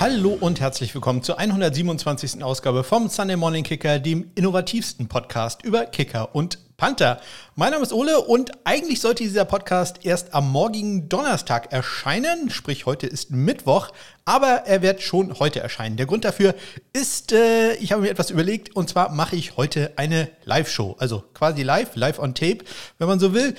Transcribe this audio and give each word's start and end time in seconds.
Hallo 0.00 0.38
und 0.38 0.60
herzlich 0.60 0.94
willkommen 0.94 1.24
zur 1.24 1.40
127. 1.40 2.44
Ausgabe 2.44 2.84
vom 2.84 3.08
Sunday 3.08 3.36
Morning 3.36 3.64
Kicker, 3.64 3.98
dem 3.98 4.30
innovativsten 4.36 5.08
Podcast 5.08 5.64
über 5.64 5.86
Kicker 5.86 6.36
und 6.36 6.60
Panther. 6.76 7.20
Mein 7.56 7.72
Name 7.72 7.82
ist 7.82 7.92
Ole 7.92 8.20
und 8.20 8.52
eigentlich 8.62 9.00
sollte 9.00 9.24
dieser 9.24 9.44
Podcast 9.44 10.04
erst 10.06 10.34
am 10.34 10.52
morgigen 10.52 11.08
Donnerstag 11.08 11.72
erscheinen, 11.72 12.48
sprich 12.48 12.86
heute 12.86 13.08
ist 13.08 13.32
Mittwoch, 13.32 13.88
aber 14.24 14.66
er 14.66 14.82
wird 14.82 15.02
schon 15.02 15.36
heute 15.40 15.58
erscheinen. 15.58 15.96
Der 15.96 16.06
Grund 16.06 16.24
dafür 16.24 16.54
ist, 16.92 17.32
äh, 17.32 17.74
ich 17.74 17.90
habe 17.90 18.02
mir 18.02 18.10
etwas 18.10 18.30
überlegt 18.30 18.76
und 18.76 18.88
zwar 18.88 19.10
mache 19.10 19.34
ich 19.34 19.56
heute 19.56 19.94
eine 19.96 20.30
Live-Show, 20.44 20.94
also 21.00 21.24
quasi 21.34 21.64
live, 21.64 21.96
live 21.96 22.20
on 22.20 22.36
tape, 22.36 22.58
wenn 22.98 23.08
man 23.08 23.18
so 23.18 23.34
will. 23.34 23.56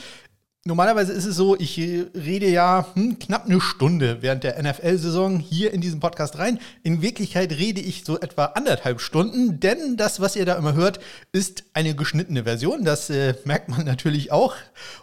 Normalerweise 0.69 1.13
ist 1.13 1.25
es 1.25 1.35
so, 1.35 1.57
ich 1.57 1.79
rede 1.79 2.47
ja 2.47 2.85
hm, 2.93 3.17
knapp 3.17 3.45
eine 3.45 3.59
Stunde 3.59 4.21
während 4.21 4.43
der 4.43 4.61
NFL-Saison 4.61 5.39
hier 5.39 5.73
in 5.73 5.81
diesem 5.81 5.99
Podcast 5.99 6.37
rein. 6.37 6.59
In 6.83 7.01
Wirklichkeit 7.01 7.53
rede 7.53 7.81
ich 7.81 8.03
so 8.05 8.19
etwa 8.19 8.45
anderthalb 8.45 9.01
Stunden, 9.01 9.59
denn 9.59 9.97
das, 9.97 10.19
was 10.19 10.35
ihr 10.35 10.45
da 10.45 10.53
immer 10.53 10.75
hört, 10.75 10.99
ist 11.31 11.63
eine 11.73 11.95
geschnittene 11.95 12.43
Version. 12.43 12.85
Das 12.85 13.09
äh, 13.09 13.33
merkt 13.45 13.69
man 13.69 13.83
natürlich 13.83 14.31
auch. 14.31 14.53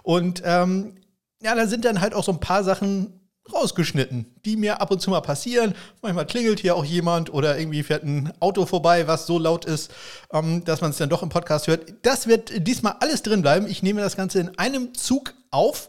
Und 0.05 0.41
ähm, 0.45 0.95
ja, 1.43 1.57
da 1.57 1.67
sind 1.67 1.85
dann 1.85 2.01
halt 2.01 2.15
auch 2.15 2.23
so 2.23 2.31
ein 2.31 2.39
paar 2.39 2.63
Sachen 2.63 3.26
rausgeschnitten, 3.53 4.27
die 4.45 4.57
mir 4.57 4.81
ab 4.81 4.91
und 4.91 5.01
zu 5.01 5.11
mal 5.11 5.21
passieren. 5.21 5.75
Manchmal 6.03 6.27
klingelt 6.27 6.61
hier 6.61 6.77
auch 6.77 6.85
jemand 6.85 7.33
oder 7.33 7.59
irgendwie 7.59 7.83
fährt 7.83 8.05
ein 8.05 8.33
Auto 8.41 8.67
vorbei, 8.67 9.07
was 9.07 9.27
so 9.27 9.39
laut 9.39 9.65
ist, 9.65 9.91
ähm, 10.33 10.65
dass 10.65 10.81
man 10.81 10.91
es 10.91 10.97
dann 10.97 11.09
doch 11.09 11.23
im 11.23 11.29
Podcast 11.29 11.67
hört. 11.67 11.93
Das 12.03 12.27
wird 12.27 12.67
diesmal 12.67 12.97
alles 13.01 13.23
drin 13.23 13.43
bleiben. 13.43 13.67
Ich 13.67 13.83
nehme 13.83 14.01
das 14.01 14.17
Ganze 14.17 14.41
in 14.41 14.59
einem 14.59 14.95
Zug 14.95 15.35
auf. 15.51 15.89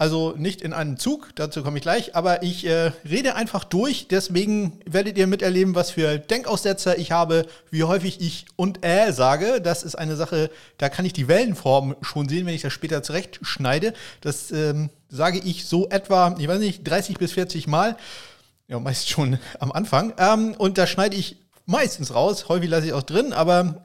Also 0.00 0.34
nicht 0.36 0.62
in 0.62 0.72
einem 0.72 0.96
Zug, 0.96 1.30
dazu 1.34 1.64
komme 1.64 1.78
ich 1.78 1.82
gleich, 1.82 2.14
aber 2.14 2.44
ich 2.44 2.64
äh, 2.64 2.92
rede 3.04 3.34
einfach 3.34 3.64
durch. 3.64 4.06
Deswegen 4.06 4.78
werdet 4.86 5.18
ihr 5.18 5.26
miterleben, 5.26 5.74
was 5.74 5.90
für 5.90 6.18
Denkaussetzer 6.18 6.98
ich 6.98 7.10
habe, 7.10 7.46
wie 7.72 7.82
häufig 7.82 8.20
ich 8.20 8.46
und 8.54 8.86
äh 8.86 9.12
sage. 9.12 9.60
Das 9.60 9.82
ist 9.82 9.96
eine 9.96 10.14
Sache, 10.14 10.50
da 10.76 10.88
kann 10.88 11.04
ich 11.04 11.14
die 11.14 11.26
Wellenform 11.26 11.96
schon 12.00 12.28
sehen, 12.28 12.46
wenn 12.46 12.54
ich 12.54 12.62
das 12.62 12.72
später 12.72 13.02
zurechtschneide. 13.02 13.92
Das 14.20 14.52
ähm, 14.52 14.90
sage 15.08 15.40
ich 15.40 15.66
so 15.66 15.88
etwa, 15.88 16.32
ich 16.38 16.46
weiß 16.46 16.60
nicht, 16.60 16.84
30 16.88 17.18
bis 17.18 17.32
40 17.32 17.66
Mal. 17.66 17.96
Ja, 18.68 18.78
meist 18.78 19.08
schon 19.08 19.40
am 19.58 19.72
Anfang. 19.72 20.14
Ähm, 20.16 20.54
und 20.58 20.78
da 20.78 20.86
schneide 20.86 21.16
ich 21.16 21.38
meistens 21.66 22.14
raus. 22.14 22.48
Häufig 22.48 22.70
lasse 22.70 22.86
ich 22.86 22.92
auch 22.92 23.02
drin, 23.02 23.32
aber 23.32 23.82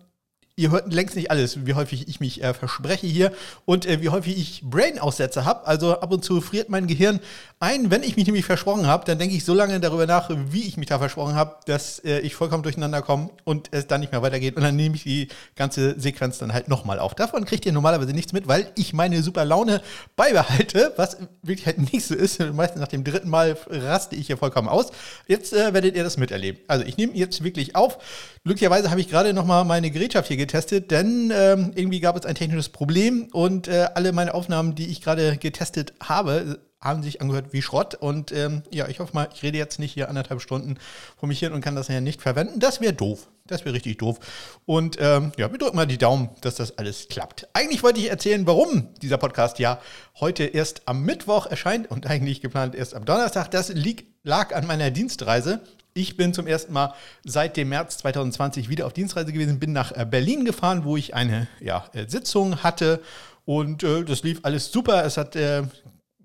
Ihr 0.56 0.70
hört 0.70 0.94
längst 0.94 1.16
nicht 1.16 1.32
alles, 1.32 1.66
wie 1.66 1.74
häufig 1.74 2.08
ich 2.08 2.20
mich 2.20 2.44
äh, 2.44 2.54
verspreche 2.54 3.08
hier 3.08 3.32
und 3.66 3.88
äh, 3.88 4.04
wie 4.04 4.10
häufig 4.10 4.38
ich 4.38 4.62
Brain-Aussätze 4.64 5.46
habe. 5.46 5.66
Also 5.66 6.00
ab 6.00 6.12
und 6.12 6.24
zu 6.24 6.42
friert 6.42 6.70
mein 6.70 6.86
Gehirn 6.86 7.20
ein. 7.60 7.90
Wenn 7.90 8.04
ich 8.04 8.18
mich 8.18 8.28
nämlich 8.28 8.46
versprochen 8.46 8.86
habe, 8.86 9.04
dann 9.06 9.18
denke 9.18 9.36
ich 9.36 9.46
so 9.46 9.56
lange 9.56 9.80
darüber 9.80 10.06
nach, 10.06 10.30
wie 10.52 10.68
ich 10.68 10.78
mich 10.78 10.86
da 10.86 11.00
versprochen 11.00 11.34
habe, 11.34 11.56
dass 11.66 11.98
äh, 12.06 12.20
ich 12.20 12.36
vollkommen 12.36 12.62
durcheinander 12.62 13.02
komme 13.02 13.32
und 13.46 13.70
es 13.72 13.88
dann 13.88 14.02
nicht 14.02 14.12
mehr 14.12 14.22
weitergeht. 14.22 14.56
Und 14.56 14.62
dann 14.62 14.76
nehme 14.76 14.96
ich 14.96 15.02
die 15.02 15.30
ganze 15.56 16.00
Sequenz 16.00 16.38
dann 16.38 16.54
halt 16.54 16.68
nochmal 16.68 17.00
auf. 17.00 17.16
Davon 17.16 17.46
kriegt 17.46 17.66
ihr 17.66 17.72
normalerweise 17.72 18.14
nichts 18.14 18.32
mit, 18.32 18.48
weil 18.48 18.72
ich 18.76 18.94
meine 18.94 19.24
super 19.24 19.46
Laune 19.46 19.82
beibehalte, 20.16 20.94
was 20.98 21.18
wirklich 21.42 21.66
halt 21.66 21.80
nicht 21.92 22.06
so 22.06 22.14
ist. 22.14 22.40
Meistens 22.54 22.80
nach 22.80 22.90
dem 22.90 23.04
dritten 23.04 23.30
Mal 23.30 23.58
raste 23.72 24.16
ich 24.16 24.28
hier 24.28 24.38
vollkommen 24.38 24.68
aus. 24.68 24.92
Jetzt 25.26 25.52
äh, 25.54 25.74
werdet 25.74 25.96
ihr 25.96 26.04
das 26.04 26.18
miterleben. 26.18 26.62
Also 26.68 26.86
ich 26.86 26.98
nehme 26.98 27.14
jetzt 27.14 27.44
wirklich 27.44 27.76
auf. 27.76 27.98
Glücklicherweise 28.44 28.92
habe 28.92 29.02
ich 29.02 29.10
gerade 29.10 29.34
nochmal 29.34 29.66
meine 29.66 29.90
Gerätschaft 29.90 30.28
hier 30.28 30.43
getestet, 30.44 30.92
denn 30.92 31.32
ähm, 31.34 31.72
irgendwie 31.76 32.00
gab 32.00 32.18
es 32.18 32.26
ein 32.26 32.36
technisches 32.36 32.70
Problem 32.70 33.30
und 33.32 33.68
äh, 33.68 33.88
alle 33.96 34.12
meine 34.12 34.34
Aufnahmen, 34.34 34.76
die 34.76 34.88
ich 34.88 35.02
gerade 35.02 35.38
getestet 35.38 35.94
habe, 36.02 36.60
haben 36.84 37.02
sich 37.02 37.22
angehört 37.22 37.54
wie 37.54 37.62
Schrott. 37.62 37.96
Und 37.96 38.32
ähm, 38.32 38.64
ja, 38.72 38.88
ich 38.90 39.00
hoffe 39.00 39.14
mal, 39.14 39.30
ich 39.34 39.42
rede 39.42 39.58
jetzt 39.58 39.80
nicht 39.80 39.94
hier 39.94 40.10
anderthalb 40.10 40.42
Stunden 40.42 40.76
vor 41.18 41.28
mich 41.28 41.40
hin 41.40 41.54
und 41.54 41.62
kann 41.62 41.76
das 41.76 41.88
ja 41.88 42.02
nicht 42.02 42.22
verwenden. 42.22 42.60
Das 42.60 42.82
wäre 42.82 42.94
doof. 42.94 43.30
Das 43.46 43.66
wäre 43.66 43.74
richtig 43.74 43.98
doof. 43.98 44.20
Und 44.66 44.98
ähm, 45.00 45.32
ja, 45.38 45.52
wir 45.52 45.58
drücken 45.58 45.76
mal 45.76 45.86
die 45.86 45.98
Daumen, 45.98 46.30
dass 46.42 46.56
das 46.56 46.78
alles 46.78 47.08
klappt. 47.10 47.48
Eigentlich 47.54 47.84
wollte 47.84 48.00
ich 48.00 48.10
erzählen, 48.10 48.46
warum 48.46 48.94
dieser 49.02 49.18
Podcast 49.18 49.60
ja 49.60 49.80
heute 50.20 50.44
erst 50.44 50.88
am 50.88 51.04
Mittwoch 51.04 51.46
erscheint 51.46 51.90
und 51.90 52.08
eigentlich 52.08 52.42
geplant 52.42 52.76
erst 52.76 52.96
am 52.96 53.06
Donnerstag. 53.06 53.50
Das 53.52 53.70
liegt, 53.70 54.06
lag 54.24 54.54
an 54.56 54.68
meiner 54.68 54.92
Dienstreise. 54.92 55.62
Ich 55.96 56.18
bin 56.18 56.34
zum 56.34 56.48
ersten 56.48 56.74
Mal 56.74 56.96
seit 57.24 57.56
dem 57.56 57.70
März 57.70 58.00
2020 58.00 58.68
wieder 58.68 58.88
auf 58.88 58.94
Dienstreise 58.94 59.32
gewesen, 59.32 59.60
bin 59.60 59.74
nach 59.74 59.92
äh, 59.92 60.06
Berlin 60.10 60.44
gefahren, 60.44 60.86
wo 60.86 60.98
ich 60.98 61.14
eine 61.14 61.48
ja, 61.60 61.86
äh, 61.94 62.08
Sitzung 62.08 62.64
hatte 62.64 63.00
und 63.46 63.84
äh, 63.84 64.04
das 64.04 64.24
lief 64.24 64.40
alles 64.42 64.72
super. 64.72 65.06
Es 65.06 65.18
hat 65.18 65.36
äh, 65.36 65.62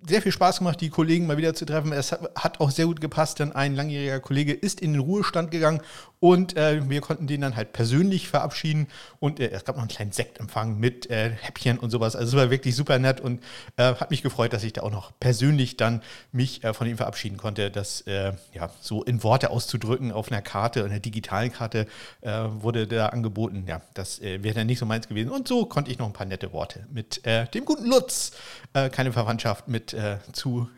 sehr 0.07 0.23
viel 0.23 0.33
Spaß 0.33 0.59
gemacht, 0.59 0.81
die 0.81 0.89
Kollegen 0.89 1.27
mal 1.27 1.37
wieder 1.37 1.53
zu 1.53 1.67
treffen. 1.67 1.93
Es 1.93 2.13
hat 2.13 2.61
auch 2.61 2.71
sehr 2.71 2.87
gut 2.87 3.03
gepasst, 3.03 3.41
denn 3.41 3.53
ein 3.53 3.75
langjähriger 3.75 4.21
Kollege 4.21 4.55
ist 4.55 4.81
in 4.81 4.95
den 4.95 5.03
Ruhestand 5.03 5.51
gegangen 5.51 5.83
und 6.21 6.57
äh, 6.57 6.89
wir 6.89 7.01
konnten 7.01 7.27
den 7.29 7.43
dann 7.43 7.55
halt 7.55 7.73
persönlich 7.73 8.29
verabschieden. 8.29 8.89
Und 9.21 9.39
äh, 9.39 9.51
es 9.51 9.65
gab 9.65 9.77
noch 9.77 9.83
einen 9.83 9.91
kleinen 9.91 10.13
Sektempfang 10.13 10.79
mit 10.79 11.09
äh, 11.11 11.31
Häppchen 11.31 11.79
und 11.79 11.91
sowas. 11.91 12.17
Also 12.17 12.37
es 12.37 12.43
war 12.43 12.51
wirklich 12.51 12.75
super 12.75 12.99
nett 12.99 13.21
und 13.21 13.43
äh, 13.77 13.95
hat 13.95 14.11
mich 14.11 14.23
gefreut, 14.23 14.53
dass 14.53 14.65
ich 14.65 14.73
da 14.73 14.83
auch 14.83 14.91
noch 14.91 15.13
persönlich 15.21 15.77
dann 15.77 16.03
mich 16.33 16.65
äh, 16.65 16.75
von 16.75 16.89
ihm 16.89 16.97
verabschieden 16.97 17.37
konnte. 17.37 17.71
Das 17.71 18.01
äh, 18.03 18.33
ja 18.53 18.71
so 18.81 19.05
in 19.05 19.23
Worte 19.23 19.51
auszudrücken 19.51 20.11
auf 20.11 20.33
einer 20.33 20.43
Karte, 20.43 20.85
einer 20.85 21.01
digitalen 21.01 21.53
Karte 21.53 21.87
wurde 22.21 22.87
da 22.87 23.07
angeboten. 23.07 23.65
Ja, 23.67 23.81
das 23.95 24.21
wäre 24.21 24.55
dann 24.55 24.67
nicht 24.67 24.79
so 24.79 24.87
meins 24.87 25.09
gewesen. 25.09 25.31
Und 25.31 25.49
so 25.49 25.67
konnte 25.67 25.91
ich 25.91 25.99
noch 25.99 26.07
ein 26.07 26.13
paar 26.13 26.27
nette 26.27 26.53
Worte 26.53 26.87
mit 26.93 27.23
dem 27.27 27.65
guten 27.65 27.87
Lutz, 27.87 28.33
keine 28.73 29.13
Verwandtschaft 29.13 29.69
mit 29.69 29.97
zu, 30.33 30.69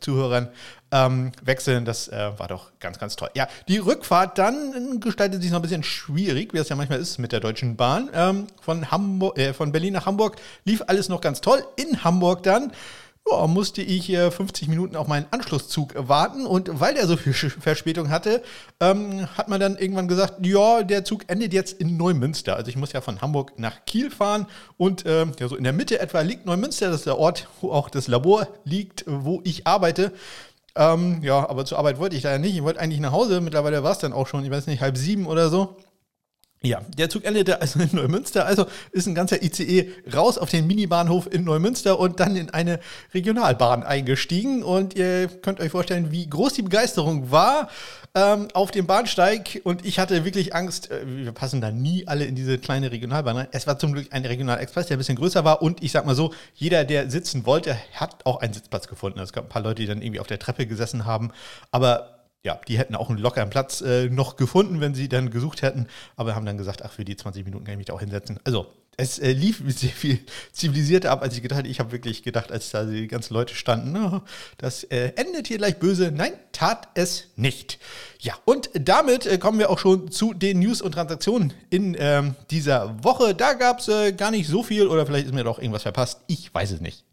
Zuhörern 0.00 0.48
ähm, 0.90 1.32
wechseln. 1.42 1.84
Das 1.84 2.08
äh, 2.08 2.30
war 2.38 2.48
doch 2.48 2.72
ganz, 2.80 2.98
ganz 2.98 3.16
toll. 3.16 3.30
Ja, 3.34 3.48
die 3.68 3.78
Rückfahrt 3.78 4.38
dann 4.38 5.00
gestaltet 5.00 5.42
sich 5.42 5.50
noch 5.50 5.58
ein 5.58 5.62
bisschen 5.62 5.82
schwierig, 5.82 6.54
wie 6.54 6.58
es 6.58 6.68
ja 6.68 6.76
manchmal 6.76 7.00
ist 7.00 7.18
mit 7.18 7.32
der 7.32 7.40
Deutschen 7.40 7.76
Bahn. 7.76 8.10
Ähm, 8.14 8.46
von, 8.60 8.90
Hamburg, 8.90 9.38
äh, 9.38 9.52
von 9.52 9.72
Berlin 9.72 9.94
nach 9.94 10.06
Hamburg 10.06 10.36
lief 10.64 10.82
alles 10.86 11.08
noch 11.08 11.20
ganz 11.20 11.40
toll. 11.40 11.64
In 11.76 12.04
Hamburg 12.04 12.42
dann 12.42 12.72
ja, 13.30 13.46
musste 13.46 13.82
ich 13.82 14.08
äh, 14.10 14.30
50 14.30 14.68
Minuten 14.68 14.96
auf 14.96 15.08
meinen 15.08 15.26
Anschlusszug 15.30 15.94
warten 15.96 16.46
und 16.46 16.80
weil 16.80 16.94
der 16.94 17.06
so 17.06 17.16
viel 17.16 17.32
Verspätung 17.32 18.10
hatte, 18.10 18.42
ähm, 18.80 19.26
hat 19.36 19.48
man 19.48 19.58
dann 19.60 19.76
irgendwann 19.76 20.08
gesagt, 20.08 20.46
ja, 20.46 20.82
der 20.82 21.04
Zug 21.04 21.24
endet 21.26 21.52
jetzt 21.52 21.80
in 21.80 21.96
Neumünster. 21.96 22.56
Also 22.56 22.68
ich 22.68 22.76
muss 22.76 22.92
ja 22.92 23.00
von 23.00 23.20
Hamburg 23.20 23.58
nach 23.58 23.84
Kiel 23.84 24.10
fahren 24.10 24.46
und 24.76 25.04
äh, 25.06 25.26
ja, 25.40 25.48
so 25.48 25.56
in 25.56 25.64
der 25.64 25.72
Mitte 25.72 25.98
etwa 25.98 26.20
liegt 26.20 26.46
Neumünster, 26.46 26.86
das 26.86 27.00
ist 27.00 27.06
der 27.06 27.18
Ort, 27.18 27.48
wo 27.60 27.72
auch 27.72 27.90
das 27.90 28.06
Labor 28.06 28.46
liegt, 28.64 29.04
wo 29.06 29.40
ich 29.44 29.66
arbeite. 29.66 30.12
Ähm, 30.76 31.20
ja, 31.22 31.48
aber 31.48 31.64
zur 31.64 31.78
Arbeit 31.78 31.98
wollte 31.98 32.16
ich 32.16 32.22
leider 32.22 32.38
nicht. 32.38 32.54
Ich 32.54 32.62
wollte 32.62 32.80
eigentlich 32.80 33.00
nach 33.00 33.12
Hause. 33.12 33.40
Mittlerweile 33.40 33.82
war 33.82 33.92
es 33.92 33.98
dann 33.98 34.12
auch 34.12 34.26
schon, 34.26 34.44
ich 34.44 34.50
weiß 34.50 34.66
nicht, 34.66 34.82
halb 34.82 34.96
sieben 34.96 35.26
oder 35.26 35.48
so. 35.48 35.76
Ja, 36.62 36.80
der 36.98 37.08
Zug 37.08 37.24
endete 37.24 37.60
also 37.60 37.78
in 37.80 37.90
Neumünster, 37.92 38.46
also 38.46 38.66
ist 38.90 39.06
ein 39.06 39.14
ganzer 39.14 39.42
ICE 39.42 39.90
raus 40.14 40.36
auf 40.36 40.50
den 40.50 40.66
Minibahnhof 40.66 41.32
in 41.32 41.44
Neumünster 41.44 41.98
und 41.98 42.18
dann 42.18 42.34
in 42.34 42.50
eine 42.50 42.80
Regionalbahn 43.14 43.82
eingestiegen. 43.82 44.62
Und 44.62 44.94
ihr 44.94 45.28
könnt 45.28 45.60
euch 45.60 45.70
vorstellen, 45.70 46.10
wie 46.10 46.28
groß 46.28 46.54
die 46.54 46.62
Begeisterung 46.62 47.30
war 47.30 47.68
ähm, 48.16 48.48
auf 48.54 48.70
dem 48.70 48.86
Bahnsteig. 48.86 49.60
Und 49.62 49.84
ich 49.84 49.98
hatte 49.98 50.24
wirklich 50.24 50.54
Angst, 50.54 50.90
äh, 50.90 51.06
wir 51.06 51.32
passen 51.32 51.60
da 51.60 51.70
nie 51.70 52.08
alle 52.08 52.24
in 52.24 52.34
diese 52.34 52.58
kleine 52.58 52.90
Regionalbahn 52.90 53.36
rein. 53.36 53.48
Es 53.52 53.66
war 53.66 53.78
zum 53.78 53.92
Glück 53.92 54.08
ein 54.10 54.24
Regionalexpress, 54.24 54.86
der 54.86 54.96
ein 54.96 54.98
bisschen 54.98 55.16
größer 55.16 55.44
war. 55.44 55.62
Und 55.62 55.82
ich 55.82 55.92
sag 55.92 56.06
mal 56.06 56.14
so, 56.14 56.32
jeder, 56.54 56.84
der 56.84 57.10
sitzen 57.10 57.44
wollte, 57.46 57.76
hat 57.92 58.24
auch 58.24 58.40
einen 58.40 58.54
Sitzplatz 58.54 58.88
gefunden. 58.88 59.20
Es 59.20 59.32
gab 59.32 59.44
ein 59.44 59.48
paar 59.50 59.62
Leute, 59.62 59.82
die 59.82 59.86
dann 59.86 60.00
irgendwie 60.00 60.20
auf 60.20 60.26
der 60.26 60.38
Treppe 60.38 60.66
gesessen 60.66 61.04
haben. 61.04 61.30
Aber 61.70 62.16
ja, 62.42 62.58
die 62.68 62.78
hätten 62.78 62.94
auch 62.94 63.10
einen 63.10 63.18
lockeren 63.18 63.50
Platz 63.50 63.82
äh, 63.82 64.08
noch 64.08 64.36
gefunden, 64.36 64.80
wenn 64.80 64.94
sie 64.94 65.08
dann 65.08 65.30
gesucht 65.30 65.62
hätten, 65.62 65.88
aber 66.14 66.36
haben 66.36 66.46
dann 66.46 66.56
gesagt, 66.56 66.84
ach, 66.84 66.92
für 66.92 67.04
die 67.04 67.16
20 67.16 67.44
Minuten 67.44 67.64
kann 67.64 67.72
ich 67.72 67.78
mich 67.78 67.86
da 67.86 67.92
auch 67.92 68.00
hinsetzen. 68.00 68.38
Also, 68.44 68.72
es 68.96 69.18
äh, 69.18 69.32
lief 69.32 69.62
sehr 69.66 69.90
viel 69.90 70.20
zivilisierter 70.52 71.10
ab, 71.10 71.22
als 71.22 71.34
ich 71.36 71.42
gedacht 71.42 71.60
hätte. 71.60 71.68
Ich 71.68 71.80
habe 71.80 71.92
wirklich 71.92 72.22
gedacht, 72.22 72.52
als 72.52 72.70
da 72.70 72.84
die 72.84 73.08
ganzen 73.08 73.34
Leute 73.34 73.54
standen, 73.54 73.96
oh, 73.96 74.22
das 74.58 74.84
äh, 74.84 75.12
endet 75.16 75.48
hier 75.48 75.58
gleich 75.58 75.78
böse. 75.78 76.10
Nein, 76.10 76.32
tat 76.52 76.88
es 76.94 77.28
nicht. 77.36 77.78
Ja, 78.20 78.34
und 78.44 78.70
damit 78.74 79.26
äh, 79.26 79.38
kommen 79.38 79.58
wir 79.58 79.70
auch 79.70 79.78
schon 79.78 80.10
zu 80.10 80.34
den 80.34 80.60
News 80.60 80.82
und 80.82 80.92
Transaktionen 80.92 81.52
in 81.70 81.96
ähm, 81.98 82.34
dieser 82.50 83.02
Woche. 83.04 83.34
Da 83.34 83.54
gab 83.54 83.80
es 83.80 83.88
äh, 83.88 84.12
gar 84.12 84.30
nicht 84.30 84.48
so 84.48 84.62
viel 84.62 84.86
oder 84.86 85.06
vielleicht 85.06 85.26
ist 85.26 85.34
mir 85.34 85.44
doch 85.44 85.58
irgendwas 85.58 85.82
verpasst. 85.82 86.20
Ich 86.26 86.52
weiß 86.52 86.72
es 86.72 86.80
nicht. 86.80 87.05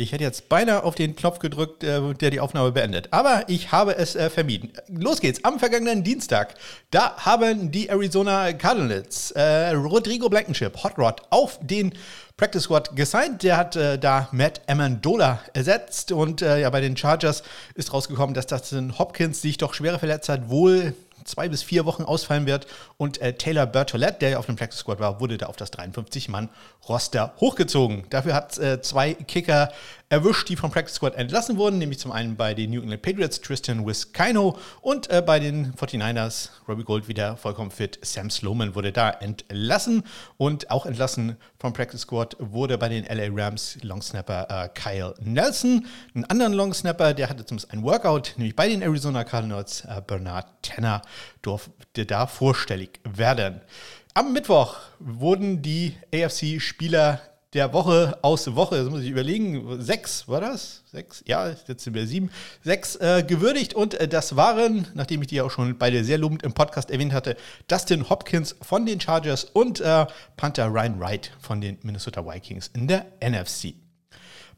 Ich 0.00 0.12
hätte 0.12 0.22
jetzt 0.22 0.48
beinahe 0.48 0.84
auf 0.84 0.94
den 0.94 1.16
Knopf 1.16 1.40
gedrückt, 1.40 1.82
äh, 1.82 2.14
der 2.14 2.30
die 2.30 2.38
Aufnahme 2.38 2.70
beendet. 2.70 3.08
Aber 3.10 3.42
ich 3.48 3.72
habe 3.72 3.96
es 3.96 4.14
äh, 4.14 4.30
vermieden. 4.30 4.70
Los 4.86 5.20
geht's. 5.20 5.42
Am 5.42 5.58
vergangenen 5.58 6.04
Dienstag, 6.04 6.54
da 6.92 7.16
haben 7.16 7.72
die 7.72 7.88
Arizona 7.88 8.52
Cardinals 8.52 9.32
äh, 9.32 9.70
Rodrigo 9.70 10.28
Blankenship, 10.28 10.84
Hot 10.84 10.96
Rod, 10.98 11.22
auf 11.30 11.58
den 11.60 11.92
Practice 12.36 12.62
Squad 12.62 12.94
gesigned. 12.94 13.42
Der 13.42 13.56
hat 13.56 13.74
äh, 13.74 13.98
da 13.98 14.28
Matt 14.30 14.60
Amendola 14.68 15.40
ersetzt. 15.52 16.12
Und 16.12 16.42
äh, 16.42 16.60
ja, 16.60 16.70
bei 16.70 16.80
den 16.80 16.96
Chargers 16.96 17.42
ist 17.74 17.92
rausgekommen, 17.92 18.34
dass 18.34 18.46
das 18.46 18.72
Hopkins 19.00 19.42
sich 19.42 19.58
doch 19.58 19.74
schwerer 19.74 19.98
verletzt 19.98 20.28
hat, 20.28 20.48
wohl 20.48 20.94
zwei 21.28 21.48
bis 21.48 21.62
vier 21.62 21.84
Wochen 21.84 22.04
ausfallen 22.04 22.46
wird. 22.46 22.66
Und 22.96 23.20
äh, 23.20 23.34
Taylor 23.34 23.66
Bertolette, 23.66 24.18
der 24.20 24.30
ja 24.30 24.38
auf 24.38 24.46
dem 24.46 24.56
Practice 24.56 24.80
Squad 24.80 25.00
war, 25.00 25.20
wurde 25.20 25.38
da 25.38 25.46
auf 25.46 25.56
das 25.56 25.72
53-Mann-Roster 25.72 27.34
hochgezogen. 27.40 28.04
Dafür 28.10 28.34
hat 28.34 28.58
äh, 28.58 28.80
zwei 28.82 29.14
Kicker 29.14 29.70
erwischt, 30.10 30.48
die 30.48 30.56
vom 30.56 30.70
Practice 30.70 30.94
Squad 30.96 31.14
entlassen 31.16 31.58
wurden, 31.58 31.78
nämlich 31.78 31.98
zum 31.98 32.12
einen 32.12 32.36
bei 32.36 32.54
den 32.54 32.70
New 32.70 32.80
England 32.80 33.02
Patriots 33.02 33.40
Tristan 33.40 33.86
Wiskino 33.86 34.58
und 34.80 35.10
äh, 35.10 35.22
bei 35.24 35.38
den 35.38 35.74
49ers 35.74 36.50
Robbie 36.66 36.84
Gold 36.84 37.08
wieder 37.08 37.36
vollkommen 37.36 37.70
fit. 37.70 37.98
Sam 38.02 38.30
Sloman 38.30 38.74
wurde 38.74 38.92
da 38.92 39.10
entlassen 39.10 40.04
und 40.38 40.70
auch 40.70 40.86
entlassen 40.86 41.36
vom 41.58 41.72
Practice 41.72 42.02
Squad 42.02 42.36
wurde 42.38 42.78
bei 42.78 42.88
den 42.88 43.04
LA 43.04 43.28
Rams 43.30 43.78
Longsnapper 43.82 44.46
äh, 44.48 44.68
Kyle 44.68 45.14
Nelson. 45.20 45.86
Einen 46.14 46.24
anderen 46.24 46.54
Longsnapper, 46.54 47.12
der 47.12 47.28
hatte 47.28 47.44
zumindest 47.44 47.72
ein 47.72 47.82
Workout, 47.82 48.34
nämlich 48.36 48.56
bei 48.56 48.68
den 48.68 48.80
Arizona 48.80 49.24
Cardinals 49.24 49.82
äh, 49.84 50.00
Bernard 50.06 50.46
Tanner 50.62 51.02
durfte 51.42 52.06
da 52.06 52.26
vorstellig 52.26 53.00
werden. 53.04 53.60
Am 54.14 54.32
Mittwoch 54.32 54.76
wurden 54.98 55.60
die 55.62 55.96
AFC-Spieler 56.12 57.20
der 57.54 57.72
Woche 57.72 58.18
aus 58.22 58.54
Woche, 58.54 58.76
das 58.76 58.90
muss 58.90 59.00
ich 59.00 59.08
überlegen, 59.08 59.80
sechs 59.80 60.28
war 60.28 60.40
das? 60.40 60.82
Sechs? 60.92 61.24
Ja, 61.26 61.48
jetzt 61.48 61.82
sind 61.82 61.94
wir 61.94 62.06
sieben. 62.06 62.30
Sechs 62.62 62.96
äh, 62.96 63.24
gewürdigt 63.26 63.74
und 63.74 63.94
äh, 63.94 64.06
das 64.06 64.36
waren, 64.36 64.86
nachdem 64.94 65.22
ich 65.22 65.28
die 65.28 65.40
auch 65.40 65.50
schon 65.50 65.78
beide 65.78 66.04
sehr 66.04 66.18
lobend 66.18 66.42
im 66.42 66.52
Podcast 66.52 66.90
erwähnt 66.90 67.12
hatte, 67.12 67.36
Dustin 67.66 68.08
Hopkins 68.10 68.56
von 68.60 68.84
den 68.84 69.00
Chargers 69.00 69.44
und 69.44 69.80
äh, 69.80 70.06
Panther 70.36 70.66
Ryan 70.66 71.00
Wright 71.00 71.32
von 71.40 71.60
den 71.60 71.78
Minnesota 71.82 72.26
Vikings 72.26 72.70
in 72.74 72.86
der 72.86 73.06
NFC. 73.22 73.74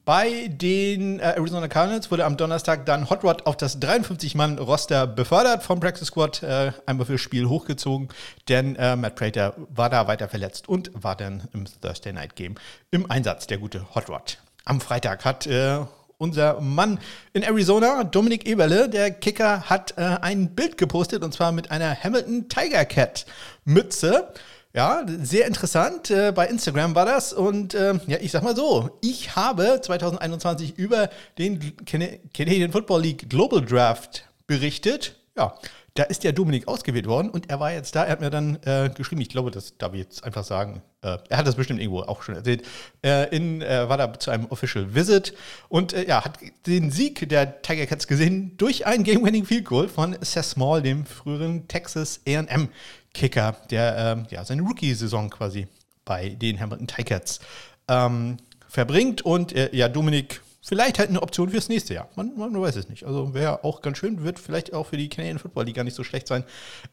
Bei 0.04 0.48
den 0.48 1.20
äh, 1.20 1.34
Arizona 1.36 1.68
Cardinals 1.68 2.10
wurde 2.10 2.24
am 2.24 2.36
Donnerstag 2.36 2.86
dann 2.86 3.10
Hot 3.10 3.22
Rod 3.22 3.46
auf 3.46 3.56
das 3.56 3.80
53-Mann-Roster 3.80 5.06
befördert 5.06 5.62
vom 5.62 5.78
Practice 5.78 6.08
Squad, 6.08 6.42
äh, 6.42 6.72
einmal 6.86 7.06
fürs 7.06 7.20
Spiel 7.20 7.46
hochgezogen, 7.48 8.08
denn 8.48 8.76
äh, 8.76 8.96
Matt 8.96 9.16
Prater 9.16 9.54
war 9.68 9.90
da 9.90 10.06
weiter 10.06 10.28
verletzt 10.28 10.68
und 10.68 10.90
war 10.94 11.16
dann 11.16 11.48
im 11.52 11.66
Thursday 11.80 12.12
Night 12.12 12.34
Game 12.34 12.54
im 12.90 13.10
Einsatz, 13.10 13.46
der 13.46 13.58
gute 13.58 13.94
Hot 13.94 14.08
Rod. 14.08 14.38
Am 14.64 14.80
Freitag 14.80 15.24
hat 15.24 15.46
äh, 15.46 15.80
unser 16.16 16.60
Mann 16.60 16.98
in 17.32 17.42
Arizona, 17.42 18.04
Dominik 18.04 18.46
Eberle, 18.46 18.88
der 18.88 19.10
Kicker, 19.10 19.62
hat 19.68 19.94
äh, 19.96 20.02
ein 20.20 20.54
Bild 20.54 20.78
gepostet 20.78 21.22
und 21.22 21.32
zwar 21.32 21.52
mit 21.52 21.70
einer 21.70 21.94
Hamilton 21.94 22.48
Tiger 22.48 22.84
Cat 22.84 23.26
Mütze. 23.64 24.32
Ja, 24.72 25.04
sehr 25.06 25.46
interessant. 25.48 26.10
Äh, 26.10 26.32
bei 26.32 26.46
Instagram 26.46 26.94
war 26.94 27.04
das. 27.04 27.32
Und 27.32 27.74
äh, 27.74 27.94
ja, 28.06 28.18
ich 28.20 28.30
sag 28.30 28.44
mal 28.44 28.54
so, 28.54 28.98
ich 29.02 29.34
habe 29.34 29.80
2021 29.82 30.78
über 30.78 31.10
den 31.38 31.74
Canadian 31.84 32.70
Football 32.70 33.02
League 33.02 33.28
Global 33.28 33.64
Draft 33.64 34.28
berichtet. 34.46 35.16
Ja, 35.36 35.54
da 35.94 36.04
ist 36.04 36.22
der 36.22 36.32
Dominik 36.32 36.68
ausgewählt 36.68 37.06
worden 37.06 37.30
und 37.30 37.50
er 37.50 37.58
war 37.58 37.72
jetzt 37.72 37.96
da. 37.96 38.04
Er 38.04 38.12
hat 38.12 38.20
mir 38.20 38.30
dann 38.30 38.58
äh, 38.64 38.90
geschrieben, 38.94 39.20
ich 39.20 39.28
glaube, 39.28 39.50
das 39.50 39.76
darf 39.76 39.92
ich 39.92 40.00
jetzt 40.00 40.22
einfach 40.22 40.44
sagen. 40.44 40.82
Äh, 41.02 41.18
er 41.28 41.38
hat 41.38 41.46
das 41.46 41.56
bestimmt 41.56 41.80
irgendwo 41.80 42.02
auch 42.02 42.22
schon 42.22 42.36
erzählt. 42.36 42.62
Äh, 43.02 43.34
in, 43.34 43.60
äh, 43.60 43.88
war 43.88 43.98
da 43.98 44.18
zu 44.18 44.30
einem 44.30 44.46
Official 44.46 44.94
Visit 44.94 45.34
und 45.68 45.92
äh, 45.92 46.06
ja, 46.06 46.24
hat 46.24 46.38
den 46.66 46.92
Sieg 46.92 47.28
der 47.28 47.60
Tiger 47.62 47.86
Cats 47.86 48.06
gesehen 48.06 48.56
durch 48.56 48.86
ein 48.86 49.02
Game-Winning 49.02 49.44
Field 49.44 49.64
Goal 49.64 49.88
von 49.88 50.16
Seth 50.20 50.44
Small, 50.44 50.80
dem 50.80 51.06
früheren 51.06 51.66
Texas 51.66 52.20
AM 52.26 52.68
Kicker, 53.14 53.56
der 53.70 53.96
ähm, 53.96 54.26
ja, 54.30 54.44
seine 54.44 54.62
Rookie-Saison 54.62 55.30
quasi 55.30 55.66
bei 56.04 56.30
den 56.30 56.60
Hamilton 56.60 56.86
Ticats 56.86 57.40
ähm, 57.88 58.38
verbringt. 58.68 59.22
Und 59.22 59.52
äh, 59.52 59.74
ja, 59.74 59.88
Dominik, 59.88 60.40
vielleicht 60.62 60.98
halt 60.98 61.08
eine 61.08 61.22
Option 61.22 61.50
fürs 61.50 61.68
nächste 61.68 61.94
Jahr. 61.94 62.08
Man, 62.16 62.36
man 62.36 62.60
weiß 62.60 62.76
es 62.76 62.88
nicht. 62.88 63.04
Also 63.04 63.34
wäre 63.34 63.64
auch 63.64 63.82
ganz 63.82 63.98
schön, 63.98 64.22
wird 64.22 64.38
vielleicht 64.38 64.72
auch 64.72 64.86
für 64.86 64.96
die 64.96 65.08
Canadian 65.08 65.38
Football 65.38 65.64
League 65.64 65.76
gar 65.76 65.84
nicht 65.84 65.96
so 65.96 66.04
schlecht 66.04 66.26
sein, 66.26 66.44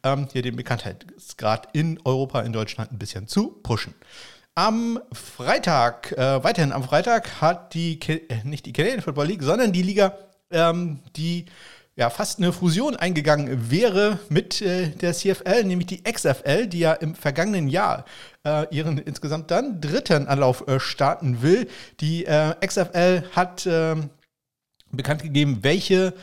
ähm, 0.04 0.28
hier 0.32 0.42
den 0.42 0.56
Bekanntheitsgrad 0.56 1.70
in 1.74 2.00
Europa, 2.04 2.42
in 2.42 2.54
Deutschland 2.54 2.92
ein 2.92 2.98
bisschen 2.98 3.28
zu 3.28 3.50
pushen. 3.64 3.94
Am 4.56 5.00
Freitag, 5.12 6.14
äh, 6.14 6.44
weiterhin 6.44 6.72
am 6.72 6.84
Freitag, 6.84 7.42
hat 7.42 7.76
die, 7.76 8.00
äh, 8.08 8.44
nicht 8.44 8.66
die 8.66 8.74
Canadian 8.74 9.02
Football 9.02 9.28
League, 9.28 9.44
sondern 9.44 9.72
die 9.72 9.84
Liga, 9.84 10.18
ähm, 10.50 11.00
die 11.16 11.46
ja, 11.98 12.12
fast 12.12 12.38
eine 12.38 12.54
Fusion 12.54 12.96
eingegangen 12.96 13.72
wäre 13.72 14.20
mit 14.30 14.62
äh, 14.62 14.90
der 14.90 15.14
CFL, 15.14 15.64
nämlich 15.64 15.88
die 15.88 16.04
XFL, 16.04 16.68
die 16.68 16.80
ja 16.80 16.94
im 16.94 17.16
vergangenen 17.16 17.68
Jahr 17.68 18.06
äh, 18.46 18.68
ihren 18.74 19.00
insgesamt 19.00 19.50
dann 19.50 19.82
dritten 19.82 20.28
Anlauf 20.28 20.68
äh, 20.68 20.80
starten 20.80 21.42
will. 21.42 21.68
Die 22.00 22.26
äh, 22.26 22.54
XFL 22.66 23.24
hat 23.36 23.68
ähm, 23.70 24.12
bekannt 24.92 25.24
gegeben, 25.24 25.60
welche 25.64 26.14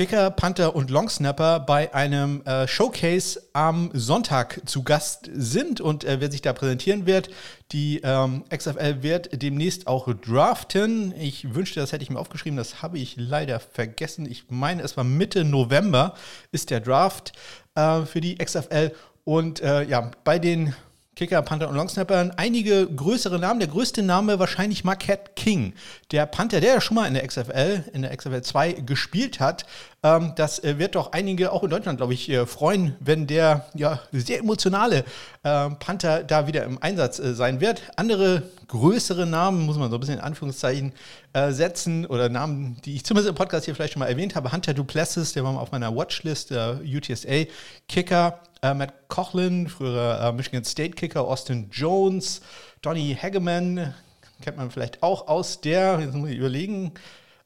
Kicker, 0.00 0.30
Panther 0.30 0.74
und 0.74 0.88
Longsnapper 0.88 1.60
bei 1.60 1.92
einem 1.92 2.40
äh, 2.46 2.66
Showcase 2.66 3.38
am 3.52 3.90
Sonntag 3.92 4.62
zu 4.64 4.82
Gast 4.82 5.28
sind 5.30 5.82
und 5.82 6.04
äh, 6.04 6.22
wer 6.22 6.30
sich 6.30 6.40
da 6.40 6.54
präsentieren 6.54 7.04
wird. 7.04 7.28
Die 7.72 8.00
ähm, 8.02 8.44
XFL 8.48 9.02
wird 9.02 9.42
demnächst 9.42 9.86
auch 9.86 10.08
draften. 10.14 11.12
Ich 11.20 11.54
wünschte, 11.54 11.80
das 11.80 11.92
hätte 11.92 12.02
ich 12.02 12.08
mir 12.08 12.18
aufgeschrieben, 12.18 12.56
das 12.56 12.80
habe 12.80 12.98
ich 12.98 13.16
leider 13.18 13.60
vergessen. 13.60 14.24
Ich 14.24 14.44
meine, 14.48 14.80
es 14.80 14.96
war 14.96 15.04
Mitte 15.04 15.44
November 15.44 16.14
ist 16.50 16.70
der 16.70 16.80
Draft 16.80 17.32
äh, 17.74 18.00
für 18.06 18.22
die 18.22 18.36
XFL 18.36 18.92
und 19.24 19.60
äh, 19.60 19.82
ja, 19.82 20.12
bei 20.24 20.38
den 20.38 20.74
Kicker, 21.20 21.42
Panther 21.42 21.68
und 21.68 21.76
Longsnapper 21.76 22.30
einige 22.38 22.86
größere 22.86 23.38
Namen. 23.38 23.60
Der 23.60 23.68
größte 23.68 24.02
Name 24.02 24.38
wahrscheinlich 24.38 24.84
Marquette 24.84 25.32
King. 25.36 25.74
Der 26.12 26.24
Panther, 26.24 26.60
der 26.62 26.72
ja 26.76 26.80
schon 26.80 26.94
mal 26.94 27.06
in 27.06 27.12
der 27.12 27.26
XFL, 27.26 27.84
in 27.92 28.00
der 28.00 28.16
XFL 28.16 28.40
2 28.40 28.72
gespielt 28.72 29.38
hat. 29.38 29.66
Ähm, 30.02 30.32
das 30.36 30.64
äh, 30.64 30.78
wird 30.78 30.94
doch 30.94 31.12
einige 31.12 31.52
auch 31.52 31.62
in 31.62 31.68
Deutschland, 31.68 31.98
glaube 31.98 32.14
ich, 32.14 32.30
äh, 32.30 32.46
freuen, 32.46 32.96
wenn 33.00 33.26
der 33.26 33.66
ja, 33.74 34.00
sehr 34.12 34.38
emotionale 34.38 35.04
äh, 35.42 35.68
Panther 35.68 36.24
da 36.24 36.46
wieder 36.46 36.64
im 36.64 36.82
Einsatz 36.82 37.18
äh, 37.18 37.34
sein 37.34 37.60
wird. 37.60 37.82
Andere 37.96 38.44
größere 38.68 39.26
Namen, 39.26 39.66
muss 39.66 39.76
man 39.76 39.90
so 39.90 39.98
ein 39.98 40.00
bisschen 40.00 40.20
in 40.20 40.24
Anführungszeichen 40.24 40.94
äh, 41.34 41.52
setzen, 41.52 42.06
oder 42.06 42.30
Namen, 42.30 42.78
die 42.86 42.96
ich 42.96 43.04
zumindest 43.04 43.28
im 43.28 43.34
Podcast 43.34 43.66
hier 43.66 43.74
vielleicht 43.74 43.92
schon 43.92 44.00
mal 44.00 44.06
erwähnt 44.06 44.36
habe. 44.36 44.52
Hunter 44.52 44.72
Duplessis, 44.72 45.34
der 45.34 45.44
war 45.44 45.52
mal 45.52 45.60
auf 45.60 45.70
meiner 45.70 45.94
Watchlist, 45.94 46.50
der 46.50 46.80
UTSA-Kicker. 46.82 48.40
Äh, 48.62 48.74
Matt 48.74 49.08
Cochlin, 49.08 49.68
früherer 49.68 50.28
äh, 50.28 50.32
Michigan 50.32 50.64
State 50.64 50.92
Kicker, 50.92 51.22
Austin 51.22 51.68
Jones, 51.70 52.42
Donny 52.82 53.16
Hageman, 53.20 53.94
kennt 54.42 54.56
man 54.56 54.70
vielleicht 54.70 55.02
auch 55.02 55.28
aus 55.28 55.60
der, 55.60 56.00
jetzt 56.00 56.14
muss 56.14 56.30
ich 56.30 56.38
überlegen, 56.38 56.92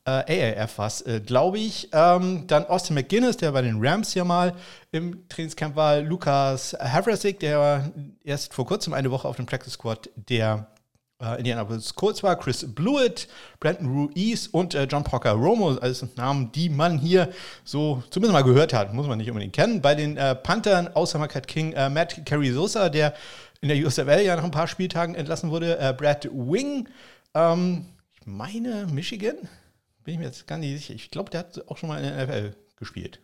äh, 0.06 0.54
AAF 0.60 0.78
was, 0.78 1.00
äh, 1.02 1.20
glaube 1.20 1.58
ich. 1.58 1.88
Ähm, 1.92 2.46
dann 2.46 2.66
Austin 2.66 2.94
McGuinness, 2.94 3.36
der 3.36 3.52
bei 3.52 3.62
den 3.62 3.84
Rams 3.84 4.14
ja 4.14 4.24
mal 4.24 4.54
im 4.92 5.28
Trainingscamp 5.28 5.76
war. 5.76 6.00
Lukas 6.00 6.76
Havrasik, 6.78 7.40
der 7.40 7.90
erst 8.22 8.52
vor 8.52 8.66
kurzem 8.66 8.92
eine 8.92 9.10
Woche 9.10 9.28
auf 9.28 9.36
dem 9.36 9.46
Practice 9.46 9.74
Squad 9.74 10.10
der 10.16 10.66
äh, 11.24 11.38
Indianapolis 11.38 11.94
Colts 11.94 12.22
war. 12.22 12.36
Chris 12.38 12.66
Blewett, 12.74 13.28
Brandon 13.60 13.86
Ruiz 13.86 14.46
und 14.46 14.74
äh, 14.74 14.84
John 14.84 15.04
Parker 15.04 15.32
Romo, 15.32 15.76
also 15.76 16.08
Namen, 16.16 16.52
die 16.52 16.68
man 16.68 16.98
hier 16.98 17.32
so 17.64 18.02
zumindest 18.10 18.32
mal 18.32 18.42
gehört 18.42 18.72
hat. 18.72 18.92
Muss 18.92 19.06
man 19.06 19.18
nicht 19.18 19.30
unbedingt 19.30 19.54
kennen. 19.54 19.80
Bei 19.80 19.94
den 19.94 20.16
äh, 20.16 20.34
Panthern, 20.34 20.88
außer 20.88 21.18
Marquette 21.18 21.46
King, 21.46 21.72
äh, 21.72 21.88
Matt 21.88 22.24
Carrizosa, 22.26 22.88
der 22.88 23.14
in 23.60 23.68
der 23.68 23.78
USFL 23.78 24.20
ja 24.24 24.36
nach 24.36 24.44
ein 24.44 24.50
paar 24.50 24.68
Spieltagen 24.68 25.14
entlassen 25.14 25.50
wurde. 25.50 25.78
Äh, 25.78 25.94
Brad 25.94 26.28
Wing, 26.32 26.88
ähm, 27.34 27.86
ich 28.20 28.26
meine 28.26 28.86
Michigan 28.86 29.36
bin 30.04 30.14
ich 30.14 30.18
mir 30.18 30.26
jetzt 30.26 30.46
gar 30.46 30.58
nicht 30.58 30.76
sicher. 30.76 30.94
Ich 30.94 31.10
glaube, 31.10 31.30
der 31.30 31.40
hat 31.40 31.68
auch 31.68 31.78
schon 31.78 31.88
mal 31.88 32.02
in 32.02 32.04
der 32.04 32.26
NFL 32.26 32.56
gespielt. 32.76 33.20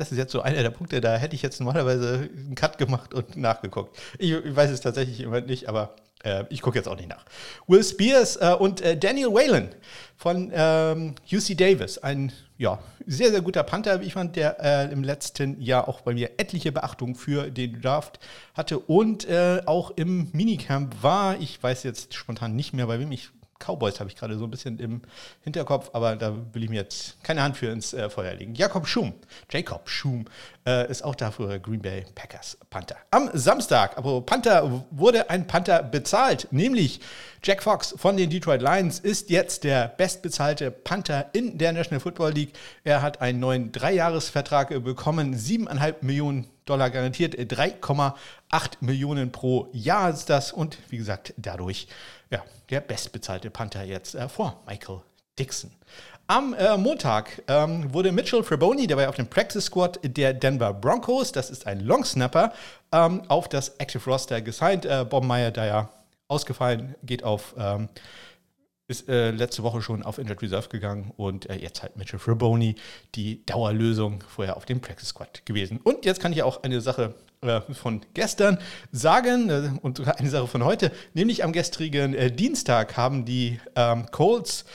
Das 0.00 0.10
ist 0.10 0.16
jetzt 0.16 0.32
so 0.32 0.40
einer 0.40 0.62
der 0.62 0.70
Punkte, 0.70 1.02
da 1.02 1.18
hätte 1.18 1.36
ich 1.36 1.42
jetzt 1.42 1.60
normalerweise 1.60 2.30
einen 2.34 2.54
Cut 2.54 2.78
gemacht 2.78 3.12
und 3.12 3.36
nachgeguckt. 3.36 3.98
Ich, 4.18 4.32
ich 4.32 4.56
weiß 4.56 4.70
es 4.70 4.80
tatsächlich 4.80 5.20
immer 5.20 5.42
nicht, 5.42 5.68
aber 5.68 5.94
äh, 6.24 6.44
ich 6.48 6.62
gucke 6.62 6.78
jetzt 6.78 6.88
auch 6.88 6.96
nicht 6.96 7.10
nach. 7.10 7.22
Will 7.66 7.84
Spears 7.84 8.36
äh, 8.36 8.56
und 8.58 8.80
äh, 8.80 8.96
Daniel 8.96 9.26
Whalen 9.26 9.68
von 10.16 10.50
ähm, 10.54 11.16
UC 11.30 11.54
Davis, 11.54 11.98
ein 11.98 12.32
ja, 12.56 12.78
sehr, 13.06 13.30
sehr 13.30 13.42
guter 13.42 13.62
Panther, 13.62 14.00
wie 14.00 14.06
ich 14.06 14.14
fand, 14.14 14.36
der 14.36 14.56
äh, 14.58 14.90
im 14.90 15.04
letzten 15.04 15.60
Jahr 15.60 15.86
auch 15.86 16.00
bei 16.00 16.14
mir 16.14 16.30
etliche 16.38 16.72
Beachtung 16.72 17.14
für 17.14 17.50
den 17.50 17.82
Draft 17.82 18.20
hatte 18.54 18.78
und 18.78 19.28
äh, 19.28 19.60
auch 19.66 19.90
im 19.96 20.30
Minicamp 20.32 21.02
war. 21.02 21.38
Ich 21.38 21.62
weiß 21.62 21.82
jetzt 21.82 22.14
spontan 22.14 22.56
nicht 22.56 22.72
mehr, 22.72 22.86
bei 22.86 22.98
wem 22.98 23.12
ich 23.12 23.28
Cowboys 23.60 24.00
habe 24.00 24.10
ich 24.10 24.16
gerade 24.16 24.36
so 24.36 24.44
ein 24.44 24.50
bisschen 24.50 24.78
im 24.78 25.02
Hinterkopf, 25.42 25.90
aber 25.92 26.16
da 26.16 26.34
will 26.52 26.64
ich 26.64 26.70
mir 26.70 26.80
jetzt 26.80 27.22
keine 27.22 27.42
Hand 27.42 27.56
für 27.56 27.66
ins 27.66 27.92
äh, 27.92 28.10
Feuer 28.10 28.34
legen. 28.34 28.54
Jakob 28.54 28.86
Schum, 28.88 29.14
Jacob 29.50 29.88
Schum, 29.88 30.24
äh, 30.66 30.90
ist 30.90 31.04
auch 31.04 31.14
da 31.14 31.30
für 31.30 31.60
Green 31.60 31.80
Bay 31.80 32.04
Packers 32.14 32.58
Panther. 32.70 32.96
Am 33.10 33.30
Samstag, 33.34 33.96
aber 33.96 34.20
Panther 34.22 34.84
wurde 34.90 35.30
ein 35.30 35.46
Panther 35.46 35.82
bezahlt, 35.82 36.48
nämlich 36.50 37.00
Jack 37.42 37.62
Fox 37.62 37.94
von 37.96 38.16
den 38.16 38.28
Detroit 38.28 38.60
Lions 38.60 38.98
ist 38.98 39.30
jetzt 39.30 39.64
der 39.64 39.88
bestbezahlte 39.88 40.70
Panther 40.70 41.30
in 41.32 41.56
der 41.56 41.72
National 41.72 42.00
Football 42.00 42.32
League. 42.32 42.52
Er 42.84 43.00
hat 43.00 43.22
einen 43.22 43.40
neuen 43.40 43.72
Dreijahresvertrag 43.72 44.68
bekommen, 44.84 45.34
siebeneinhalb 45.34 46.02
Millionen 46.02 46.48
Dollar 46.66 46.90
garantiert, 46.90 47.34
3,8 47.34 48.14
Millionen 48.80 49.32
pro 49.32 49.68
Jahr 49.72 50.10
ist 50.10 50.28
das 50.30 50.52
und 50.52 50.78
wie 50.90 50.98
gesagt 50.98 51.34
dadurch 51.36 51.88
ja, 52.30 52.44
der 52.70 52.80
bestbezahlte 52.80 53.50
Panther 53.50 53.82
jetzt 53.82 54.14
äh, 54.14 54.28
vor 54.28 54.62
Michael 54.66 55.00
Dixon. 55.38 55.70
Am 56.26 56.54
äh, 56.54 56.76
Montag 56.76 57.42
ähm, 57.48 57.92
wurde 57.92 58.12
Mitchell 58.12 58.44
Fraboni, 58.44 58.86
der 58.86 58.96
war 58.96 59.08
auf 59.08 59.16
dem 59.16 59.26
Practice 59.26 59.64
Squad 59.64 59.98
der 60.04 60.32
Denver 60.32 60.72
Broncos, 60.72 61.32
das 61.32 61.50
ist 61.50 61.66
ein 61.66 61.80
Long 61.80 62.04
Snapper, 62.04 62.52
ähm, 62.92 63.22
auf 63.26 63.48
das 63.48 63.70
Active 63.78 64.04
Roster 64.08 64.40
gesigned. 64.40 64.86
Äh, 64.86 65.04
Bob 65.08 65.24
Meyer, 65.24 65.50
da 65.50 65.66
ja 65.66 65.88
ausgefallen, 66.28 66.94
geht 67.02 67.24
auf, 67.24 67.56
ähm, 67.58 67.88
ist 68.86 69.08
äh, 69.08 69.32
letzte 69.32 69.64
Woche 69.64 69.82
schon 69.82 70.04
auf 70.04 70.18
Injured 70.18 70.40
Reserve 70.40 70.68
gegangen 70.68 71.12
und 71.16 71.50
äh, 71.50 71.56
jetzt 71.56 71.82
halt 71.82 71.96
Mitchell 71.96 72.20
Fraboni, 72.20 72.76
die 73.16 73.44
Dauerlösung 73.44 74.22
vorher 74.28 74.56
auf 74.56 74.66
dem 74.66 74.80
Practice 74.80 75.08
Squad 75.08 75.44
gewesen. 75.46 75.80
Und 75.82 76.04
jetzt 76.04 76.20
kann 76.20 76.32
ich 76.32 76.44
auch 76.44 76.62
eine 76.62 76.80
Sache 76.80 77.14
äh, 77.42 77.62
von 77.72 78.02
gestern 78.12 78.58
sagen 78.92 79.48
äh, 79.48 79.70
und 79.80 80.06
eine 80.18 80.28
Sache 80.28 80.46
von 80.46 80.62
heute, 80.62 80.92
nämlich 81.14 81.42
am 81.42 81.52
gestrigen 81.52 82.12
äh, 82.12 82.30
Dienstag 82.30 82.98
haben 82.98 83.24
die 83.24 83.58
ähm, 83.76 84.04
Colts 84.10 84.66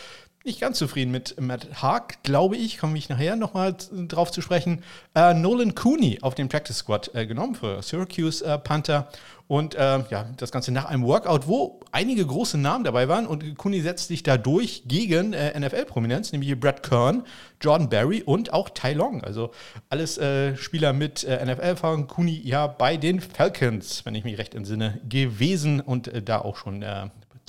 nicht 0.45 0.61
ganz 0.61 0.77
zufrieden 0.77 1.11
mit 1.11 1.41
Matt 1.41 1.81
Haag, 1.81 2.21
glaube 2.21 2.55
ich, 2.55 2.77
komme 2.77 2.97
ich 2.97 3.09
nachher 3.09 3.35
nochmal 3.35 3.75
drauf 4.07 4.31
zu 4.31 4.41
sprechen, 4.41 4.83
äh, 5.15 5.33
Nolan 5.33 5.73
Cooney 5.73 6.19
auf 6.21 6.35
den 6.35 6.49
Practice 6.49 6.77
Squad 6.77 7.13
äh, 7.15 7.25
genommen 7.25 7.55
für 7.55 7.81
Syracuse 7.81 8.45
äh, 8.45 8.59
Panther. 8.59 9.07
Und 9.47 9.75
äh, 9.75 10.03
ja, 10.09 10.29
das 10.37 10.51
Ganze 10.51 10.71
nach 10.71 10.85
einem 10.85 11.03
Workout, 11.03 11.47
wo 11.47 11.79
einige 11.91 12.25
große 12.25 12.57
Namen 12.57 12.83
dabei 12.83 13.07
waren. 13.07 13.27
Und 13.27 13.57
Cooney 13.57 13.81
setzt 13.81 14.07
sich 14.07 14.23
da 14.23 14.37
durch 14.37 14.83
gegen 14.87 15.33
äh, 15.33 15.59
NFL-Prominenz, 15.59 16.31
nämlich 16.31 16.59
Brad 16.59 16.83
Kern, 16.83 17.23
Jordan 17.61 17.89
Barry 17.89 18.21
und 18.23 18.53
auch 18.53 18.69
Tai 18.69 18.93
Long. 18.93 19.23
Also 19.23 19.51
alles 19.89 20.17
äh, 20.17 20.55
Spieler 20.57 20.93
mit 20.93 21.23
NFL-Erfahrung. 21.23 22.07
Cooney 22.07 22.39
ja 22.43 22.67
bei 22.67 22.97
den 22.97 23.19
Falcons, 23.19 24.05
wenn 24.05 24.15
ich 24.15 24.23
mich 24.23 24.37
recht 24.37 24.55
entsinne, 24.55 24.99
gewesen 25.07 25.79
und 25.79 26.11
da 26.25 26.39
auch 26.39 26.57
schon 26.57 26.83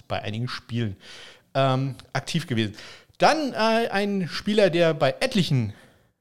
bei 0.08 0.22
einigen 0.22 0.48
Spielen 0.48 0.96
ähm, 1.56 1.96
aktiv 2.12 2.46
gewesen. 2.46 2.74
Dann 3.18 3.52
äh, 3.52 3.88
ein 3.88 4.28
Spieler, 4.28 4.70
der 4.70 4.94
bei 4.94 5.14
etlichen 5.20 5.72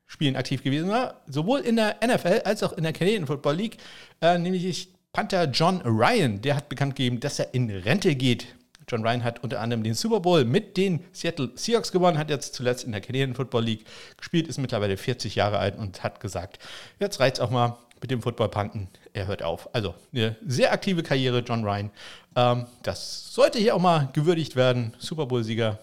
Spielen 0.08 0.36
aktiv 0.36 0.63
gewesen 0.63 0.89
war, 0.89 1.22
sowohl 1.27 1.60
in 1.60 1.75
der 1.75 1.98
NFL 2.06 2.42
als 2.46 2.63
auch 2.63 2.74
in 2.74 2.84
der 2.84 2.94
Canadian 2.94 3.27
Football 3.27 3.56
League, 3.56 3.77
äh, 4.22 4.38
nämlich 4.38 4.89
Panther 5.12 5.46
John 5.46 5.82
Ryan. 5.82 6.42
Der 6.42 6.56
hat 6.56 6.70
bekannt 6.70 6.96
gegeben, 6.96 7.20
dass 7.20 7.39
er 7.39 7.54
in 7.54 7.70
Rente 7.70 8.15
geht. 8.15 8.48
John 8.88 9.06
Ryan 9.06 9.24
hat 9.24 9.44
unter 9.44 9.60
anderem 9.60 9.84
den 9.84 9.96
Super 9.96 10.20
Bowl 10.20 10.46
mit 10.46 10.77
den 10.77 11.04
Seattle 11.12 11.51
Seahawks 11.56 11.92
gewonnen, 11.92 12.18
hat 12.18 12.30
jetzt 12.30 12.54
zuletzt 12.54 12.84
in 12.84 12.92
der 12.92 13.01
Canadian 13.01 13.34
Football 13.34 13.63
League 13.63 13.86
gespielt, 14.15 14.48
ist 14.48 14.60
mittlerweile 14.60 14.96
40 14.96 15.36
Jahre 15.36 15.58
alt 15.58 15.77
und 15.77 16.04
hat 16.04 16.20
gesagt, 16.20 16.60
jetzt 17.00 17.20
reizt 17.20 17.42
auch 17.42 17.50
mal 17.50 17.77
mit 18.01 18.12
dem 18.12 18.22
Football-Punten. 18.22 18.89
Er 19.13 19.27
hört 19.27 19.42
auf. 19.42 19.74
Also 19.74 19.96
eine 20.13 20.36
sehr 20.46 20.72
aktive 20.72 21.01
Karriere, 21.01 21.39
John 21.39 21.63
Ryan. 21.63 21.89
Ähm, 22.36 22.65
das 22.84 23.34
sollte 23.34 23.60
hier 23.60 23.75
auch 23.75 23.82
mal 23.82 24.10
gewürdigt 24.13 24.56
werden. 24.56 24.94
Super 25.00 25.25
Bowl-Sieger 25.25 25.80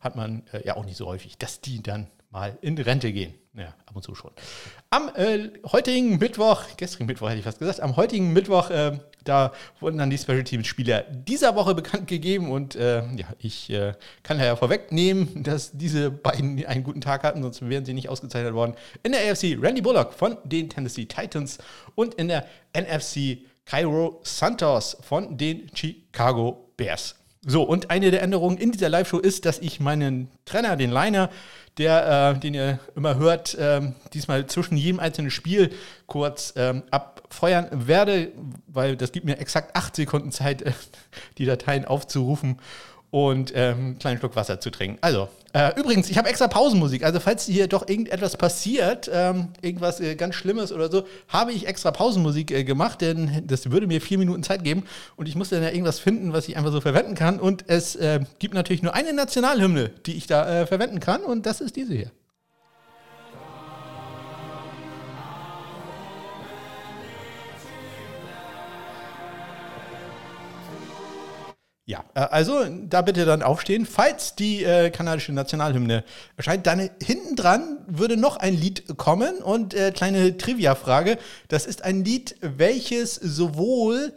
hat 0.00 0.16
man 0.16 0.42
äh, 0.52 0.66
ja 0.66 0.76
auch 0.76 0.84
nicht 0.84 0.96
so 0.96 1.06
häufig, 1.06 1.38
dass 1.38 1.60
die 1.60 1.82
dann 1.82 2.08
mal 2.30 2.56
in 2.60 2.76
Rente 2.78 3.12
gehen. 3.12 3.34
Ja, 3.54 3.68
ab 3.86 3.96
und 3.96 4.02
zu 4.02 4.14
schon. 4.14 4.32
Am 4.90 5.10
äh, 5.14 5.48
heutigen 5.72 6.18
Mittwoch, 6.18 6.62
gestrigen 6.76 7.06
Mittwoch 7.06 7.30
hätte 7.30 7.38
ich 7.38 7.44
fast 7.44 7.58
gesagt, 7.58 7.80
am 7.80 7.96
heutigen 7.96 8.34
Mittwoch, 8.34 8.68
äh, 8.68 8.98
da 9.24 9.52
wurden 9.80 9.96
dann 9.96 10.10
die 10.10 10.18
Special 10.18 10.44
Teams 10.44 10.66
Spieler 10.66 11.04
dieser 11.04 11.56
Woche 11.56 11.74
bekannt 11.74 12.06
gegeben 12.06 12.50
und 12.50 12.76
äh, 12.76 12.98
ja, 12.98 13.26
ich 13.38 13.70
äh, 13.70 13.94
kann 14.22 14.38
ja 14.38 14.56
vorwegnehmen, 14.56 15.42
dass 15.42 15.72
diese 15.72 16.10
beiden 16.10 16.66
einen 16.66 16.84
guten 16.84 17.00
Tag 17.00 17.22
hatten, 17.22 17.42
sonst 17.42 17.66
wären 17.66 17.86
sie 17.86 17.94
nicht 17.94 18.10
ausgezeichnet 18.10 18.52
worden. 18.52 18.74
In 19.02 19.12
der 19.12 19.22
AFC 19.22 19.56
Randy 19.58 19.80
Bullock 19.80 20.12
von 20.12 20.36
den 20.44 20.68
Tennessee 20.68 21.06
Titans 21.06 21.56
und 21.94 22.12
in 22.16 22.28
der 22.28 22.46
NFC 22.74 23.38
Cairo 23.66 24.20
Santos 24.22 24.96
von 25.02 25.36
den 25.36 25.70
Chicago 25.74 26.72
Bears. 26.76 27.16
So, 27.48 27.62
und 27.62 27.90
eine 27.90 28.10
der 28.10 28.22
Änderungen 28.22 28.58
in 28.58 28.72
dieser 28.72 28.88
Live-Show 28.88 29.18
ist, 29.18 29.44
dass 29.44 29.58
ich 29.58 29.78
meinen 29.78 30.30
Trainer, 30.44 30.76
den 30.76 30.90
Liner, 30.90 31.30
der, 31.78 32.34
äh, 32.36 32.40
den 32.40 32.54
ihr 32.54 32.80
immer 32.96 33.16
hört, 33.16 33.54
äh, 33.54 33.92
diesmal 34.14 34.46
zwischen 34.46 34.76
jedem 34.76 34.98
einzelnen 34.98 35.30
Spiel 35.30 35.72
kurz 36.06 36.56
äh, 36.56 36.80
abfeuern 36.90 37.68
werde, 37.86 38.32
weil 38.66 38.96
das 38.96 39.12
gibt 39.12 39.26
mir 39.26 39.38
exakt 39.38 39.76
acht 39.76 39.94
Sekunden 39.94 40.32
Zeit, 40.32 40.64
die 41.38 41.44
Dateien 41.44 41.84
aufzurufen 41.84 42.58
und 43.16 43.50
ähm, 43.54 43.78
einen 43.78 43.98
kleinen 43.98 44.18
Schluck 44.18 44.36
Wasser 44.36 44.60
zu 44.60 44.68
trinken. 44.68 44.98
Also, 45.00 45.30
äh, 45.54 45.72
übrigens, 45.80 46.10
ich 46.10 46.18
habe 46.18 46.28
extra 46.28 46.48
Pausenmusik. 46.48 47.02
Also, 47.02 47.18
falls 47.18 47.46
hier 47.46 47.66
doch 47.66 47.88
irgendetwas 47.88 48.36
passiert, 48.36 49.10
ähm, 49.10 49.48
irgendwas 49.62 50.00
äh, 50.00 50.16
ganz 50.16 50.34
Schlimmes 50.34 50.70
oder 50.70 50.90
so, 50.90 51.04
habe 51.28 51.52
ich 51.52 51.66
extra 51.66 51.92
Pausenmusik 51.92 52.50
äh, 52.50 52.62
gemacht, 52.62 53.00
denn 53.00 53.42
das 53.46 53.70
würde 53.70 53.86
mir 53.86 54.02
vier 54.02 54.18
Minuten 54.18 54.42
Zeit 54.42 54.64
geben 54.64 54.82
und 55.16 55.30
ich 55.30 55.34
musste 55.34 55.54
dann 55.54 55.64
ja 55.64 55.70
irgendwas 55.70 55.98
finden, 55.98 56.34
was 56.34 56.46
ich 56.46 56.58
einfach 56.58 56.72
so 56.72 56.82
verwenden 56.82 57.14
kann. 57.14 57.40
Und 57.40 57.64
es 57.68 57.96
äh, 57.96 58.20
gibt 58.38 58.52
natürlich 58.52 58.82
nur 58.82 58.92
eine 58.92 59.14
Nationalhymne, 59.14 59.92
die 60.04 60.12
ich 60.12 60.26
da 60.26 60.60
äh, 60.60 60.66
verwenden 60.66 61.00
kann 61.00 61.22
und 61.22 61.46
das 61.46 61.62
ist 61.62 61.76
diese 61.76 61.94
hier. 61.94 62.10
Ja, 71.88 72.04
äh, 72.14 72.20
also 72.20 72.64
da 72.64 73.00
bitte 73.02 73.24
dann 73.24 73.42
aufstehen. 73.42 73.86
Falls 73.86 74.34
die 74.34 74.64
äh, 74.64 74.90
kanadische 74.90 75.32
Nationalhymne 75.32 76.04
erscheint, 76.36 76.66
dann 76.66 76.90
hinten 77.02 77.36
dran 77.36 77.78
würde 77.86 78.16
noch 78.16 78.36
ein 78.36 78.54
Lied 78.54 78.96
kommen 78.96 79.36
und 79.36 79.72
äh, 79.72 79.92
kleine 79.92 80.36
Trivia-Frage. 80.36 81.16
Das 81.48 81.64
ist 81.64 81.84
ein 81.84 82.04
Lied, 82.04 82.34
welches 82.40 83.14
sowohl 83.14 84.12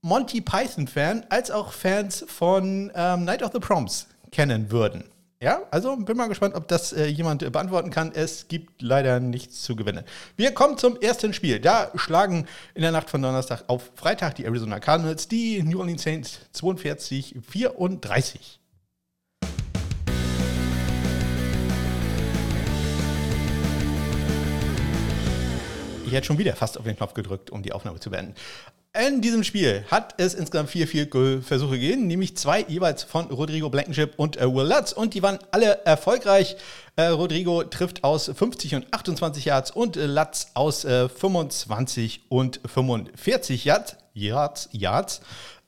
Monty 0.00 0.40
Python-Fan 0.40 1.26
als 1.28 1.50
auch 1.50 1.72
Fans 1.72 2.24
von 2.26 2.90
ähm, 2.94 3.24
Night 3.24 3.42
of 3.42 3.52
the 3.52 3.60
Proms 3.60 4.06
kennen 4.32 4.70
würden. 4.70 5.04
Ja, 5.42 5.62
also 5.72 5.96
bin 5.96 6.16
mal 6.16 6.28
gespannt, 6.28 6.54
ob 6.54 6.68
das 6.68 6.92
äh, 6.92 7.06
jemand 7.06 7.42
äh, 7.42 7.50
beantworten 7.50 7.90
kann. 7.90 8.12
Es 8.14 8.46
gibt 8.46 8.80
leider 8.80 9.18
nichts 9.18 9.62
zu 9.62 9.74
gewinnen. 9.74 10.04
Wir 10.36 10.54
kommen 10.54 10.78
zum 10.78 10.96
ersten 11.00 11.34
Spiel. 11.34 11.58
Da 11.58 11.90
schlagen 11.96 12.46
in 12.74 12.82
der 12.82 12.92
Nacht 12.92 13.10
von 13.10 13.20
Donnerstag 13.20 13.64
auf 13.66 13.90
Freitag 13.96 14.36
die 14.36 14.44
Arizona 14.44 14.78
Cardinals 14.78 15.26
die 15.26 15.60
New 15.64 15.80
Orleans 15.80 16.04
Saints 16.04 16.38
42 16.52 17.38
34. 17.44 18.60
Ich 26.12 26.12
hätte 26.12 26.26
schon 26.26 26.38
wieder 26.38 26.54
fast 26.54 26.78
auf 26.78 26.84
den 26.84 26.94
Knopf 26.94 27.14
gedrückt, 27.14 27.50
um 27.50 27.62
die 27.62 27.72
Aufnahme 27.72 27.98
zu 27.98 28.10
beenden. 28.10 28.34
In 28.94 29.22
diesem 29.22 29.42
Spiel 29.42 29.86
hat 29.90 30.12
es 30.18 30.34
insgesamt 30.34 30.68
vier, 30.68 30.86
vier 30.86 31.08
Versuche 31.42 31.78
gegeben, 31.78 32.06
nämlich 32.06 32.36
zwei 32.36 32.60
jeweils 32.68 33.02
von 33.02 33.24
Rodrigo 33.30 33.70
Blankenship 33.70 34.12
und 34.18 34.36
äh, 34.36 34.44
Will 34.44 34.66
Lutz 34.66 34.92
und 34.92 35.14
die 35.14 35.22
waren 35.22 35.38
alle 35.50 35.82
erfolgreich. 35.86 36.56
Äh, 36.96 37.06
Rodrigo 37.06 37.64
trifft 37.64 38.04
aus 38.04 38.30
50 38.34 38.74
und 38.74 38.92
28 38.92 39.46
Yards 39.46 39.70
und 39.70 39.96
äh, 39.96 40.04
Lutz 40.04 40.48
aus 40.52 40.82
25 40.82 42.16
äh, 42.16 42.20
und 42.28 42.60
45 42.66 43.64
Yards. 43.64 43.96
Yards, 44.12 44.68
Yards. 44.72 45.22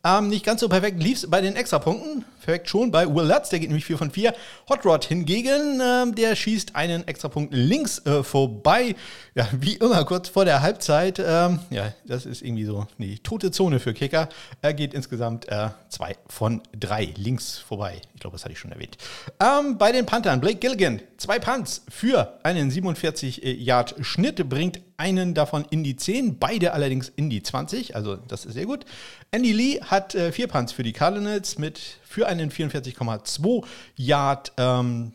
Ähm, 0.04 0.28
nicht 0.28 0.44
ganz 0.44 0.60
so 0.60 0.68
perfekt 0.68 1.02
lief 1.02 1.16
es 1.16 1.30
bei 1.30 1.40
den 1.40 1.56
Extrapunkten. 1.56 2.26
Perfekt 2.44 2.68
schon 2.68 2.90
bei 2.90 3.06
Will 3.06 3.26
Lutz, 3.26 3.48
der 3.48 3.58
geht 3.58 3.70
nämlich 3.70 3.86
4 3.86 3.96
von 3.96 4.10
4. 4.10 4.34
Hot 4.68 4.84
Rod 4.84 5.02
hingegen, 5.06 5.80
ähm, 5.82 6.14
der 6.14 6.36
schießt 6.36 6.76
einen 6.76 7.08
Extrapunkt 7.08 7.54
links 7.54 8.04
äh, 8.04 8.22
vorbei. 8.22 8.96
Ja, 9.34 9.48
wie 9.58 9.76
immer, 9.76 10.04
kurz 10.04 10.28
vor 10.28 10.44
der 10.44 10.60
Halbzeit. 10.60 11.18
Ähm, 11.18 11.60
ja, 11.70 11.94
das 12.04 12.26
ist 12.26 12.42
irgendwie 12.42 12.66
so 12.66 12.86
die 12.98 13.18
tote 13.18 13.50
Zone 13.50 13.80
für 13.80 13.94
Kicker. 13.94 14.28
Er 14.60 14.74
geht 14.74 14.92
insgesamt 14.92 15.46
2 15.46 16.10
äh, 16.10 16.14
von 16.28 16.60
3 16.78 17.14
links 17.16 17.56
vorbei. 17.56 18.02
Ich 18.14 18.20
glaube, 18.20 18.34
das 18.34 18.44
hatte 18.44 18.52
ich 18.52 18.58
schon 18.58 18.72
erwähnt. 18.72 18.98
Ähm, 19.40 19.78
bei 19.78 19.90
den 19.90 20.04
Panthern, 20.04 20.40
Blake 20.40 20.58
Gilligan, 20.58 21.00
zwei 21.16 21.38
Punts 21.38 21.82
für 21.88 22.38
einen 22.42 22.70
47-Yard-Schnitt, 22.70 24.46
bringt 24.50 24.80
einen 24.96 25.34
davon 25.34 25.64
in 25.70 25.82
die 25.82 25.96
10, 25.96 26.38
beide 26.38 26.72
allerdings 26.72 27.10
in 27.16 27.30
die 27.30 27.42
20, 27.42 27.96
also 27.96 28.16
das 28.16 28.44
ist 28.44 28.54
sehr 28.54 28.66
gut. 28.66 28.84
Andy 29.30 29.52
Lee 29.52 29.80
hat 29.80 30.14
äh, 30.14 30.30
vier 30.30 30.46
Punts 30.46 30.72
für 30.72 30.82
die 30.82 30.92
Cardinals 30.92 31.58
mit 31.58 31.80
für 32.14 32.28
einen 32.28 32.52
44,2 32.52 33.64
Yard 33.97 34.52
ähm, 34.56 35.14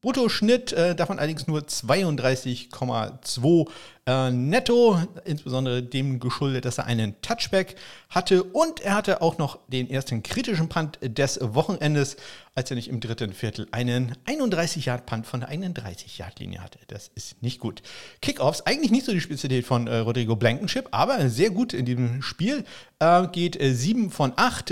Bruttoschnitt, 0.00 0.72
äh, 0.72 0.94
davon 0.94 1.18
allerdings 1.18 1.48
nur 1.48 1.60
32,2 1.60 3.68
äh, 4.06 4.30
netto, 4.30 4.96
insbesondere 5.24 5.82
dem 5.82 6.20
geschuldet, 6.20 6.64
dass 6.64 6.78
er 6.78 6.86
einen 6.86 7.20
Touchback 7.20 7.74
hatte 8.08 8.44
und 8.44 8.78
er 8.78 8.94
hatte 8.94 9.22
auch 9.22 9.38
noch 9.38 9.58
den 9.66 9.90
ersten 9.90 10.22
kritischen 10.22 10.68
Punt 10.68 11.00
des 11.02 11.40
Wochenendes, 11.42 12.16
als 12.54 12.70
er 12.70 12.76
nicht 12.76 12.86
im 12.86 13.00
dritten 13.00 13.32
Viertel 13.32 13.66
einen 13.72 14.14
31-Yard-Punt 14.26 15.26
von 15.26 15.40
der 15.40 15.50
31-Yard-Linie 15.50 16.62
hatte. 16.62 16.78
Das 16.86 17.10
ist 17.16 17.42
nicht 17.42 17.58
gut. 17.58 17.82
Kickoffs, 18.22 18.60
eigentlich 18.66 18.92
nicht 18.92 19.04
so 19.04 19.10
die 19.10 19.20
Spezialität 19.20 19.66
von 19.66 19.88
äh, 19.88 19.98
Rodrigo 19.98 20.36
Blankenship, 20.36 20.86
aber 20.92 21.28
sehr 21.28 21.50
gut 21.50 21.72
in 21.72 21.84
diesem 21.84 22.22
Spiel. 22.22 22.62
Äh, 23.00 23.26
geht 23.32 23.58
7 23.60 24.12
von 24.12 24.32
8, 24.36 24.70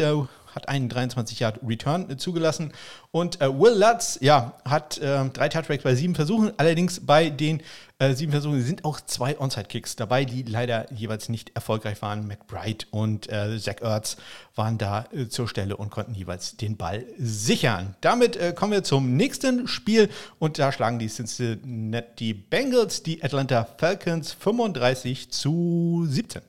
hat 0.56 0.68
einen 0.68 0.88
23 0.88 1.38
Yard 1.38 1.60
Return 1.64 2.10
äh, 2.10 2.16
zugelassen. 2.16 2.72
Und 3.12 3.40
äh, 3.40 3.48
Will 3.48 3.78
Lutz, 3.78 4.18
ja, 4.20 4.54
hat 4.64 4.98
äh, 4.98 5.28
drei 5.28 5.48
Touchbacks 5.48 5.84
bei 5.84 5.94
sieben 5.94 6.16
Versuchen. 6.16 6.52
Allerdings 6.56 7.04
bei 7.06 7.30
den 7.30 7.62
äh, 7.98 8.14
sieben 8.14 8.32
Versuchen 8.32 8.62
sind 8.62 8.84
auch 8.84 9.00
zwei 9.00 9.38
Onside-Kicks 9.38 9.96
dabei, 9.96 10.24
die 10.24 10.42
leider 10.42 10.90
jeweils 10.92 11.28
nicht 11.28 11.54
erfolgreich 11.54 12.02
waren. 12.02 12.26
McBride 12.26 12.86
und 12.90 13.30
äh, 13.30 13.58
Zach 13.60 13.82
Ertz 13.82 14.16
waren 14.54 14.78
da 14.78 15.06
äh, 15.12 15.28
zur 15.28 15.46
Stelle 15.46 15.76
und 15.76 15.90
konnten 15.90 16.14
jeweils 16.14 16.56
den 16.56 16.76
Ball 16.76 17.04
sichern. 17.18 17.94
Damit 18.00 18.56
kommen 18.56 18.72
wir 18.72 18.82
zum 18.82 19.16
nächsten 19.16 19.68
Spiel 19.68 20.08
und 20.38 20.58
da 20.58 20.72
schlagen 20.72 20.98
die 20.98 21.08
Cincinnati 21.08 22.32
Bengals 22.34 23.02
die 23.02 23.22
Atlanta 23.22 23.66
Falcons 23.78 24.32
35 24.32 25.30
zu 25.30 26.06
17. 26.08 26.42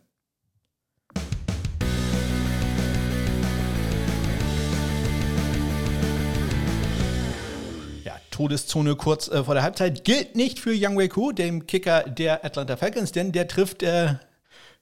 Todeszone 8.38 8.96
kurz 8.96 9.30
äh, 9.30 9.44
vor 9.44 9.56
der 9.56 9.64
Halbzeit. 9.64 10.04
Gilt 10.04 10.36
nicht 10.36 10.60
für 10.60 10.72
Young 10.72 10.96
Wei 10.96 11.08
Koo, 11.08 11.32
dem 11.32 11.66
Kicker 11.66 12.04
der 12.04 12.46
Atlanta 12.46 12.78
Falcons, 12.78 13.12
denn 13.12 13.32
der 13.32 13.48
trifft 13.48 13.82
äh, 13.82 14.14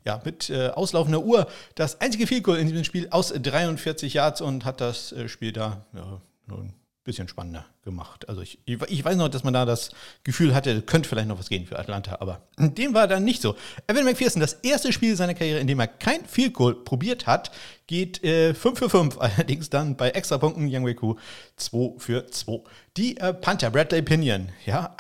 ja, 0.04 0.22
mit 0.26 0.50
äh, 0.50 0.68
auslaufender 0.68 1.24
Uhr 1.24 1.48
das 1.74 2.02
einzige 2.02 2.28
Field 2.28 2.44
Goal 2.44 2.58
in 2.58 2.68
diesem 2.68 2.84
Spiel 2.84 3.08
aus 3.12 3.34
43 3.34 4.14
Yards 4.14 4.42
und 4.42 4.66
hat 4.66 4.82
das 4.82 5.14
äh, 5.14 5.30
Spiel 5.30 5.54
da 5.54 5.86
ja, 5.94 6.20
nun 6.48 6.74
bisschen 7.06 7.28
spannender 7.28 7.66
gemacht. 7.84 8.28
Also 8.28 8.42
ich, 8.42 8.60
ich 8.66 9.06
weiß 9.06 9.16
noch, 9.16 9.30
dass 9.30 9.44
man 9.44 9.54
da 9.54 9.64
das 9.64 9.92
Gefühl 10.24 10.54
hatte, 10.54 10.82
könnte 10.82 11.08
vielleicht 11.08 11.28
noch 11.28 11.40
was 11.40 11.50
gehen 11.50 11.66
für 11.66 11.80
Atlanta, 11.80 12.18
aber 12.20 12.42
dem 12.58 12.94
war 12.94 13.08
dann 13.08 13.24
nicht 13.24 13.42
so. 13.42 13.56
Evan 13.88 14.04
McPherson, 14.04 14.42
das 14.42 14.54
erste 14.54 14.92
Spiel 14.92 15.16
seiner 15.16 15.36
Karriere, 15.36 15.60
in 15.60 15.68
dem 15.68 15.80
er 15.80 15.88
kein 15.88 16.26
Field 16.26 16.54
Goal 16.54 16.76
probiert 16.76 17.28
hat, 17.28 17.52
geht 17.88 18.24
äh, 18.24 18.54
5 18.54 18.78
für 18.78 18.90
5, 18.90 19.18
allerdings 19.20 19.70
dann 19.70 19.96
bei 19.96 20.10
Extrapunkten 20.10 20.68
Young 20.70 20.86
Weku 20.86 21.16
2 21.58 22.00
für 22.00 22.28
2. 22.28 22.62
Die 22.98 23.18
äh, 23.18 23.34
Panther, 23.34 23.70
Bradley 23.70 24.02
Pinion, 24.02 24.50
ja, 24.66 24.98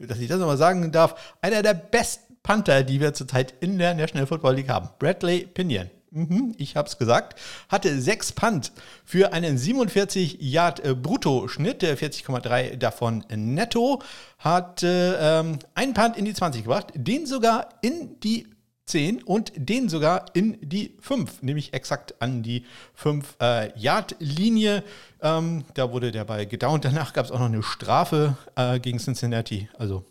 dass 0.00 0.18
ich 0.18 0.28
das 0.28 0.40
nochmal 0.40 0.56
sagen 0.56 0.90
darf, 0.90 1.36
einer 1.42 1.62
der 1.62 1.74
besten 1.74 2.36
Panther, 2.42 2.82
die 2.82 2.98
wir 2.98 3.14
zurzeit 3.14 3.54
in 3.60 3.78
der 3.78 3.94
National 3.94 4.26
Football 4.26 4.56
League 4.56 4.68
haben. 4.68 4.88
Bradley 4.98 5.46
Pinion. 5.46 5.90
Mhm, 6.14 6.54
ich 6.58 6.76
habe 6.76 6.88
es 6.88 6.98
gesagt, 6.98 7.40
hatte 7.70 7.98
sechs 7.98 8.32
Punt 8.32 8.72
für 9.02 9.32
einen 9.32 9.56
47 9.56 10.36
Yard 10.40 10.84
äh, 10.84 10.94
Brutto-Schnitt, 10.94 11.82
40,3 11.82 12.76
davon 12.76 13.24
netto, 13.34 14.02
hat 14.38 14.82
ähm, 14.84 15.58
einen 15.74 15.94
Punt 15.94 16.18
in 16.18 16.26
die 16.26 16.34
20 16.34 16.64
gebracht, 16.64 16.88
den 16.94 17.24
sogar 17.24 17.70
in 17.80 18.20
die 18.20 18.46
10 18.84 19.22
und 19.22 19.52
den 19.56 19.88
sogar 19.88 20.26
in 20.34 20.58
die 20.60 20.98
5, 21.00 21.40
nämlich 21.40 21.72
exakt 21.72 22.20
an 22.20 22.42
die 22.42 22.66
5-Yard-Linie. 23.02 24.76
Äh, 24.76 24.82
ähm, 25.22 25.64
da 25.72 25.92
wurde 25.92 26.12
der 26.12 26.24
Ball 26.24 26.46
gedownt. 26.46 26.84
Danach 26.84 27.14
gab 27.14 27.24
es 27.24 27.30
auch 27.30 27.38
noch 27.38 27.46
eine 27.46 27.62
Strafe 27.62 28.36
äh, 28.54 28.80
gegen 28.80 28.98
Cincinnati. 28.98 29.70
Also 29.78 30.04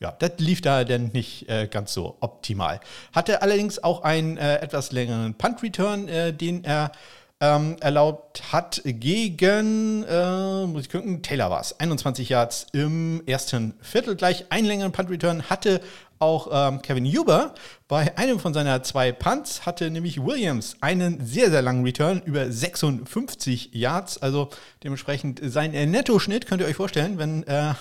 ja, 0.00 0.12
das 0.18 0.32
lief 0.38 0.60
da 0.60 0.84
dann 0.84 1.10
nicht 1.12 1.48
äh, 1.48 1.66
ganz 1.66 1.92
so 1.92 2.16
optimal. 2.20 2.80
Hatte 3.12 3.42
allerdings 3.42 3.82
auch 3.82 4.02
einen 4.02 4.36
äh, 4.36 4.56
etwas 4.56 4.92
längeren 4.92 5.34
Punt-Return, 5.34 6.08
äh, 6.08 6.32
den 6.32 6.64
er 6.64 6.92
ähm, 7.40 7.76
erlaubt 7.80 8.52
hat 8.52 8.80
gegen, 8.84 10.04
äh, 10.04 10.66
muss 10.66 10.82
ich 10.82 10.90
gucken, 10.90 11.22
Taylor 11.22 11.50
war 11.50 11.60
es. 11.60 11.78
21 11.78 12.28
Yards 12.28 12.66
im 12.72 13.22
ersten 13.26 13.74
Viertel 13.80 14.16
gleich. 14.16 14.46
Einen 14.50 14.66
längeren 14.66 14.92
Punt-Return 14.92 15.50
hatte 15.50 15.80
auch 16.18 16.48
ähm, 16.52 16.80
Kevin 16.80 17.04
Huber 17.04 17.54
bei 17.88 18.16
einem 18.16 18.38
von 18.38 18.54
seiner 18.54 18.82
zwei 18.82 19.12
Punts 19.12 19.66
hatte 19.66 19.90
nämlich 19.90 20.24
Williams 20.24 20.76
einen 20.80 21.26
sehr, 21.26 21.50
sehr 21.50 21.60
langen 21.60 21.84
Return 21.84 22.22
über 22.24 22.50
56 22.50 23.74
Yards. 23.74 24.22
Also 24.22 24.48
dementsprechend 24.82 25.40
sein 25.42 25.72
Nettoschnitt, 25.72 26.46
könnt 26.46 26.62
ihr 26.62 26.68
euch 26.68 26.76
vorstellen, 26.76 27.18
wenn 27.18 27.42
äh, 27.42 27.74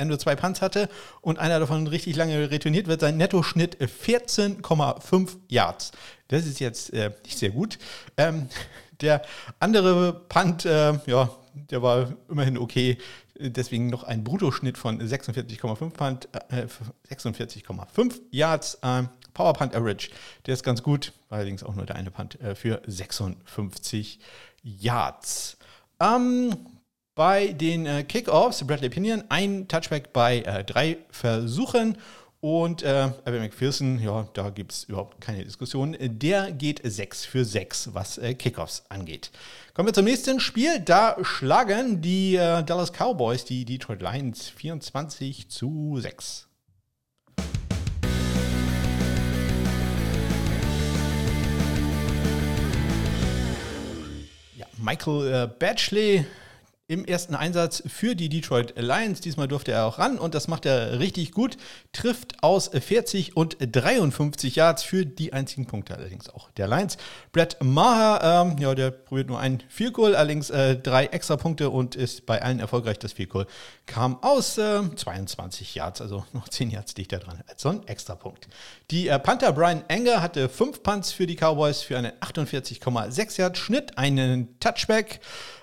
er 0.00 0.06
nur 0.06 0.18
zwei 0.18 0.34
Punts 0.34 0.62
hatte 0.62 0.88
und 1.20 1.38
einer 1.38 1.60
davon 1.60 1.86
richtig 1.86 2.16
lange 2.16 2.50
retourniert 2.50 2.88
wird, 2.88 3.00
sein 3.00 3.16
Nettoschnitt 3.16 3.76
14,5 3.76 5.36
Yards. 5.48 5.92
Das 6.28 6.46
ist 6.46 6.58
jetzt 6.58 6.92
äh, 6.92 7.12
nicht 7.24 7.38
sehr 7.38 7.50
gut. 7.50 7.78
Ähm, 8.16 8.48
der 9.00 9.22
andere 9.60 10.12
Punt, 10.28 10.64
äh, 10.64 10.94
ja, 11.06 11.30
der 11.54 11.82
war 11.82 12.12
immerhin 12.28 12.58
okay. 12.58 12.98
Deswegen 13.38 13.88
noch 13.88 14.04
ein 14.04 14.22
Bruttoschnitt 14.24 14.76
von 14.76 15.00
46,5 15.00 15.90
Punt, 15.90 16.28
äh, 16.50 16.66
46,5 17.08 18.20
Yards. 18.30 18.78
Äh, 18.82 19.04
Power 19.32 19.52
Punt 19.52 19.74
Average, 19.76 20.10
der 20.46 20.54
ist 20.54 20.64
ganz 20.64 20.82
gut, 20.82 21.12
allerdings 21.28 21.62
auch 21.62 21.74
nur 21.74 21.86
der 21.86 21.96
eine 21.96 22.10
Punt 22.10 22.40
äh, 22.40 22.54
für 22.54 22.82
56 22.86 24.18
Yards. 24.62 25.56
Ähm, 26.00 26.54
bei 27.20 27.48
den 27.52 27.84
äh, 27.84 28.02
Kickoffs, 28.02 28.66
Bradley 28.66 28.88
Pinion, 28.88 29.24
ein 29.28 29.68
Touchback 29.68 30.10
bei 30.14 30.38
äh, 30.38 30.64
drei 30.64 30.96
Versuchen. 31.10 31.98
Und 32.40 32.82
äh, 32.82 33.10
Abby 33.26 33.40
McPherson, 33.40 33.98
ja, 33.98 34.26
da 34.32 34.48
gibt 34.48 34.72
es 34.72 34.84
überhaupt 34.84 35.20
keine 35.20 35.44
Diskussion. 35.44 35.94
Der 36.00 36.50
geht 36.50 36.80
6 36.82 37.26
für 37.26 37.44
6, 37.44 37.90
was 37.92 38.16
äh, 38.16 38.32
Kickoffs 38.32 38.84
angeht. 38.88 39.30
Kommen 39.74 39.88
wir 39.88 39.92
zum 39.92 40.06
nächsten 40.06 40.40
Spiel. 40.40 40.80
Da 40.80 41.18
schlagen 41.20 42.00
die 42.00 42.36
äh, 42.36 42.64
Dallas 42.64 42.90
Cowboys 42.90 43.44
die 43.44 43.66
Detroit 43.66 44.00
Lions 44.00 44.48
24 44.48 45.50
zu 45.50 45.98
6. 46.00 46.48
Ja, 54.56 54.64
Michael 54.78 55.34
äh, 55.34 55.46
Batchley 55.58 56.24
im 56.90 57.04
ersten 57.04 57.36
Einsatz 57.36 57.84
für 57.86 58.16
die 58.16 58.28
Detroit 58.28 58.74
Lions. 58.76 59.20
Diesmal 59.20 59.46
durfte 59.46 59.70
er 59.70 59.86
auch 59.86 60.00
ran 60.00 60.18
und 60.18 60.34
das 60.34 60.48
macht 60.48 60.66
er 60.66 60.98
richtig 60.98 61.30
gut. 61.30 61.56
Trifft 61.92 62.42
aus 62.42 62.68
40 62.68 63.36
und 63.36 63.56
53 63.60 64.56
Yards 64.56 64.82
für 64.82 65.06
die 65.06 65.32
einzigen 65.32 65.66
Punkte 65.66 65.96
allerdings 65.96 66.28
auch 66.28 66.50
der 66.50 66.66
Lions. 66.66 66.96
Brett 67.30 67.58
Maher, 67.62 68.48
ähm, 68.50 68.58
ja, 68.58 68.74
der 68.74 68.90
probiert 68.90 69.28
nur 69.28 69.38
ein 69.38 69.62
Field 69.68 69.94
Goal, 69.94 70.16
allerdings 70.16 70.50
äh, 70.50 70.76
drei 70.76 71.06
extra 71.06 71.36
Punkte 71.36 71.70
und 71.70 71.94
ist 71.94 72.26
bei 72.26 72.42
allen 72.42 72.58
erfolgreich. 72.58 72.98
Das 72.98 73.12
Field 73.12 73.30
Goal 73.30 73.46
kam 73.86 74.20
aus 74.24 74.58
äh, 74.58 74.82
22 74.96 75.76
Yards, 75.76 76.00
also 76.00 76.24
noch 76.32 76.48
10 76.48 76.70
Yards 76.70 76.94
dichter 76.94 77.18
dran 77.18 77.40
als 77.46 77.62
so 77.62 77.68
ein 77.68 77.86
extra 77.86 78.16
Punkt. 78.16 78.48
Die 78.90 79.06
äh, 79.06 79.20
Panther 79.20 79.52
Brian 79.52 79.84
Enger 79.86 80.22
hatte 80.22 80.48
5 80.48 80.82
Punts 80.82 81.12
für 81.12 81.28
die 81.28 81.36
Cowboys 81.36 81.82
für 81.82 81.96
einen 81.96 82.10
48,6 82.20 83.38
Yards 83.38 83.60
Schnitt, 83.60 83.96
einen 83.96 84.58
Touchback 84.58 85.20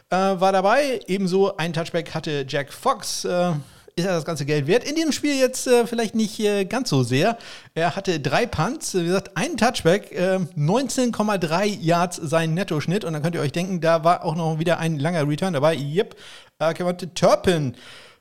äh, 0.10 0.16
war 0.16 0.52
dabei. 0.52 1.00
Ebenso 1.08 1.58
ein 1.58 1.74
Touchback 1.74 2.14
hatte 2.14 2.46
Jack 2.48 2.72
Fox. 2.72 3.26
Äh, 3.26 3.52
ist 3.96 4.06
er 4.06 4.14
das 4.14 4.26
ganze 4.26 4.46
Geld 4.46 4.68
wert? 4.68 4.84
In 4.84 4.96
diesem 4.96 5.12
Spiel 5.12 5.36
jetzt 5.40 5.66
äh, 5.66 5.88
vielleicht 5.88 6.14
nicht 6.14 6.40
äh, 6.40 6.66
ganz 6.66 6.90
so 6.90 7.02
sehr. 7.02 7.38
Er 7.74 7.96
hatte 7.96 8.20
drei 8.20 8.46
Punts, 8.46 8.94
wie 8.94 9.06
gesagt, 9.06 9.36
einen 9.36 9.58
Touchback, 9.58 10.12
19,3 10.12 11.64
äh, 11.64 11.68
Yards 11.82 12.18
sein 12.18 12.54
Nettoschnitt. 12.54 13.04
Und 13.04 13.14
dann 13.14 13.24
könnt 13.24 13.34
ihr 13.34 13.42
euch 13.42 13.52
denken, 13.52 13.82
da 13.82 14.04
war 14.04 14.24
auch 14.24 14.36
noch 14.36 14.60
wieder 14.60 14.78
ein 14.78 15.00
langer 15.00 15.28
Return 15.28 15.54
dabei. 15.54 15.76
Yep, 15.76 16.16
äh, 16.60 16.74
Kevin 16.74 17.16
Turpin 17.16 17.76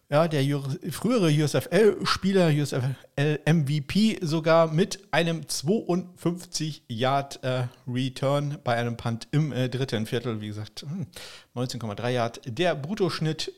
ja, 0.08 0.28
der 0.28 0.44
frühere 0.90 1.30
USFL-Spieler, 1.30 2.50
USFL-MVP 2.50 4.18
sogar 4.24 4.72
mit 4.72 5.00
einem 5.10 5.48
52 5.48 6.84
Yard 6.88 7.42
äh, 7.42 7.64
Return 7.88 8.58
bei 8.62 8.76
einem 8.76 8.96
Punt 8.96 9.26
im 9.32 9.50
äh, 9.50 9.68
dritten 9.68 10.06
Viertel. 10.06 10.40
Wie 10.40 10.46
gesagt, 10.46 10.86
19,3 11.56 12.06
hm, 12.06 12.14
Yard. 12.14 12.40
Der 12.46 12.76
Bruttoschnitt, 12.76 13.52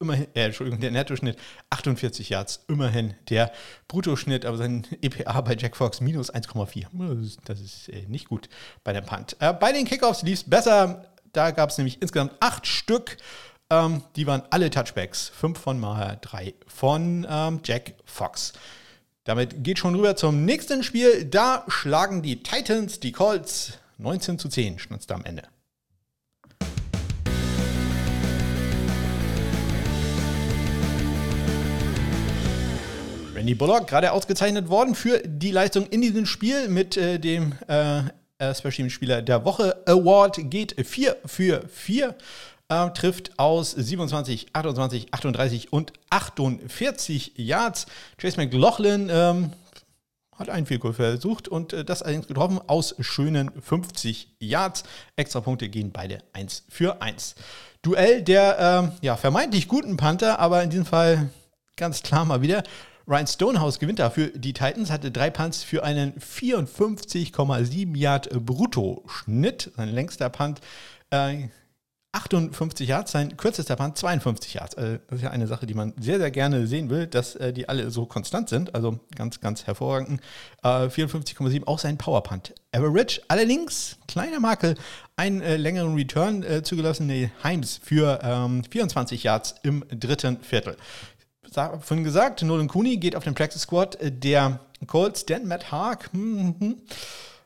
immerhin, 0.00 0.26
äh, 0.34 0.46
Entschuldigung, 0.46 0.80
der 0.80 0.90
Nettoschnitt 0.90 1.38
48 1.70 2.28
Yards, 2.28 2.64
immerhin 2.66 3.14
der 3.30 3.52
Bruttoschnitt, 3.86 4.46
aber 4.46 4.56
sein 4.56 4.84
EPA 5.00 5.42
bei 5.42 5.54
Jack 5.54 5.76
Fox 5.76 6.00
minus 6.00 6.34
1,4. 6.34 7.38
Das 7.44 7.60
ist 7.60 7.88
äh, 7.88 8.04
nicht 8.08 8.28
gut 8.28 8.48
bei 8.82 8.92
dem 8.92 9.06
Punt. 9.06 9.36
Äh, 9.38 9.52
bei 9.52 9.72
den 9.72 9.84
Kickoffs 9.84 10.22
lief 10.22 10.40
es 10.40 10.50
besser. 10.50 11.04
Da 11.32 11.52
gab 11.52 11.70
es 11.70 11.78
nämlich 11.78 12.02
insgesamt 12.02 12.32
acht 12.40 12.66
Stück. 12.66 13.16
Ähm, 13.74 14.02
die 14.14 14.26
waren 14.26 14.42
alle 14.50 14.70
Touchbacks. 14.70 15.28
Fünf 15.28 15.58
von 15.58 15.80
Maher, 15.80 16.16
drei 16.20 16.54
von 16.66 17.26
ähm, 17.28 17.60
Jack 17.64 17.94
Fox. 18.04 18.52
Damit 19.24 19.64
geht 19.64 19.78
schon 19.78 19.94
rüber 19.94 20.16
zum 20.16 20.44
nächsten 20.44 20.82
Spiel. 20.82 21.24
Da 21.24 21.64
schlagen 21.68 22.22
die 22.22 22.42
Titans 22.42 23.00
die 23.00 23.12
Colts 23.12 23.78
19 23.98 24.38
zu 24.38 24.48
10, 24.48 24.78
schnitzt 24.78 25.10
am 25.10 25.24
Ende. 25.24 25.42
Randy 33.34 33.54
Bullock, 33.54 33.88
gerade 33.88 34.12
ausgezeichnet 34.12 34.68
worden 34.68 34.94
für 34.94 35.20
die 35.24 35.50
Leistung 35.50 35.86
in 35.86 36.00
diesem 36.00 36.26
Spiel 36.26 36.68
mit 36.68 36.96
äh, 36.96 37.18
dem 37.18 37.54
äh, 37.66 38.02
Special 38.54 38.90
Spieler 38.90 39.22
der 39.22 39.44
Woche 39.44 39.82
Award, 39.86 40.50
geht 40.50 40.74
4 40.86 41.16
für 41.24 41.66
4 41.68 42.14
äh, 42.68 42.90
trifft 42.90 43.38
aus 43.38 43.72
27, 43.72 44.48
28, 44.52 45.12
38 45.12 45.72
und 45.72 45.92
48 46.10 47.32
Yards. 47.36 47.86
Chase 48.16 48.36
McLaughlin, 48.36 49.10
ähm, 49.10 49.50
hat 50.38 50.48
einen 50.48 50.66
Field 50.66 50.82
versucht 50.94 51.48
und 51.48 51.72
äh, 51.72 51.84
das 51.84 52.02
allerdings 52.02 52.26
getroffen 52.26 52.60
aus 52.66 52.94
schönen 53.00 53.50
50 53.60 54.36
Yards. 54.40 54.84
Extra 55.16 55.40
Punkte 55.40 55.68
gehen 55.68 55.92
beide 55.92 56.18
1 56.32 56.64
für 56.68 57.00
1. 57.00 57.34
Duell 57.82 58.22
der 58.22 58.92
äh, 59.02 59.06
ja, 59.06 59.16
vermeintlich 59.16 59.68
guten 59.68 59.96
Panther, 59.96 60.38
aber 60.38 60.62
in 60.62 60.70
diesem 60.70 60.86
Fall 60.86 61.30
ganz 61.76 62.02
klar 62.02 62.24
mal 62.24 62.42
wieder. 62.42 62.62
Ryan 63.06 63.26
Stonehouse 63.26 63.78
gewinnt 63.78 63.98
dafür. 63.98 64.28
Die 64.28 64.54
Titans 64.54 64.90
hatte 64.90 65.10
drei 65.10 65.28
Punts 65.28 65.62
für 65.62 65.84
einen 65.84 66.14
54,7 66.14 67.96
Yard 67.96 68.30
Brutto-Schnitt. 68.30 69.72
Sein 69.76 69.90
längster 69.90 70.30
Punt 70.30 70.62
äh, 71.10 71.48
58 72.14 72.88
Yards, 72.88 73.10
sein 73.10 73.36
kürzester 73.36 73.74
Punt 73.74 73.98
52 73.98 74.54
Yards. 74.54 74.76
Also 74.76 74.98
das 75.08 75.18
ist 75.18 75.22
ja 75.24 75.30
eine 75.30 75.48
Sache, 75.48 75.66
die 75.66 75.74
man 75.74 75.92
sehr, 75.98 76.18
sehr 76.18 76.30
gerne 76.30 76.66
sehen 76.68 76.88
will, 76.88 77.08
dass 77.08 77.34
äh, 77.34 77.52
die 77.52 77.68
alle 77.68 77.90
so 77.90 78.06
konstant 78.06 78.48
sind. 78.48 78.74
Also 78.74 79.00
ganz, 79.16 79.40
ganz 79.40 79.66
hervorragend. 79.66 80.20
Äh, 80.62 80.86
54,7 80.86 81.66
auch 81.66 81.80
sein 81.80 81.98
Powerpunt. 81.98 82.54
Average 82.72 83.20
allerdings, 83.26 83.96
kleiner 84.06 84.38
Makel, 84.38 84.76
einen 85.16 85.40
äh, 85.42 85.56
längeren 85.56 85.94
Return 85.94 86.44
äh, 86.44 86.62
zugelassen, 86.62 87.06
nee, 87.06 87.30
Heims 87.42 87.80
für 87.82 88.20
ähm, 88.22 88.62
24 88.70 89.24
Yards 89.24 89.56
im 89.64 89.84
dritten 89.90 90.40
Viertel. 90.40 90.76
Von 91.80 92.02
gesagt, 92.02 92.42
Nolan 92.42 92.68
Cooney 92.68 92.96
geht 92.96 93.14
auf 93.14 93.24
den 93.24 93.34
Practice 93.34 93.62
Squad 93.62 93.96
äh, 93.96 94.12
der 94.12 94.60
Colts, 94.86 95.26
Dan 95.26 95.46
Matt 95.46 95.72
Haag. 95.72 96.12
Hm, 96.12 96.38
hm, 96.38 96.56
hm 96.60 96.76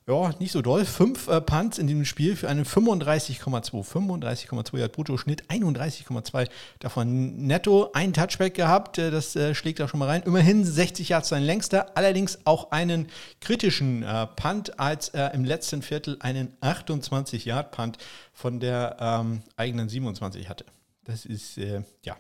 ja, 0.09 0.31
nicht 0.39 0.53
so 0.53 0.63
doll. 0.63 0.87
Fünf 0.87 1.29
äh, 1.29 1.41
Punts 1.41 1.79
in 1.79 1.87
diesem 1.87 2.07
Spiel 2.07 2.35
für 2.35 2.49
einen 2.49 2.65
35,2. 2.65 3.85
35,2 3.85 4.79
Yard 4.79 4.93
Brutto-Schnitt, 4.93 5.45
31,2 5.51 6.49
davon 6.79 7.47
netto. 7.47 7.91
Ein 7.93 8.15
Touchback 8.15 8.55
gehabt, 8.55 8.97
äh, 8.97 9.11
das 9.11 9.37
äh, 9.37 9.55
schlägt 9.55 9.81
da 9.81 9.87
schon 9.87 10.01
mal 10.01 10.09
rein. 10.09 10.23
Immerhin 10.23 10.65
60 10.65 11.11
Yards 11.11 11.29
sein 11.29 11.43
längster, 11.43 11.97
allerdings 11.97 12.39
auch 12.45 12.71
einen 12.71 13.09
kritischen 13.41 14.03
äh, 14.03 14.27
Punt, 14.29 14.81
als 14.81 15.11
er 15.11 15.35
im 15.35 15.45
letzten 15.45 15.83
Viertel 15.83 16.17
einen 16.21 16.57
28 16.63 17.45
Yard 17.45 17.71
Punt 17.71 17.99
von 18.33 18.61
der 18.61 18.97
ähm, 19.01 19.43
eigenen 19.57 19.91
27 19.91 20.49
hatte. 20.49 20.65
Das 21.05 21.27
ist, 21.27 21.59
äh, 21.59 21.83
ja, 22.03 22.17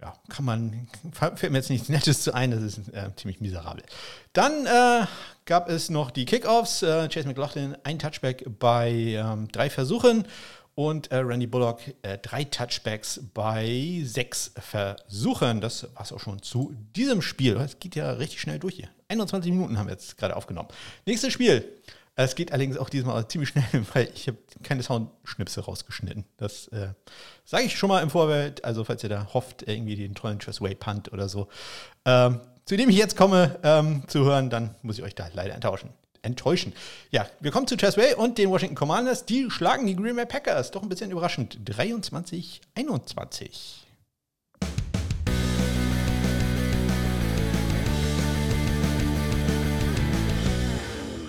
ja, 0.00 0.14
kann 0.28 0.44
man, 0.44 0.88
fällt 1.12 1.50
mir 1.50 1.58
jetzt 1.58 1.70
nichts 1.70 1.88
Nettes 1.88 2.22
zu 2.22 2.34
ein, 2.34 2.50
das 2.50 2.62
ist 2.62 2.88
äh, 2.88 3.10
ziemlich 3.16 3.40
miserabel. 3.40 3.82
Dann 4.32 4.66
äh, 4.66 5.06
gab 5.46 5.70
es 5.70 5.88
noch 5.88 6.10
die 6.10 6.26
Kickoffs. 6.26 6.82
Äh, 6.82 7.08
Chase 7.08 7.26
McLaughlin 7.26 7.76
ein 7.82 7.98
Touchback 7.98 8.44
bei 8.58 8.90
ähm, 8.90 9.48
drei 9.48 9.70
Versuchen 9.70 10.26
und 10.74 11.10
äh, 11.10 11.16
Randy 11.16 11.46
Bullock 11.46 11.80
äh, 12.02 12.18
drei 12.18 12.44
Touchbacks 12.44 13.20
bei 13.32 14.02
sechs 14.04 14.52
Versuchen. 14.58 15.62
Das 15.62 15.84
war 15.94 16.02
es 16.02 16.12
auch 16.12 16.20
schon 16.20 16.42
zu 16.42 16.74
diesem 16.94 17.22
Spiel. 17.22 17.56
Es 17.56 17.78
geht 17.78 17.96
ja 17.96 18.10
richtig 18.12 18.42
schnell 18.42 18.58
durch 18.58 18.74
hier. 18.74 18.88
21 19.08 19.50
Minuten 19.50 19.78
haben 19.78 19.86
wir 19.86 19.94
jetzt 19.94 20.18
gerade 20.18 20.36
aufgenommen. 20.36 20.68
Nächstes 21.06 21.32
Spiel. 21.32 21.64
Es 22.18 22.34
geht 22.34 22.50
allerdings 22.50 22.78
auch 22.78 22.88
diesmal 22.88 23.28
ziemlich 23.28 23.50
schnell, 23.50 23.84
weil 23.92 24.08
ich 24.14 24.26
habe 24.26 24.38
keine 24.62 24.82
Soundschnipsel 24.82 25.62
rausgeschnitten. 25.62 26.24
Das 26.38 26.68
äh, 26.68 26.88
sage 27.44 27.64
ich 27.64 27.76
schon 27.76 27.88
mal 27.88 28.02
im 28.02 28.10
Vorfeld. 28.10 28.64
Also 28.64 28.84
falls 28.84 29.02
ihr 29.02 29.10
da 29.10 29.32
hofft, 29.32 29.62
irgendwie 29.68 29.96
den 29.96 30.14
tollen 30.14 30.38
Tressway 30.38 30.74
Punt 30.74 31.12
oder 31.12 31.28
so, 31.28 31.48
ähm, 32.06 32.40
zu 32.64 32.76
dem 32.76 32.88
ich 32.88 32.96
jetzt 32.96 33.16
komme 33.16 33.58
ähm, 33.62 34.02
zu 34.08 34.24
hören, 34.24 34.50
dann 34.50 34.74
muss 34.82 34.98
ich 34.98 35.04
euch 35.04 35.14
da 35.14 35.28
leider 35.32 35.54
enttäuschen. 35.54 35.90
Enttäuschen. 36.22 36.72
Ja, 37.10 37.26
wir 37.38 37.52
kommen 37.52 37.68
zu 37.68 37.76
Tressway 37.76 38.14
und 38.14 38.38
den 38.38 38.50
Washington 38.50 38.74
Commanders. 38.74 39.26
Die 39.26 39.48
schlagen 39.48 39.86
die 39.86 39.94
Green 39.94 40.16
Bay 40.16 40.26
Packers. 40.26 40.72
Doch 40.72 40.82
ein 40.82 40.88
bisschen 40.88 41.12
überraschend. 41.12 41.58
23, 41.64 42.62
21. 42.74 43.85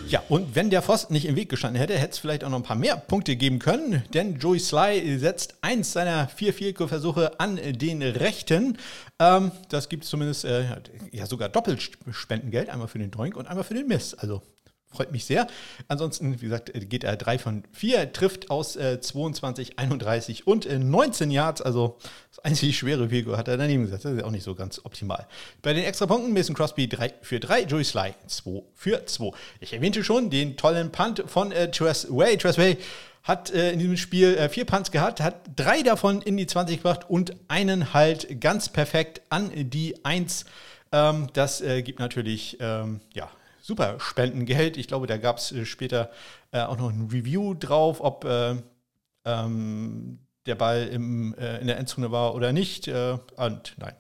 Ja, 0.10 0.24
und 0.30 0.56
wenn 0.56 0.70
der 0.70 0.82
Pfosten 0.82 1.12
nicht 1.12 1.26
im 1.26 1.36
Weg 1.36 1.50
gestanden 1.50 1.82
hätte, 1.82 1.98
hätte 1.98 2.12
es 2.12 2.18
vielleicht 2.18 2.46
auch 2.46 2.50
noch 2.50 2.60
ein 2.60 2.64
paar 2.64 2.78
mehr 2.78 2.96
Punkte 2.96 3.36
geben 3.36 3.60
können, 3.60 4.04
denn 4.14 4.40
Joey 4.40 4.60
Sly 4.60 5.18
setzt 5.20 5.56
eins 5.62 5.92
seiner 5.92 6.30
vier 6.30 6.54
Field-Versuche 6.54 7.40
an 7.42 7.58
den 7.58 8.02
Rechten. 8.02 8.78
Ähm, 9.20 9.52
das 9.68 9.90
gibt 9.90 10.06
zumindest 10.06 10.46
äh, 10.46 10.64
ja 11.12 11.26
sogar 11.26 11.50
Doppelspendengeld, 11.50 12.70
einmal 12.70 12.88
für 12.88 13.00
den 13.00 13.12
Doink 13.12 13.36
und 13.36 13.48
einmal 13.48 13.66
für 13.66 13.74
den 13.74 13.88
Miss. 13.88 14.14
Also 14.14 14.42
freut 14.90 15.12
mich 15.12 15.26
sehr. 15.26 15.48
Ansonsten, 15.88 16.42
wie 16.42 16.46
gesagt, 16.46 16.72
geht 16.74 17.04
er 17.04 17.18
3 17.18 17.38
von 17.38 17.64
4, 17.72 18.14
trifft 18.14 18.50
aus 18.50 18.76
äh, 18.76 19.00
22, 19.00 19.78
31 19.80 20.48
und 20.48 20.66
äh, 20.66 20.80
19 20.80 21.30
Yards. 21.30 21.62
Also 21.62 21.98
das 22.30 22.40
einzig 22.40 22.78
schwere 22.78 23.10
Figur 23.10 23.38
hat 23.38 23.48
er 23.48 23.58
daneben 23.58 23.84
gesetzt. 23.84 24.06
Das 24.06 24.14
ist 24.14 24.24
auch 24.24 24.32
nicht 24.32 24.44
so 24.44 24.56
ganz 24.56 24.82
optimal. 24.84 25.28
Bei 25.62 25.74
den 25.74 25.84
Extrapunkten 25.84 26.34
Mason 26.34 26.56
Crosby 26.56 26.88
3 26.88 27.14
für 27.22 27.40
3, 27.40 27.64
Joey 27.64 27.84
Sly 27.84 28.14
2 28.28 28.64
für 28.74 29.06
2. 29.06 29.32
Ich 29.60 29.74
erwähnte 29.74 30.04
schon 30.04 30.30
den 30.30 30.58
tollen 30.58 30.92
Punt 30.92 31.24
von 31.28 31.52
äh. 31.52 31.70
Tress 31.70 32.08
Way 32.10 32.78
hat 33.28 33.52
äh, 33.52 33.74
in 33.74 33.80
diesem 33.80 33.98
Spiel 33.98 34.36
äh, 34.38 34.48
vier 34.48 34.66
Punts 34.66 34.90
gehabt, 34.90 35.20
hat 35.20 35.42
drei 35.56 35.82
davon 35.82 36.22
in 36.22 36.38
die 36.38 36.48
20 36.48 36.78
gebracht 36.78 37.10
und 37.10 37.36
einen 37.50 37.94
halt 37.94 38.40
ganz 38.40 38.70
perfekt 38.70 39.22
an 39.30 39.52
die 39.54 39.96
1. 40.06 40.46
Ähm, 40.94 41.28
das 41.34 41.60
äh, 41.60 41.82
gibt 41.82 42.00
natürlich, 42.00 42.58
ähm, 42.62 43.02
ja, 43.14 43.30
super 43.68 44.00
Spendengeld. 44.00 44.78
Ich 44.78 44.88
glaube, 44.88 45.08
da 45.08 45.18
gab 45.18 45.38
es 45.38 45.52
äh, 45.52 45.66
später 45.66 46.10
äh, 46.52 46.62
auch 46.62 46.78
noch 46.78 46.90
ein 46.90 47.10
Review 47.12 47.54
drauf, 47.54 48.00
ob 48.00 48.24
äh, 48.24 48.56
ähm, 49.26 50.20
der 50.46 50.56
Ball 50.56 50.88
im, 50.88 51.36
äh, 51.38 51.60
in 51.60 51.68
der 51.68 51.78
Endzone 51.78 52.10
war 52.10 52.34
oder 52.34 52.54
nicht. 52.54 52.88
Äh, 52.88 53.18
und 53.36 53.76
nein, 53.78 53.94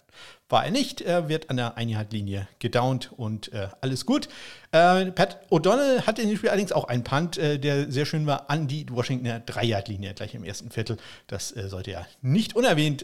war 0.47 0.63
er 0.63 0.71
nicht. 0.71 1.01
Er 1.01 1.27
wird 1.27 1.49
an 1.49 1.57
der 1.57 1.75
Einheitlinie 1.75 2.47
gedownt 2.59 3.11
und 3.17 3.51
äh, 3.51 3.67
alles 3.81 4.05
gut. 4.05 4.29
Pat 4.71 5.41
O'Donnell 5.49 6.05
hatte 6.05 6.21
in 6.21 6.29
dem 6.29 6.37
Spiel 6.37 6.49
allerdings 6.49 6.71
auch 6.71 6.83
einen 6.85 7.03
Punt, 7.03 7.37
der 7.37 7.89
sehr 7.89 8.05
schön 8.05 8.27
war, 8.27 8.49
an 8.49 8.67
die 8.67 8.85
Washingtoner 8.89 9.39
Dreierlinie 9.39 10.13
gleich 10.13 10.35
im 10.35 10.43
ersten 10.43 10.69
Viertel. 10.69 10.97
Das 11.25 11.49
sollte 11.49 11.91
ja 11.91 12.05
nicht 12.21 12.55
unerwähnt, 12.55 13.03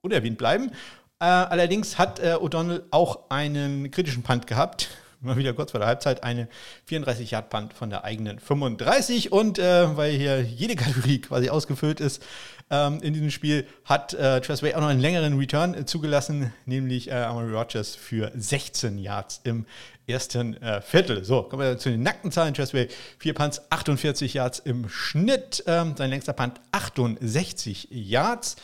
unerwähnt 0.00 0.38
bleiben. 0.38 0.72
allerdings 1.18 1.98
hat 1.98 2.20
O'Donnell 2.20 2.84
auch 2.90 3.30
einen 3.30 3.90
kritischen 3.90 4.22
Punt 4.22 4.46
gehabt 4.46 4.88
mal 5.20 5.36
wieder 5.36 5.52
kurz 5.52 5.72
vor 5.72 5.80
der 5.80 5.88
Halbzeit 5.88 6.22
eine 6.22 6.48
34 6.86 7.30
Yard 7.30 7.50
Punt 7.50 7.74
von 7.74 7.90
der 7.90 8.04
eigenen 8.04 8.38
35 8.38 9.32
und 9.32 9.58
äh, 9.58 9.96
weil 9.96 10.12
hier 10.12 10.42
jede 10.42 10.76
Kategorie 10.76 11.20
quasi 11.20 11.50
ausgefüllt 11.50 12.00
ist 12.00 12.22
ähm, 12.70 13.00
in 13.00 13.14
diesem 13.14 13.30
Spiel, 13.30 13.66
hat 13.84 14.14
äh, 14.14 14.40
Tressway 14.40 14.74
auch 14.74 14.80
noch 14.80 14.88
einen 14.88 15.00
längeren 15.00 15.38
Return 15.38 15.74
äh, 15.74 15.86
zugelassen, 15.86 16.52
nämlich 16.66 17.08
äh, 17.08 17.14
Amari 17.14 17.50
Rogers 17.50 17.96
für 17.96 18.30
16 18.34 18.98
Yards 18.98 19.40
im 19.44 19.66
ersten 20.06 20.60
äh, 20.62 20.80
Viertel. 20.80 21.24
So, 21.24 21.42
kommen 21.42 21.62
wir 21.62 21.78
zu 21.78 21.90
den 21.90 22.02
nackten 22.02 22.32
Zahlen. 22.32 22.54
Tressway, 22.54 22.88
4 23.18 23.34
Punts, 23.34 23.62
48 23.70 24.34
Yards 24.34 24.58
im 24.58 24.88
Schnitt, 24.88 25.62
ähm, 25.66 25.94
sein 25.96 26.10
längster 26.10 26.32
Punt 26.32 26.60
68 26.72 27.88
Yards. 27.90 28.56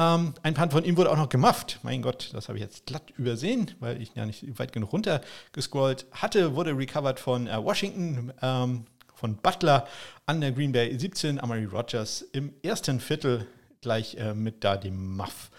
Ähm, 0.00 0.32
ein 0.42 0.54
Punt 0.54 0.72
von 0.72 0.84
ihm 0.84 0.96
wurde 0.96 1.10
auch 1.10 1.16
noch 1.18 1.28
gemufft. 1.28 1.78
Mein 1.82 2.00
Gott, 2.00 2.30
das 2.32 2.48
habe 2.48 2.56
ich 2.56 2.64
jetzt 2.64 2.86
glatt 2.86 3.10
übersehen, 3.18 3.70
weil 3.80 4.00
ich 4.00 4.14
ja 4.14 4.24
nicht 4.24 4.58
weit 4.58 4.72
genug 4.72 4.94
runter 4.94 5.20
gescrollt 5.52 6.06
hatte. 6.12 6.54
Wurde 6.54 6.76
recovered 6.76 7.20
von 7.20 7.46
äh, 7.46 7.62
Washington, 7.62 8.32
ähm, 8.40 8.86
von 9.14 9.36
Butler 9.36 9.86
an 10.24 10.40
der 10.40 10.52
Green 10.52 10.72
Bay 10.72 10.98
17. 10.98 11.38
Amari 11.38 11.66
Rogers 11.66 12.22
im 12.22 12.54
ersten 12.62 12.98
Viertel 12.98 13.46
gleich 13.82 14.14
äh, 14.14 14.32
mit 14.32 14.64
da 14.64 14.78
dem 14.78 15.16
Muff, 15.16 15.50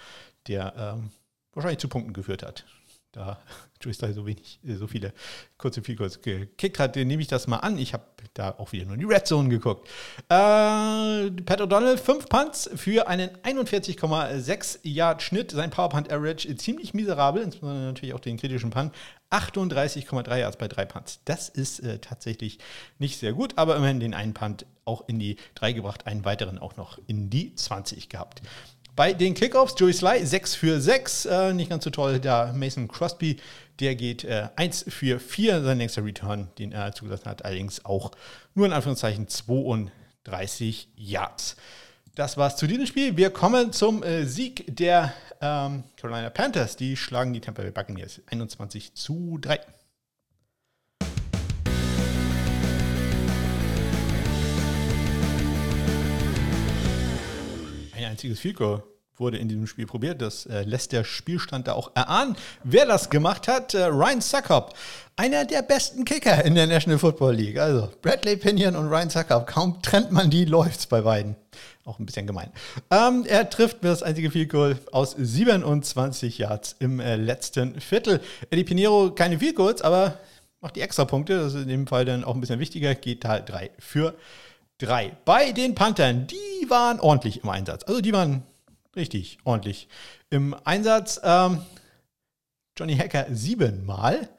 der 0.47 0.73
ähm, 0.75 1.11
wahrscheinlich 1.53 1.79
zu 1.79 1.87
Punkten 1.87 2.13
geführt 2.13 2.41
hat. 2.41 2.65
Da 3.11 3.39
Twister 3.81 4.13
so 4.13 4.25
wenig, 4.25 4.59
äh, 4.65 4.75
so 4.75 4.87
viele 4.87 5.13
kurze 5.57 5.81
Field 5.81 6.21
gekickt 6.21 6.79
hat, 6.79 6.95
nehme 6.95 7.21
ich 7.21 7.27
das 7.27 7.47
mal 7.47 7.57
an. 7.57 7.77
Ich 7.77 7.93
habe 7.93 8.05
da 8.33 8.55
auch 8.57 8.71
wieder 8.71 8.85
nur 8.85 8.97
die 8.97 9.05
Red 9.05 9.27
Zone 9.27 9.49
geguckt. 9.49 9.87
Äh, 10.29 11.31
Pat 11.31 11.61
O'Donnell, 11.61 11.97
5 11.97 12.27
Punts 12.27 12.69
für 12.75 13.07
einen 13.07 13.29
41,6 13.43 14.79
Yard 14.83 15.21
Schnitt. 15.21 15.51
Sein 15.51 15.69
Power 15.69 15.89
Punt 15.89 16.11
Average 16.11 16.55
ziemlich 16.55 16.93
miserabel, 16.93 17.43
insbesondere 17.43 17.85
natürlich 17.85 18.13
auch 18.13 18.19
den 18.19 18.37
kritischen 18.37 18.69
Punt. 18.69 18.93
38,3 19.31 20.37
Yards 20.37 20.57
bei 20.57 20.67
3 20.67 20.85
Punts. 20.85 21.19
Das 21.25 21.49
ist 21.49 21.79
äh, 21.79 21.99
tatsächlich 21.99 22.59
nicht 22.99 23.17
sehr 23.17 23.33
gut, 23.33 23.57
aber 23.57 23.75
immerhin 23.75 23.99
den 23.99 24.13
einen 24.13 24.33
Punt 24.33 24.65
auch 24.85 25.07
in 25.07 25.19
die 25.19 25.37
3 25.55 25.73
gebracht, 25.73 26.07
einen 26.07 26.25
weiteren 26.25 26.57
auch 26.57 26.75
noch 26.75 26.99
in 27.07 27.29
die 27.29 27.55
20 27.55 28.09
gehabt. 28.09 28.41
Bei 28.93 29.13
den 29.13 29.33
Kickoffs, 29.33 29.75
Joey 29.77 29.93
Sly 29.93 30.25
6 30.25 30.55
für 30.55 30.81
6, 30.81 31.25
äh, 31.25 31.53
nicht 31.53 31.69
ganz 31.69 31.85
so 31.85 31.89
toll. 31.89 32.19
Da 32.19 32.51
Mason 32.53 32.89
Crosby, 32.89 33.37
der 33.79 33.95
geht 33.95 34.25
äh, 34.25 34.49
1 34.57 34.85
für 34.89 35.19
4, 35.19 35.63
sein 35.63 35.77
nächster 35.77 36.03
Return, 36.03 36.49
den 36.57 36.73
er 36.73 36.91
zugelassen 36.91 37.25
hat, 37.25 37.45
allerdings 37.45 37.85
auch 37.85 38.11
nur 38.53 38.65
in 38.65 38.73
Anführungszeichen 38.73 39.29
32 39.29 40.89
Yards. 40.95 41.55
Das 42.15 42.35
war's 42.35 42.57
zu 42.57 42.67
diesem 42.67 42.85
Spiel. 42.85 43.15
Wir 43.15 43.29
kommen 43.29 43.71
zum 43.71 44.03
äh, 44.03 44.25
Sieg 44.25 44.65
der 44.67 45.13
ähm, 45.39 45.85
Carolina 45.95 46.29
Panthers. 46.29 46.75
Die 46.75 46.97
schlagen 46.97 47.31
die 47.31 47.39
Tampa 47.39 47.61
Bay 47.61 47.71
Buccaneers 47.71 48.19
21 48.29 48.93
zu 48.93 49.37
3. 49.39 49.59
einziges 58.11 58.39
Field 58.39 58.57
Goal 58.57 58.83
wurde 59.17 59.37
in 59.37 59.47
diesem 59.47 59.67
Spiel 59.67 59.85
probiert. 59.85 60.21
Das 60.21 60.45
äh, 60.45 60.63
lässt 60.63 60.91
der 60.91 61.03
Spielstand 61.03 61.67
da 61.67 61.73
auch 61.73 61.91
erahnen. 61.95 62.35
Wer 62.63 62.85
das 62.85 63.09
gemacht 63.09 63.47
hat, 63.47 63.73
äh, 63.73 63.83
Ryan 63.85 64.19
Suckup, 64.19 64.73
einer 65.15 65.45
der 65.45 65.61
besten 65.61 66.05
Kicker 66.05 66.43
in 66.43 66.55
der 66.55 66.67
National 66.67 66.99
Football 66.99 67.35
League. 67.35 67.57
Also 67.57 67.89
Bradley 68.01 68.35
Pinion 68.35 68.75
und 68.75 68.87
Ryan 68.87 69.09
Suckup, 69.09 69.47
kaum 69.47 69.81
trennt 69.81 70.11
man 70.11 70.29
die, 70.29 70.45
läuft's 70.45 70.87
bei 70.87 71.01
beiden. 71.01 71.35
Auch 71.85 71.99
ein 71.99 72.05
bisschen 72.05 72.27
gemein. 72.27 72.51
Ähm, 72.89 73.25
er 73.27 73.49
trifft 73.49 73.83
das 73.83 74.03
einzige 74.03 74.31
Field 74.31 74.49
Goal 74.49 74.77
aus 74.91 75.15
27 75.17 76.37
Yards 76.37 76.75
im 76.79 76.99
äh, 76.99 77.15
letzten 77.15 77.79
Viertel. 77.79 78.21
Eddie 78.49 78.63
Pinheiro 78.63 79.11
keine 79.11 79.39
Field 79.39 79.55
Goals, 79.55 79.81
aber 79.81 80.17
macht 80.59 80.75
die 80.75 80.81
Extrapunkte. 80.81 81.37
Das 81.37 81.53
ist 81.53 81.63
in 81.63 81.69
dem 81.69 81.87
Fall 81.87 82.05
dann 82.05 82.23
auch 82.23 82.35
ein 82.35 82.41
bisschen 82.41 82.59
wichtiger. 82.59 82.93
Geht 82.95 83.25
halt 83.25 83.49
3 83.49 83.71
für 83.79 84.15
3. 84.81 85.15
Bei 85.25 85.51
den 85.51 85.75
Panthern, 85.75 86.27
die 86.27 86.69
waren 86.69 86.99
ordentlich 86.99 87.43
im 87.43 87.49
Einsatz. 87.49 87.83
Also 87.83 88.01
die 88.01 88.13
waren 88.13 88.43
richtig 88.95 89.37
ordentlich 89.43 89.87
im 90.29 90.55
Einsatz. 90.63 91.19
Ähm, 91.23 91.61
Johnny 92.77 92.97
Hacker 92.97 93.27
siebenmal. 93.29 94.29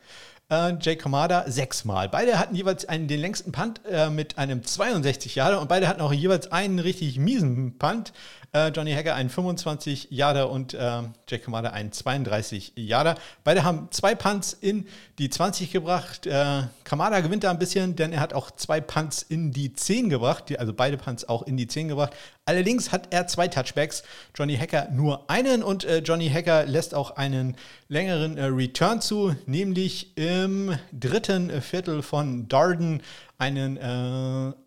Äh, 0.51 0.75
Jake 0.81 0.97
Kamada 0.97 1.51
sechsmal. 1.51 2.09
Beide 2.09 2.39
hatten 2.39 2.55
jeweils 2.55 2.85
einen, 2.85 3.09
den 3.09 3.21
längsten 3.21 3.53
Punt 3.53 3.81
äh, 3.89 4.11
mit 4.11 4.37
einem 4.37 4.65
62 4.65 5.35
Jahre 5.35 5.61
und 5.61 5.69
beide 5.69 5.89
hatten 5.89 6.01
auch 6.01 6.13
jeweils 6.13 6.51
einen 6.51 6.79
richtig 6.79 7.19
miesen 7.19 7.79
Punt. 7.79 8.13
Äh, 8.53 8.69
Johnny 8.69 8.93
Hacker 8.93 9.15
einen 9.15 9.31
25 9.31 10.09
Jahre 10.11 10.49
und 10.49 10.75
äh, 10.75 11.03
Jake 11.29 11.45
Kamada 11.45 11.71
einen 11.71 11.93
32 11.93 12.73
Jahre. 12.77 13.15
Beide 13.45 13.65
haben 13.65 13.89
zwei 13.93 14.15
Punts 14.15 14.53
in 14.53 14.87
die 15.19 15.31
20 15.31 15.71
gebracht. 15.71 16.27
Äh, 16.27 16.63
Kamada 16.85 17.21
gewinnt 17.21 17.45
da 17.45 17.51
ein 17.51 17.59
bisschen, 17.59 17.97
denn 17.97 18.13
er 18.13 18.21
hat 18.21 18.33
auch 18.33 18.51
zwei 18.51 18.81
Punts 18.81 19.23
in 19.23 19.53
die 19.53 19.73
10 19.73 20.09
gebracht, 20.09 20.49
die, 20.49 20.59
also 20.59 20.73
beide 20.73 20.97
Punts 20.97 21.29
auch 21.29 21.43
in 21.43 21.57
die 21.57 21.67
10 21.67 21.89
gebracht. 21.89 22.15
Allerdings 22.45 22.93
hat 22.93 23.09
er 23.11 23.27
zwei 23.27 23.49
Touchbacks, 23.49 24.03
Johnny 24.35 24.57
Hacker 24.57 24.89
nur 24.91 25.31
einen 25.31 25.63
und 25.63 25.85
äh, 25.85 25.99
Johnny 25.99 26.29
Hacker 26.29 26.65
lässt 26.65 26.95
auch 26.95 27.13
einen 27.13 27.57
längeren 27.89 28.39
äh, 28.39 28.45
Return 28.45 29.01
zu, 29.01 29.37
nämlich 29.47 30.17
im 30.17 30.77
dritten 30.93 31.61
Viertel 31.61 32.03
von 32.03 32.49
Darden 32.49 33.03
einen 33.39 33.79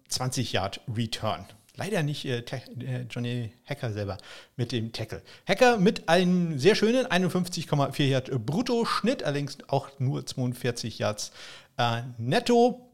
20-Yard-Return. 0.09 1.45
Leider 1.77 2.03
nicht 2.03 2.25
äh, 2.25 2.39
äh, 2.39 3.05
Johnny 3.09 3.51
Hacker 3.65 3.91
selber 3.91 4.17
mit 4.55 4.71
dem 4.71 4.91
Tackle. 4.91 5.21
Hacker 5.47 5.77
mit 5.77 6.07
einem 6.07 6.57
sehr 6.57 6.75
schönen 6.75 7.05
51,4 7.05 8.03
Yard 8.03 8.45
Brutto-Schnitt, 8.45 9.23
allerdings 9.23 9.57
auch 9.67 9.89
nur 9.99 10.25
42 10.25 10.99
Yards 10.99 11.31
äh, 11.77 12.01
netto. 12.17 12.84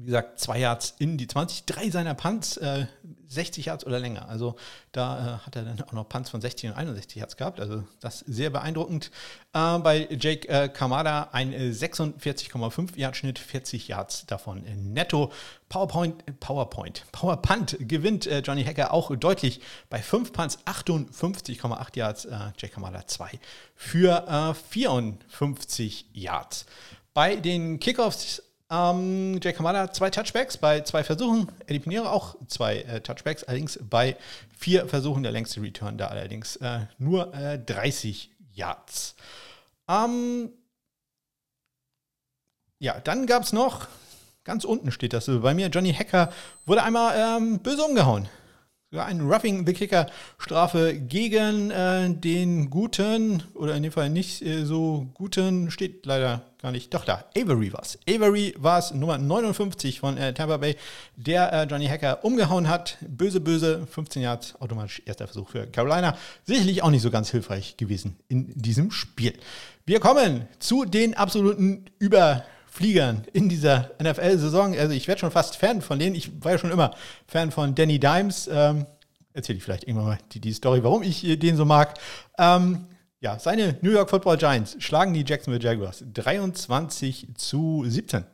Wie 0.00 0.06
gesagt, 0.06 0.40
zwei 0.40 0.58
Yards 0.58 0.94
in 0.98 1.18
die 1.18 1.26
20, 1.26 1.64
drei 1.64 1.90
seiner 1.90 2.14
Punts, 2.14 2.56
äh, 2.56 2.86
60 3.30 3.66
Yards 3.66 3.86
oder 3.86 4.00
länger. 4.00 4.28
Also 4.28 4.56
da 4.90 5.36
äh, 5.36 5.46
hat 5.46 5.54
er 5.54 5.62
dann 5.62 5.80
auch 5.82 5.92
noch 5.92 6.08
Punts 6.08 6.30
von 6.30 6.40
60 6.40 6.70
und 6.70 6.76
61 6.76 7.16
Yards 7.16 7.36
gehabt. 7.36 7.60
Also 7.60 7.84
das 8.00 8.18
sehr 8.20 8.50
beeindruckend. 8.50 9.10
Äh, 9.52 9.78
bei 9.78 10.08
Jake 10.10 10.48
äh, 10.48 10.68
Kamada 10.68 11.28
ein 11.32 11.52
46,5 11.52 12.96
Yard 12.96 13.16
Schnitt, 13.16 13.38
40 13.38 13.86
Yards 13.88 14.26
davon 14.26 14.64
netto. 14.92 15.32
PowerPoint, 15.68 16.40
PowerPoint, 16.40 17.04
PowerPunt 17.12 17.76
gewinnt 17.80 18.26
äh, 18.26 18.40
Johnny 18.40 18.64
Hacker 18.64 18.92
auch 18.92 19.14
deutlich 19.14 19.60
bei 19.88 20.02
5 20.02 20.32
Punts, 20.32 20.58
58,8 20.66 21.96
Yards. 21.96 22.24
Äh, 22.24 22.36
Jake 22.58 22.74
Kamada 22.74 23.06
2 23.06 23.38
für 23.76 24.54
54 24.70 26.06
Yards. 26.12 26.66
Bei 27.14 27.36
den 27.36 27.78
Kickoffs 27.78 28.42
ähm, 28.70 29.40
Jake 29.42 29.56
Kamada 29.56 29.92
zwei 29.92 30.10
Touchbacks 30.10 30.56
bei 30.56 30.80
zwei 30.82 31.02
Versuchen. 31.02 31.50
Eddie 31.66 31.80
Pinheiro 31.80 32.06
auch 32.06 32.36
zwei 32.46 32.78
äh, 32.82 33.00
Touchbacks, 33.00 33.44
allerdings 33.44 33.78
bei 33.82 34.16
vier 34.56 34.86
Versuchen. 34.86 35.22
Der 35.22 35.32
längste 35.32 35.60
Return 35.60 35.98
da 35.98 36.06
allerdings 36.06 36.56
äh, 36.56 36.80
nur 36.98 37.34
äh, 37.34 37.58
30 37.58 38.30
Yards. 38.54 39.16
Ähm, 39.88 40.50
ja, 42.78 43.00
dann 43.00 43.26
gab 43.26 43.42
es 43.42 43.52
noch, 43.52 43.88
ganz 44.44 44.64
unten 44.64 44.92
steht 44.92 45.12
das 45.12 45.26
bei 45.26 45.52
mir, 45.52 45.66
Johnny 45.68 45.92
Hacker 45.92 46.32
wurde 46.64 46.82
einmal 46.82 47.38
ähm, 47.38 47.58
böse 47.58 47.82
umgehauen. 47.82 48.28
Sogar 48.92 49.06
eine 49.06 49.22
Roughing 49.22 49.64
the 49.68 49.72
Kicker 49.72 50.06
Strafe 50.36 50.98
gegen 50.98 51.70
äh, 51.70 52.10
den 52.10 52.70
guten, 52.70 53.44
oder 53.54 53.76
in 53.76 53.84
dem 53.84 53.92
Fall 53.92 54.10
nicht 54.10 54.42
äh, 54.42 54.64
so 54.64 55.06
guten, 55.14 55.70
steht 55.70 56.04
leider 56.06 56.42
gar 56.60 56.72
nicht. 56.72 56.92
Doch 56.92 57.04
da, 57.04 57.24
Avery 57.36 57.72
war 57.72 57.82
es. 57.82 58.00
Avery 58.08 58.52
war 58.58 58.80
es, 58.80 58.92
Nummer 58.92 59.16
59 59.16 60.00
von 60.00 60.16
äh, 60.18 60.34
Tampa 60.34 60.56
Bay, 60.56 60.74
der 61.14 61.52
äh, 61.52 61.66
Johnny 61.70 61.86
Hacker 61.86 62.24
umgehauen 62.24 62.68
hat. 62.68 62.98
Böse, 63.00 63.38
böse, 63.40 63.86
15 63.86 64.22
Yards, 64.22 64.60
automatisch 64.60 65.02
erster 65.06 65.28
Versuch 65.28 65.50
für 65.50 65.68
Carolina. 65.68 66.16
Sicherlich 66.44 66.82
auch 66.82 66.90
nicht 66.90 67.02
so 67.02 67.12
ganz 67.12 67.30
hilfreich 67.30 67.76
gewesen 67.76 68.16
in 68.26 68.52
diesem 68.60 68.90
Spiel. 68.90 69.34
Wir 69.86 70.00
kommen 70.00 70.48
zu 70.58 70.84
den 70.84 71.14
absoluten 71.14 71.84
Über- 72.00 72.44
Fliegern 72.70 73.24
in 73.32 73.48
dieser 73.48 73.90
NFL-Saison. 74.00 74.78
Also 74.78 74.94
ich 74.94 75.08
werde 75.08 75.18
schon 75.18 75.30
fast 75.30 75.56
Fan 75.56 75.82
von 75.82 75.98
denen. 75.98 76.14
Ich 76.14 76.42
war 76.42 76.52
ja 76.52 76.58
schon 76.58 76.70
immer 76.70 76.94
Fan 77.26 77.50
von 77.50 77.74
Danny 77.74 77.98
Dimes. 77.98 78.48
Ähm, 78.50 78.86
Erzähle 79.32 79.58
ich 79.58 79.64
vielleicht 79.64 79.84
irgendwann 79.84 80.06
mal 80.06 80.18
die, 80.32 80.40
die 80.40 80.52
Story, 80.52 80.82
warum 80.82 81.02
ich 81.02 81.22
den 81.38 81.56
so 81.56 81.64
mag. 81.64 81.98
Ähm, 82.38 82.86
ja, 83.20 83.38
seine 83.38 83.76
New 83.80 83.90
York 83.90 84.10
Football 84.10 84.38
Giants 84.38 84.76
schlagen 84.80 85.12
die 85.12 85.24
Jacksonville 85.26 85.62
Jaguars 85.62 86.04
23 86.12 87.28
zu 87.36 87.84
17. 87.86 88.24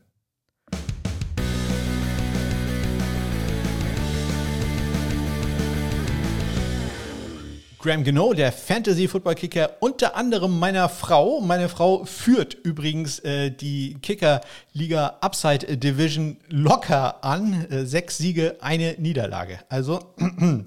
Graham 7.86 8.04
Gino, 8.04 8.32
der 8.32 8.50
Fantasy-Football-Kicker, 8.50 9.76
unter 9.78 10.16
anderem 10.16 10.58
meiner 10.58 10.88
Frau. 10.88 11.40
Meine 11.40 11.68
Frau 11.68 12.04
führt 12.04 12.54
übrigens 12.54 13.20
äh, 13.20 13.52
die 13.52 13.96
Kicker-Liga 14.02 15.18
Upside 15.20 15.76
Division 15.76 16.36
locker 16.48 17.22
an. 17.24 17.64
Äh, 17.70 17.84
sechs 17.86 18.18
Siege, 18.18 18.56
eine 18.58 18.96
Niederlage. 18.98 19.60
Also, 19.68 20.00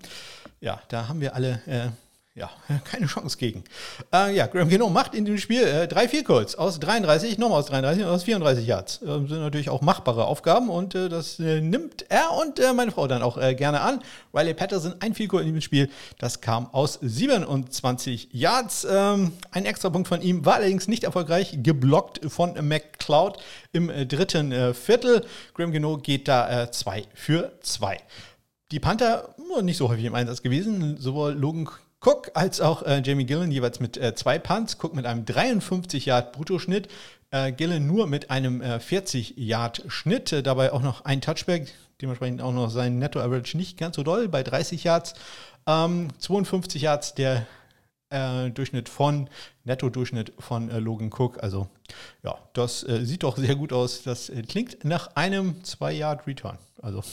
ja, 0.61 0.79
da 0.87 1.09
haben 1.09 1.19
wir 1.19 1.35
alle 1.35 1.61
äh, 1.65 1.89
ja, 2.39 2.49
keine 2.85 3.05
Chance 3.05 3.37
gegen. 3.37 3.63
Äh, 4.13 4.35
ja, 4.35 4.47
Graham 4.47 4.69
Gino 4.69 4.89
macht 4.89 5.13
in 5.13 5.25
dem 5.25 5.37
Spiel 5.37 5.63
äh, 5.63 5.87
drei 5.87 6.07
Field 6.07 6.25
Goals 6.25 6.55
aus 6.55 6.79
33, 6.79 7.37
nochmal 7.37 7.59
aus 7.59 7.67
33 7.67 8.03
und 8.03 8.09
aus 8.09 8.23
34 8.23 8.65
Yards. 8.65 9.01
Äh, 9.01 9.05
sind 9.05 9.31
natürlich 9.31 9.69
auch 9.69 9.81
machbare 9.81 10.25
Aufgaben 10.25 10.69
und 10.69 10.95
äh, 10.95 11.09
das 11.09 11.39
äh, 11.39 11.61
nimmt 11.61 12.05
er 12.09 12.31
und 12.41 12.59
äh, 12.59 12.73
meine 12.73 12.91
Frau 12.91 13.07
dann 13.07 13.21
auch 13.21 13.39
gerne 13.55 13.81
an. 13.81 14.01
Riley 14.33 14.53
Patterson, 14.53 14.95
ein 14.99 15.13
Goal 15.27 15.43
in 15.43 15.53
dem 15.53 15.61
Spiel, 15.61 15.89
das 16.17 16.41
kam 16.41 16.73
aus 16.73 16.97
27 17.01 18.29
Yards. 18.31 18.87
Ähm, 18.89 19.33
ein 19.51 19.65
extra 19.65 19.89
Punkt 19.89 20.07
von 20.07 20.21
ihm 20.21 20.45
war 20.45 20.55
allerdings 20.55 20.87
nicht 20.87 21.03
erfolgreich, 21.03 21.59
geblockt 21.61 22.21
von 22.31 22.53
McCloud 22.67 23.37
im 23.71 23.91
dritten 24.07 24.73
Viertel. 24.73 25.25
Graham 25.53 25.73
Gino 25.73 25.97
geht 25.97 26.27
da 26.27 26.71
2 26.71 27.03
für 27.13 27.51
2. 27.61 27.97
Die 28.71 28.79
Panther 28.79 29.35
nicht 29.61 29.77
so 29.77 29.89
häufig 29.89 30.05
im 30.05 30.15
Einsatz 30.15 30.41
gewesen. 30.41 30.97
Sowohl 30.97 31.33
Logan 31.33 31.67
Cook 32.01 32.31
als 32.33 32.61
auch 32.61 32.83
äh, 32.83 33.01
Jamie 33.03 33.25
Gillen 33.25 33.51
jeweils 33.51 33.79
mit 33.79 33.97
äh, 33.97 34.15
zwei 34.15 34.39
Punts. 34.39 34.77
Cook 34.81 34.95
mit 34.95 35.05
einem 35.05 35.25
53 35.25 36.05
Yard 36.05 36.31
Bruttoschnitt. 36.31 36.87
Äh, 37.31 37.51
Gillen 37.51 37.87
nur 37.87 38.07
mit 38.07 38.31
einem 38.31 38.61
40 38.61 39.37
äh, 39.37 39.41
Yard 39.41 39.83
Schnitt. 39.87 40.31
Äh, 40.31 40.41
dabei 40.41 40.71
auch 40.71 40.81
noch 40.81 41.03
ein 41.03 41.19
Touchback. 41.19 41.73
Dementsprechend 42.01 42.41
auch 42.41 42.53
noch 42.53 42.69
sein 42.69 42.99
Netto 42.99 43.19
Average 43.19 43.57
nicht 43.57 43.77
ganz 43.77 43.97
so 43.97 44.03
doll 44.03 44.29
bei 44.29 44.43
30 44.43 44.85
Yards. 44.85 45.13
Ähm, 45.67 46.07
52 46.19 46.81
Yards 46.81 47.15
der 47.15 47.45
äh, 48.09 48.49
Durchschnitt 48.49 48.87
von, 48.87 49.29
Netto-Durchschnitt 49.65 50.31
von 50.39 50.69
Logan 50.69 51.11
Cook. 51.11 51.43
Also 51.43 51.67
ja, 52.23 52.39
das 52.53 52.79
sieht 52.79 53.23
doch 53.23 53.37
sehr 53.37 53.55
gut 53.55 53.73
aus. 53.73 54.03
Das 54.03 54.31
klingt 54.47 54.85
nach 54.85 55.15
einem 55.15 55.55
2-Yard-Return. 55.63 56.57
Also 56.81 57.03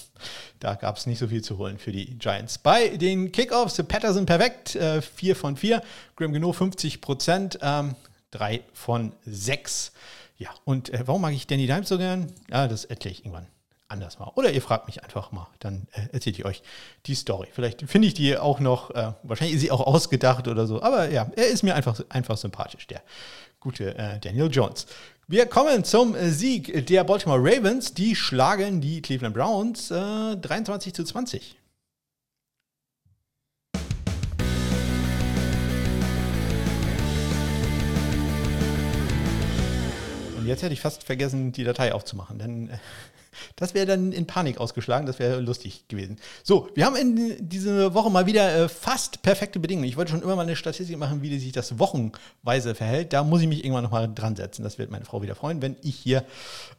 da 0.61 0.75
gab 0.75 0.97
es 0.97 1.07
nicht 1.07 1.19
so 1.19 1.29
viel 1.29 1.43
zu 1.43 1.59
holen 1.59 1.79
für 1.79 1.93
die 1.93 2.19
Giants. 2.19 2.59
Bei 2.59 2.97
den 2.97 3.33
Kickoffs, 3.33 3.83
Patterson 3.87 4.27
perfekt, 4.27 4.71
4 4.71 4.81
äh, 4.81 5.35
von 5.35 5.57
4. 5.57 5.83
Graham 6.17 6.33
Geno 6.33 6.53
50 6.53 7.01
Prozent, 7.01 7.59
ähm, 7.63 7.95
3 8.31 8.63
von 8.73 9.13
6. 9.25 9.93
Ja, 10.39 10.51
und 10.65 10.91
äh, 10.91 11.03
warum 11.07 11.23
mag 11.23 11.33
ich 11.33 11.47
Danny 11.47 11.67
Dimes 11.67 11.89
so 11.89 11.99
gern? 11.99 12.33
Ja, 12.51 12.69
das 12.69 12.85
erkläre 12.85 13.13
ich 13.13 13.25
irgendwann 13.25 13.47
anders 13.89 14.19
mal. 14.19 14.31
Oder 14.35 14.53
ihr 14.53 14.63
fragt 14.63 14.87
mich 14.87 15.03
einfach 15.03 15.33
mal, 15.33 15.47
dann 15.61 15.87
äh, 15.93 16.13
erzähle 16.13 16.37
ich 16.37 16.45
euch 16.45 16.63
die 17.07 17.15
Story. 17.15 17.49
Vielleicht 17.53 17.83
finde 17.83 18.09
ich 18.09 18.15
die 18.15 18.37
auch 18.37 18.61
noch, 18.61 18.91
äh, 18.91 19.13
wahrscheinlich 19.23 19.57
ist 19.57 19.63
sie 19.63 19.71
auch 19.71 19.81
ausgedacht 19.81 20.49
oder 20.49 20.67
so, 20.67 20.83
aber 20.83 21.11
ja, 21.11 21.31
er 21.37 21.47
ist 21.49 21.63
mir 21.63 21.75
einfach, 21.75 22.01
einfach 22.09 22.37
sympathisch, 22.37 22.87
der 22.87 23.03
gute 23.61 23.97
äh, 23.97 24.19
Daniel 24.21 24.51
Jones. 24.51 24.87
Wir 25.29 25.47
kommen 25.47 25.83
zum 25.83 26.15
Sieg 26.31 26.87
der 26.87 27.03
Baltimore 27.03 27.41
Ravens. 27.41 27.93
Die 27.93 28.15
schlagen 28.15 28.81
die 28.81 29.03
Cleveland 29.03 29.35
Browns 29.35 29.89
23 29.89 30.93
äh, 30.93 30.95
zu 30.95 31.03
20. 31.03 31.57
jetzt 40.45 40.63
hätte 40.63 40.75
ich 40.75 40.81
fast 40.81 41.03
vergessen, 41.03 41.51
die 41.51 41.65
Datei 41.65 41.93
aufzumachen. 41.93 42.39
Denn 42.39 42.71
äh, 42.71 42.79
das 43.57 43.75
wäre 43.75 43.87
dann 43.87 44.13
in 44.13 44.27
Panik 44.27 44.59
ausgeschlagen, 44.59 45.07
das 45.07 45.19
wäre 45.19 45.41
lustig 45.41 45.89
gewesen. 45.89 46.17
So, 46.43 46.69
wir 46.75 46.87
haben 46.87 46.97
in 46.97 47.49
dieser 47.49 47.95
Woche 47.95 48.11
mal 48.11 48.27
wieder 48.27 48.65
äh, 48.65 48.69
fast 48.69 49.23
perfekte 49.23 49.59
Bedingungen. 49.59 49.89
Ich 49.89 49.97
wollte 49.97 50.13
schon 50.13 50.23
immer 50.23 50.37
mal 50.37 50.43
eine 50.43 50.57
Statistik 50.57 50.97
machen, 50.99 51.23
wie 51.23 51.39
sich 51.39 51.53
das 51.53 51.79
wochenweise 51.79 52.75
verhält. 52.75 53.13
Da 53.13 53.25
muss 53.25 53.43
ich 53.43 53.49
mich 53.49 53.65
irgendwann 53.65 53.85
nochmal 53.85 54.13
dran 54.13 54.37
setzen. 54.37 54.63
Das 54.63 54.79
wird 54.79 54.91
meine 54.91 55.05
Frau 55.05 55.23
wieder 55.23 55.35
freuen, 55.35 55.63
wenn 55.63 55.77
ich 55.83 55.97
hier 55.97 56.25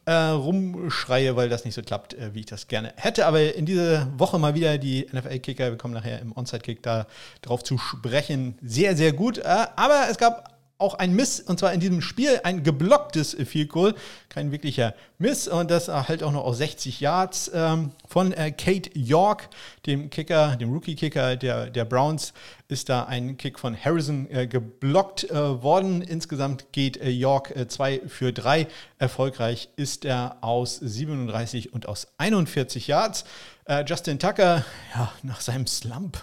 äh, 0.04 0.12
rumschreie, 0.12 1.36
weil 1.36 1.48
das 1.48 1.64
nicht 1.64 1.74
so 1.74 1.82
klappt, 1.82 2.14
äh, 2.14 2.34
wie 2.34 2.40
ich 2.40 2.46
das 2.46 2.68
gerne 2.68 2.92
hätte. 2.96 3.26
Aber 3.26 3.54
in 3.54 3.66
dieser 3.66 4.08
Woche 4.18 4.38
mal 4.38 4.54
wieder 4.54 4.78
die 4.78 5.06
NFL-Kicker. 5.12 5.70
Wir 5.70 5.78
kommen 5.78 5.94
nachher 5.94 6.20
im 6.20 6.36
Onside-Kick 6.36 6.82
da 6.82 7.06
drauf 7.42 7.62
zu 7.62 7.78
sprechen. 7.78 8.58
Sehr, 8.62 8.96
sehr 8.96 9.12
gut. 9.12 9.38
Äh, 9.38 9.66
aber 9.76 10.06
es 10.10 10.18
gab 10.18 10.57
auch 10.78 10.94
ein 10.94 11.12
Miss, 11.14 11.40
und 11.40 11.58
zwar 11.58 11.72
in 11.72 11.80
diesem 11.80 12.00
Spiel 12.00 12.40
ein 12.44 12.62
geblocktes 12.62 13.36
Field 13.44 13.68
Goal, 13.68 13.94
kein 14.28 14.52
wirklicher 14.52 14.94
Miss, 15.18 15.48
und 15.48 15.70
das 15.70 15.88
halt 15.88 16.22
auch 16.22 16.30
noch 16.30 16.44
aus 16.44 16.58
60 16.58 17.00
Yards 17.00 17.50
ähm, 17.52 17.90
von 18.06 18.32
äh, 18.32 18.52
Kate 18.52 18.90
York, 18.94 19.48
dem 19.86 20.08
Kicker, 20.08 20.54
dem 20.56 20.72
Rookie-Kicker 20.72 21.34
der, 21.34 21.70
der 21.70 21.84
Browns, 21.84 22.32
ist 22.68 22.90
da 22.90 23.04
ein 23.04 23.38
Kick 23.38 23.58
von 23.58 23.74
Harrison 23.74 24.30
äh, 24.30 24.46
geblockt 24.46 25.30
äh, 25.30 25.62
worden. 25.62 26.02
Insgesamt 26.02 26.70
geht 26.72 26.98
äh, 26.98 27.08
York 27.08 27.54
2 27.66 27.94
äh, 27.94 28.08
für 28.08 28.32
3. 28.32 28.66
Erfolgreich 28.98 29.70
ist 29.76 30.04
er 30.04 30.36
aus 30.42 30.76
37 30.76 31.72
und 31.72 31.88
aus 31.88 32.08
41 32.18 32.86
Yards. 32.86 33.24
Äh, 33.64 33.84
Justin 33.86 34.18
Tucker, 34.18 34.66
ja, 34.94 35.10
nach 35.22 35.40
seinem 35.40 35.66
Slump 35.66 36.18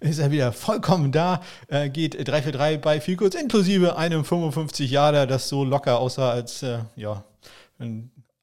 ist 0.00 0.18
er 0.18 0.30
wieder 0.30 0.52
vollkommen 0.52 1.12
da, 1.12 1.40
äh, 1.68 1.88
geht 1.88 2.28
3 2.28 2.42
für 2.42 2.52
3 2.52 2.76
bei 2.76 3.00
kurz, 3.16 3.34
inklusive 3.34 3.96
einem 3.96 4.24
55 4.24 4.90
Jahre, 4.90 5.26
das 5.26 5.48
so 5.48 5.64
locker 5.64 5.98
aussah, 5.98 6.30
als 6.30 6.62
äh, 6.62 6.80
ja, 6.94 7.24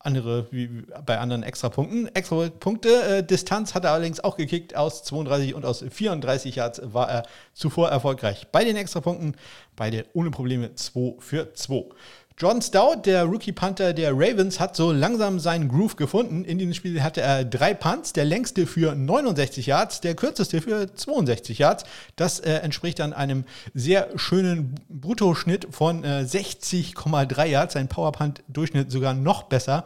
andere 0.03 0.47
wie 0.51 0.83
bei 1.05 1.17
anderen 1.17 1.43
Extrapunkten. 1.43 2.13
Extra 2.13 2.49
Punkte, 2.49 3.03
äh, 3.03 3.23
Distanz 3.23 3.73
hat 3.73 3.85
er 3.85 3.91
allerdings 3.91 4.19
auch 4.19 4.37
gekickt 4.37 4.75
aus 4.75 5.03
32 5.03 5.55
und 5.55 5.65
aus 5.65 5.83
34 5.89 6.55
Yards 6.55 6.81
war 6.83 7.09
er 7.09 7.23
zuvor 7.53 7.89
erfolgreich. 7.89 8.47
Bei 8.51 8.63
den 8.63 8.75
Extrapunkten 8.75 9.35
beide 9.75 10.05
ohne 10.13 10.31
Probleme 10.31 10.75
2 10.75 11.15
für 11.19 11.53
2. 11.53 11.85
John 12.37 12.61
Stout, 12.61 13.01
der 13.05 13.25
Rookie-Panther 13.25 13.93
der 13.93 14.11
Ravens, 14.13 14.59
hat 14.59 14.75
so 14.75 14.91
langsam 14.91 15.39
seinen 15.39 15.67
Groove 15.69 15.95
gefunden. 15.95 16.43
In 16.45 16.57
diesem 16.57 16.73
Spiel 16.73 17.03
hatte 17.03 17.21
er 17.21 17.45
drei 17.45 17.73
Punts, 17.73 18.11
der 18.13 18.25
längste 18.25 18.65
für 18.65 18.95
69 18.95 19.67
Yards, 19.67 20.01
der 20.01 20.15
kürzeste 20.15 20.59
für 20.61 20.93
62 20.93 21.59
Yards. 21.59 21.83
Das 22.15 22.39
äh, 22.39 22.53
entspricht 22.55 22.99
dann 22.99 23.13
einem 23.13 23.45
sehr 23.75 24.09
schönen 24.15 24.75
Bruttoschnitt 24.89 25.67
von 25.69 26.03
äh, 26.03 26.25
60,3 26.27 27.45
Yards, 27.45 27.75
ein 27.75 27.87
Powerpunt-Durchschnitt 27.87 28.91
sogar 28.91 29.13
noch 29.13 29.43
besser. 29.43 29.85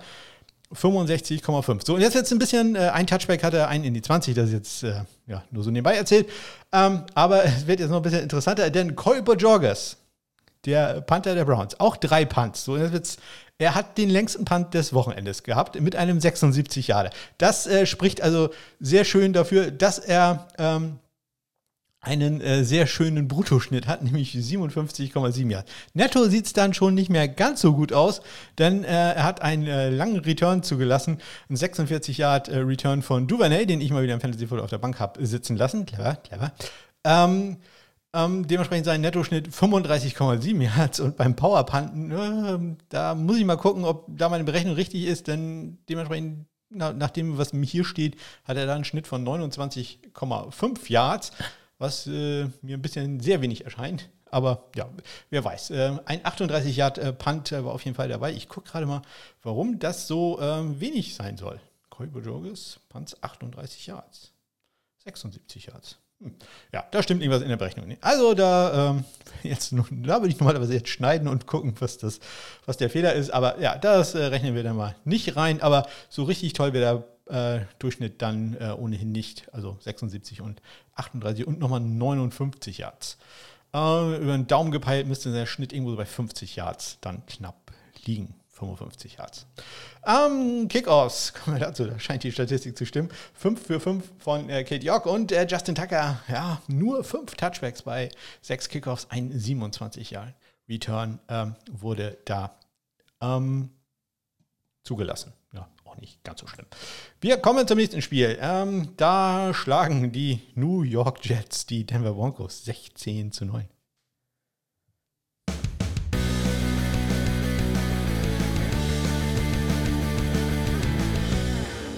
65,5. 0.74 1.86
So, 1.86 1.96
und 1.96 2.02
jetzt 2.02 2.14
jetzt 2.14 2.32
ein 2.32 2.40
bisschen, 2.40 2.76
äh, 2.76 2.90
ein 2.94 3.08
Touchback 3.08 3.44
hatte 3.44 3.58
er, 3.58 3.68
einen 3.70 3.84
in 3.84 3.94
die 3.94 4.02
20, 4.02 4.36
das 4.36 4.48
ist 4.48 4.54
jetzt 4.54 4.84
äh, 4.84 5.02
ja, 5.26 5.44
nur 5.52 5.64
so 5.64 5.72
nebenbei 5.72 5.96
erzählt. 5.96 6.28
Ähm, 6.74 7.04
aber 7.14 7.46
es 7.46 7.68
wird 7.68 7.80
jetzt 7.80 7.90
noch 7.90 7.98
ein 7.98 8.04
bisschen 8.04 8.24
interessanter, 8.24 8.70
denn 8.70 8.96
Colby 8.96 9.34
Joggers, 9.34 9.98
der 10.65 11.02
Panther 11.02 11.36
der 11.36 11.46
Browns. 11.46 11.80
Auch 11.80 11.98
drei 11.98 12.26
Punts. 12.26 12.63
So, 12.63 12.76
er 13.60 13.76
hat 13.76 13.98
den 13.98 14.10
längsten 14.10 14.46
Punt 14.46 14.74
des 14.74 14.93
Wochenendes 14.93 15.43
gehabt 15.43 15.80
mit 15.80 15.96
einem 15.96 16.20
76 16.20 16.88
Jahre. 16.88 17.10
Das 17.38 17.65
äh, 17.67 17.86
spricht 17.86 18.22
also 18.22 18.50
sehr 18.80 19.04
schön 19.04 19.34
dafür, 19.34 19.72
dass 19.72 19.98
er 20.00 20.48
ähm, 20.58 21.00
einen 22.08 22.41
äh, 22.41 22.63
sehr 22.63 22.88
schönen 22.88 23.28
Bruttoschnitt 23.28 23.88
hat, 23.88 24.04
nämlich 24.04 24.34
57,7 24.34 25.52
Jahre. 25.52 25.65
Netto 25.93 26.26
sieht 26.28 26.46
es 26.46 26.54
dann 26.54 26.74
schon 26.74 26.93
nicht 26.93 27.10
mehr 27.10 27.28
ganz 27.28 27.62
so 27.62 27.74
gut 27.74 27.93
aus, 27.93 28.22
denn 28.58 28.84
äh, 28.84 29.13
er 29.13 29.24
hat 29.24 29.41
einen 29.41 29.67
äh, 29.67 29.89
langen 29.89 30.20
Return 30.20 30.63
zugelassen, 30.63 31.20
einen 31.50 31.58
46 31.58 32.17
Yard 32.20 32.50
äh, 32.50 32.60
Return 32.60 33.02
von 33.02 33.28
Duvernay, 33.28 33.65
den 33.65 33.82
ich 33.82 33.91
mal 33.91 34.04
wieder 34.04 34.13
im 34.13 34.22
Fantasy 34.22 34.48
Football 34.48 34.63
auf 34.63 34.70
der 34.70 34.78
Bank 34.78 35.00
habe 35.00 35.26
sitzen 35.26 35.58
lassen. 35.58 35.86
Clever, 35.86 36.15
clever. 36.15 36.52
Ähm, 37.04 37.58
ähm, 38.17 38.47
dementsprechend 38.47 38.86
sein 38.86 39.01
Nettoschnitt 39.01 39.49
35,7 39.49 40.62
Yards 40.63 40.99
und 40.99 41.17
beim 41.17 41.36
Powerpunten, 41.36 42.12
äh, 42.12 42.75
da 42.89 43.13
muss 43.13 43.38
ich 43.38 43.45
mal 43.45 43.58
gucken, 43.58 43.86
ob 43.86 44.06
da 44.08 44.30
meine 44.30 44.43
Berechnung 44.43 44.73
richtig 44.73 45.06
ist, 45.06 45.27
denn 45.27 45.77
dementsprechend, 45.88 46.47
na, 46.69 46.93
nach 46.93 47.12
dem, 47.12 47.38
was 47.38 47.51
hier 47.51 47.86
steht, 47.86 48.17
hat 48.43 48.58
er 48.58 48.65
da 48.65 48.73
einen 48.73 48.86
Schnitt 48.86 49.06
von 49.06 49.23
29,5 49.25 50.91
Yards, 50.91 51.32
was 51.77 52.08
äh, 52.08 52.47
mir 52.62 52.77
ein 52.77 52.82
bisschen 52.82 53.19
sehr 53.19 53.41
wenig 53.41 53.65
erscheint. 53.65 54.10
Aber 54.30 54.65
ja, 54.75 54.89
wer 55.30 55.43
weiß. 55.45 55.69
Äh, 55.69 55.99
ein 56.06 56.25
38 56.25 56.75
Yard 56.75 56.97
äh, 56.97 57.13
Punt 57.13 57.51
war 57.51 57.71
auf 57.71 57.86
jeden 57.86 57.95
Fall 57.95 58.10
dabei. 58.10 58.34
Ich 58.34 58.49
gucke 58.49 58.69
gerade 58.69 58.86
mal, 58.86 59.03
warum 59.43 59.80
das 59.80 60.08
so 60.08 60.41
ähm, 60.41 60.82
wenig 60.82 61.15
sein 61.15 61.38
soll. 61.38 61.62
Colby 61.89 62.19
Joges, 62.19 62.80
Punts 62.89 63.21
38 63.23 63.88
Yards. 63.88 64.34
76 65.06 65.67
Yards. 65.67 65.97
Ja, 66.73 66.86
da 66.91 67.01
stimmt 67.01 67.21
irgendwas 67.21 67.41
in 67.41 67.49
der 67.49 67.58
Berechnung 67.58 67.88
nicht. 67.88 68.03
Also 68.03 68.34
da, 68.34 68.91
ähm, 68.91 69.03
jetzt, 69.43 69.71
da 69.71 70.21
würde 70.21 70.30
ich 70.30 70.39
normalerweise 70.39 70.73
jetzt 70.73 70.89
schneiden 70.89 71.27
und 71.27 71.47
gucken, 71.47 71.75
was, 71.80 71.97
das, 71.97 72.19
was 72.65 72.77
der 72.77 72.89
Fehler 72.89 73.13
ist. 73.13 73.32
Aber 73.32 73.60
ja, 73.60 73.77
das 73.77 74.15
äh, 74.15 74.25
rechnen 74.25 74.56
wir 74.56 74.63
dann 74.63 74.75
mal 74.75 74.95
nicht 75.06 75.36
rein. 75.36 75.62
Aber 75.62 75.88
so 76.10 76.23
richtig 76.23 76.53
toll 76.53 76.73
wäre 76.73 77.06
der 77.27 77.60
äh, 77.60 77.65
Durchschnitt 77.80 78.21
dann 78.21 78.58
äh, 78.60 78.71
ohnehin 78.71 79.12
nicht. 79.12 79.47
Also 79.53 79.77
76 79.82 80.41
und 80.41 80.62
38 80.95 81.47
und 81.47 81.60
nochmal 81.60 81.80
59 81.80 82.80
Yards. 82.80 83.17
Äh, 83.73 84.17
über 84.17 84.34
den 84.34 84.47
Daumen 84.47 84.71
gepeilt 84.71 85.08
müsste 85.08 85.32
der 85.32 85.45
Schnitt 85.45 85.73
irgendwo 85.73 85.91
so 85.91 85.97
bei 85.97 86.06
50 86.06 86.56
Yards 86.56 86.97
dann 87.01 87.25
knapp 87.25 87.71
liegen. 88.06 88.36
55 88.58 89.17
Yards. 89.17 89.46
Ähm, 90.06 90.67
Kickoffs, 90.67 91.34
kommen 91.46 91.58
wir 91.58 91.65
dazu, 91.65 91.86
da 91.86 92.00
scheint 92.00 92.24
die 92.24 92.32
Statistik 92.32 92.78
zu 92.78 92.86
stimmen. 92.86 93.10
5 93.34 93.65
für 93.65 93.80
5 93.80 94.04
von 94.20 94.50
äh, 94.50 94.63
Kate 94.63 94.84
York 94.84 95.06
und 95.06 95.32
äh, 95.32 95.46
Justin 95.48 95.76
Tucker, 95.76 96.20
ja, 96.28 96.62
nur 96.67 97.04
5 97.04 97.36
Touchbacks 97.36 97.84
bei 97.84 98.10
6 98.41 98.70
Kickoffs, 98.70 99.08
ein 99.10 99.32
27 99.32 100.12
Jahre 100.12 100.34
Return 100.67 101.20
ähm, 101.30 101.56
wurde 101.72 102.17
da 102.26 102.58
ähm, 103.22 103.70
zugelassen. 104.84 105.34
Ja, 105.54 105.70
auch 105.86 105.98
nicht 105.98 106.24
ganz 106.24 106.41
so 106.41 106.48
schlimm. 106.48 106.65
Wir 107.22 107.38
kommen 107.38 107.67
zum 107.67 107.78
nächsten 107.78 108.02
Spiel. 108.02 108.38
Ähm, 108.41 108.93
da 108.98 109.54
schlagen 109.54 110.12
die 110.12 110.41
New 110.56 110.82
York 110.82 111.24
Jets 111.26 111.65
die 111.65 111.86
Denver 111.86 112.13
Broncos 112.13 112.65
16 112.65 113.32
zu 113.32 113.46
9. 113.46 113.67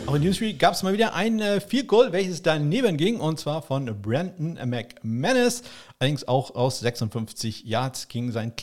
Auch 0.09 0.15
in 0.15 0.23
Newsweek 0.23 0.57
gab 0.57 0.73
es 0.73 0.81
mal 0.81 0.91
wieder 0.91 1.13
ein 1.13 1.39
äh, 1.39 1.61
Field 1.61 1.87
Goal, 1.87 2.11
welches 2.11 2.41
daneben 2.41 2.97
ging, 2.97 3.19
und 3.19 3.39
zwar 3.39 3.61
von 3.61 3.85
Brandon 4.01 4.57
McManus. 4.67 5.61
Allerdings 5.99 6.27
auch 6.27 6.55
aus 6.55 6.79
56 6.79 7.65
Yards 7.65 8.07
ging 8.07 8.31
sein 8.31 8.53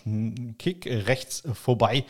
Kick 0.58 0.86
rechts 0.86 1.44
vorbei. 1.54 2.04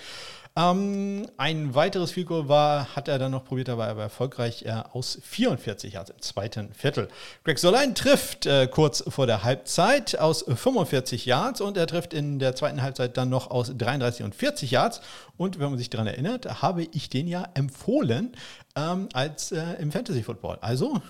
Ähm, 0.58 1.26
ein 1.36 1.74
weiteres 1.74 2.12
Field 2.12 2.28
Goal 2.28 2.48
war, 2.48 2.96
hat 2.96 3.08
er 3.08 3.18
dann 3.18 3.32
noch 3.32 3.44
probiert, 3.44 3.68
aber 3.68 3.86
er 3.86 3.96
war 3.96 4.04
erfolgreich 4.04 4.64
äh, 4.64 4.70
aus 4.92 5.18
44 5.22 5.92
Yards 5.92 6.10
im 6.10 6.20
zweiten 6.22 6.72
Viertel. 6.72 7.08
Greg 7.44 7.58
Solein 7.58 7.94
trifft 7.94 8.46
äh, 8.46 8.66
kurz 8.66 9.04
vor 9.06 9.26
der 9.26 9.44
Halbzeit 9.44 10.18
aus 10.18 10.46
45 10.48 11.26
Yards 11.26 11.60
und 11.60 11.76
er 11.76 11.86
trifft 11.86 12.14
in 12.14 12.38
der 12.38 12.54
zweiten 12.54 12.80
Halbzeit 12.80 13.18
dann 13.18 13.28
noch 13.28 13.50
aus 13.50 13.70
33 13.76 14.24
und 14.24 14.34
40 14.34 14.70
Yards. 14.70 15.02
Und 15.36 15.58
wenn 15.58 15.68
man 15.68 15.78
sich 15.78 15.90
daran 15.90 16.06
erinnert, 16.06 16.62
habe 16.62 16.84
ich 16.90 17.10
den 17.10 17.28
ja 17.28 17.44
empfohlen 17.52 18.32
ähm, 18.76 19.10
als 19.12 19.52
äh, 19.52 19.62
im 19.78 19.92
Fantasy 19.92 20.22
Football. 20.22 20.56
Also 20.62 21.02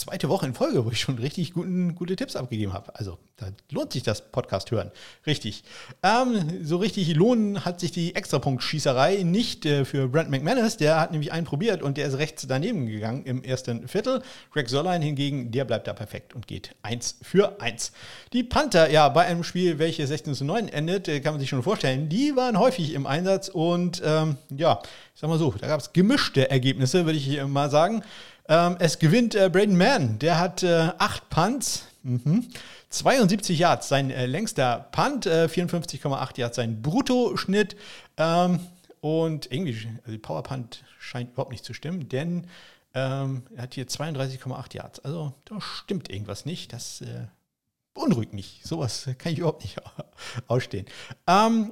zweite 0.00 0.28
Woche 0.28 0.46
in 0.46 0.54
Folge, 0.54 0.84
wo 0.84 0.90
ich 0.90 1.00
schon 1.00 1.18
richtig 1.18 1.52
guten, 1.52 1.94
gute 1.94 2.16
Tipps 2.16 2.36
abgegeben 2.36 2.72
habe. 2.72 2.94
Also 2.96 3.18
da 3.36 3.46
lohnt 3.70 3.92
sich 3.92 4.02
das 4.02 4.30
Podcast 4.30 4.70
hören. 4.70 4.90
Richtig. 5.26 5.62
Ähm, 6.02 6.64
so 6.64 6.78
richtig 6.78 7.14
lohnen 7.14 7.64
hat 7.64 7.80
sich 7.80 7.92
die 7.92 8.14
Extrapunktschießerei 8.14 9.22
nicht 9.22 9.66
äh, 9.66 9.84
für 9.84 10.08
Brent 10.08 10.30
McManus. 10.30 10.76
Der 10.76 11.00
hat 11.00 11.12
nämlich 11.12 11.32
einen 11.32 11.46
probiert 11.46 11.82
und 11.82 11.96
der 11.96 12.06
ist 12.06 12.18
rechts 12.18 12.46
daneben 12.46 12.86
gegangen 12.86 13.24
im 13.24 13.42
ersten 13.44 13.88
Viertel. 13.88 14.22
Greg 14.52 14.68
Sollein 14.68 15.02
hingegen, 15.02 15.50
der 15.52 15.64
bleibt 15.64 15.86
da 15.86 15.92
perfekt 15.92 16.34
und 16.34 16.46
geht 16.46 16.74
1 16.82 17.18
für 17.22 17.60
1. 17.60 17.92
Die 18.32 18.42
Panther, 18.42 18.90
ja, 18.90 19.08
bei 19.08 19.24
einem 19.26 19.44
Spiel, 19.44 19.78
welches 19.78 20.08
16 20.08 20.34
zu 20.34 20.44
9 20.44 20.68
endet, 20.68 21.08
äh, 21.08 21.20
kann 21.20 21.34
man 21.34 21.40
sich 21.40 21.48
schon 21.48 21.62
vorstellen, 21.62 22.08
die 22.08 22.36
waren 22.36 22.58
häufig 22.58 22.94
im 22.94 23.06
Einsatz 23.06 23.48
und 23.48 24.02
ähm, 24.04 24.36
ja, 24.56 24.80
ich 25.14 25.20
sag 25.20 25.28
mal 25.28 25.38
so, 25.38 25.54
da 25.58 25.66
gab 25.66 25.80
es 25.80 25.92
gemischte 25.92 26.50
Ergebnisse, 26.50 27.04
würde 27.04 27.18
ich 27.18 27.42
mal 27.44 27.70
sagen. 27.70 28.02
Ähm, 28.50 28.76
es 28.80 28.98
gewinnt 28.98 29.36
äh, 29.36 29.48
Braden 29.48 29.78
Mann. 29.78 30.18
Der 30.18 30.38
hat 30.38 30.64
äh, 30.64 30.90
acht 30.98 31.30
Punts. 31.30 31.86
Mhm. 32.02 32.48
72 32.88 33.58
Yards, 33.58 33.88
sein 33.88 34.10
äh, 34.10 34.26
längster 34.26 34.88
Punt, 34.90 35.24
äh, 35.26 35.44
54,8 35.44 36.38
Yards 36.38 36.56
sein 36.56 36.82
Bruttoschnitt. 36.82 37.76
Ähm, 38.16 38.58
und 39.00 39.52
irgendwie, 39.52 39.86
also 39.98 40.10
die 40.10 40.18
Power 40.18 40.42
Punt 40.42 40.82
scheint 40.98 41.30
überhaupt 41.30 41.52
nicht 41.52 41.64
zu 41.64 41.72
stimmen, 41.74 42.08
denn 42.08 42.48
ähm, 42.92 43.44
er 43.54 43.62
hat 43.62 43.74
hier 43.74 43.86
32,8 43.86 44.74
Yards. 44.74 44.98
Also 45.00 45.32
da 45.44 45.60
stimmt 45.60 46.10
irgendwas 46.10 46.44
nicht. 46.44 46.72
Das 46.72 47.02
äh, 47.02 47.26
beunruhigt 47.94 48.32
mich. 48.32 48.60
Sowas 48.64 49.08
kann 49.18 49.32
ich 49.32 49.38
überhaupt 49.38 49.62
nicht 49.62 49.76
ausstehen. 50.48 50.86
Ähm, 51.28 51.70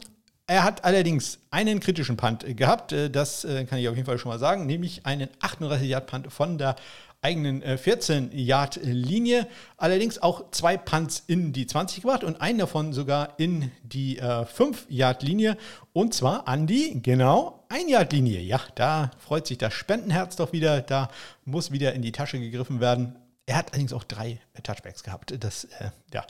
Er 0.50 0.64
hat 0.64 0.82
allerdings 0.82 1.40
einen 1.50 1.78
kritischen 1.78 2.16
Punt 2.16 2.56
gehabt, 2.56 2.92
äh, 2.92 3.10
das 3.10 3.44
äh, 3.44 3.66
kann 3.66 3.78
ich 3.78 3.86
auf 3.86 3.96
jeden 3.96 4.06
Fall 4.06 4.16
schon 4.18 4.30
mal 4.30 4.38
sagen, 4.38 4.64
nämlich 4.64 5.04
einen 5.04 5.28
38-Yard-Punt 5.40 6.32
von 6.32 6.56
der 6.56 6.74
eigenen 7.20 7.62
14-Yard-Linie. 7.64 9.46
Allerdings 9.76 10.22
auch 10.22 10.52
zwei 10.52 10.76
Punts 10.76 11.22
in 11.26 11.52
die 11.52 11.66
20 11.66 12.02
gebracht 12.02 12.22
und 12.22 12.40
einen 12.40 12.60
davon 12.60 12.92
sogar 12.92 13.34
in 13.38 13.72
die 13.82 14.20
5-Yard-Linie. 14.20 15.56
Und 15.92 16.14
zwar 16.14 16.46
an 16.46 16.68
die, 16.68 17.02
genau, 17.02 17.64
1-Yard-Linie. 17.70 18.40
Ja, 18.42 18.60
da 18.76 19.10
freut 19.18 19.48
sich 19.48 19.58
das 19.58 19.74
Spendenherz 19.74 20.36
doch 20.36 20.52
wieder. 20.52 20.80
Da 20.80 21.10
muss 21.44 21.72
wieder 21.72 21.92
in 21.92 22.02
die 22.02 22.12
Tasche 22.12 22.38
gegriffen 22.38 22.78
werden. 22.78 23.16
Er 23.48 23.56
hat 23.56 23.72
allerdings 23.72 23.94
auch 23.94 24.04
drei 24.04 24.40
äh, 24.52 24.60
Touchbacks 24.62 25.02
gehabt. 25.02 25.34
Das 25.42 25.64
äh, 25.64 25.90
ja, 26.12 26.26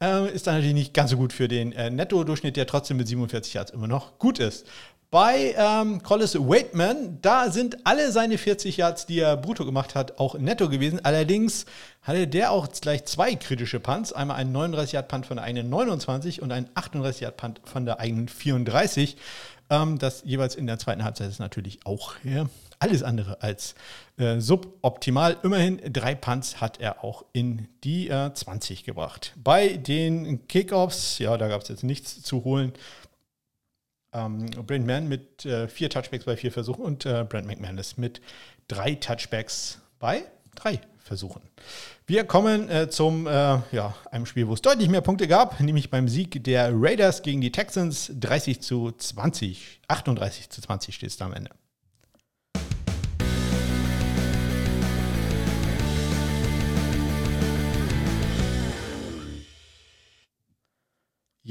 äh, 0.00 0.32
ist 0.32 0.46
dann 0.46 0.54
natürlich 0.54 0.74
nicht 0.74 0.94
ganz 0.94 1.10
so 1.10 1.18
gut 1.18 1.34
für 1.34 1.46
den 1.46 1.72
äh, 1.72 1.90
Netto-Durchschnitt, 1.90 2.56
der 2.56 2.66
trotzdem 2.66 2.96
mit 2.96 3.06
47 3.06 3.52
Yards 3.52 3.72
immer 3.72 3.86
noch 3.86 4.18
gut 4.18 4.38
ist. 4.38 4.66
Bei 5.10 5.54
ähm, 5.58 6.02
Collis 6.02 6.34
Waitman, 6.34 7.18
da 7.20 7.50
sind 7.50 7.84
alle 7.84 8.10
seine 8.10 8.38
40 8.38 8.78
Yards, 8.78 9.04
die 9.04 9.18
er 9.18 9.36
brutto 9.36 9.66
gemacht 9.66 9.94
hat, 9.94 10.18
auch 10.18 10.38
netto 10.38 10.70
gewesen. 10.70 11.04
Allerdings 11.04 11.66
hatte 12.00 12.26
der 12.26 12.50
auch 12.50 12.66
gleich 12.72 13.04
zwei 13.04 13.34
kritische 13.34 13.78
Punts. 13.78 14.14
Einmal 14.14 14.38
einen 14.38 14.56
39-Yard-Punt 14.56 15.26
von 15.26 15.36
der 15.36 15.44
eigenen 15.44 15.68
29 15.68 16.40
und 16.40 16.50
einen 16.52 16.68
38-Yard-Punt 16.68 17.60
von 17.64 17.84
der 17.84 18.00
eigenen 18.00 18.28
34. 18.28 19.18
Ähm, 19.68 19.98
das 19.98 20.22
jeweils 20.24 20.54
in 20.54 20.66
der 20.66 20.78
zweiten 20.78 21.04
Halbzeit 21.04 21.28
ist 21.28 21.40
natürlich 21.40 21.80
auch 21.84 22.14
ja, 22.24 22.46
alles 22.82 23.02
andere 23.02 23.40
als 23.42 23.74
äh, 24.18 24.40
suboptimal. 24.40 25.36
Immerhin 25.42 25.80
drei 25.92 26.14
Punts 26.14 26.60
hat 26.60 26.80
er 26.80 27.04
auch 27.04 27.24
in 27.32 27.68
die 27.84 28.08
äh, 28.08 28.34
20 28.34 28.84
gebracht. 28.84 29.34
Bei 29.36 29.68
den 29.68 30.46
Kickoffs, 30.48 31.18
ja, 31.18 31.36
da 31.36 31.48
gab 31.48 31.62
es 31.62 31.68
jetzt 31.68 31.84
nichts 31.84 32.22
zu 32.22 32.44
holen. 32.44 32.72
Ähm, 34.12 34.46
Brent 34.66 34.86
Mann 34.86 35.08
mit 35.08 35.46
äh, 35.46 35.68
vier 35.68 35.88
Touchbacks 35.88 36.24
bei 36.24 36.36
vier 36.36 36.52
Versuchen 36.52 36.84
und 36.84 37.06
äh, 37.06 37.24
Brent 37.26 37.46
McManus 37.46 37.96
mit 37.96 38.20
drei 38.68 38.96
Touchbacks 38.96 39.80
bei 39.98 40.24
drei 40.54 40.80
Versuchen. 40.98 41.42
Wir 42.06 42.24
kommen 42.24 42.68
äh, 42.68 42.90
zum 42.90 43.26
äh, 43.26 43.30
ja, 43.30 43.94
einem 44.10 44.26
Spiel, 44.26 44.48
wo 44.48 44.54
es 44.54 44.60
deutlich 44.60 44.88
mehr 44.88 45.00
Punkte 45.00 45.28
gab, 45.28 45.60
nämlich 45.60 45.88
beim 45.88 46.08
Sieg 46.08 46.42
der 46.44 46.72
Raiders 46.74 47.22
gegen 47.22 47.40
die 47.40 47.52
Texans 47.52 48.10
30 48.18 48.60
zu 48.60 48.90
20. 48.90 49.80
38 49.88 50.50
zu 50.50 50.60
20 50.60 50.94
steht 50.94 51.10
es 51.10 51.16
da 51.16 51.26
am 51.26 51.32
Ende. 51.32 51.50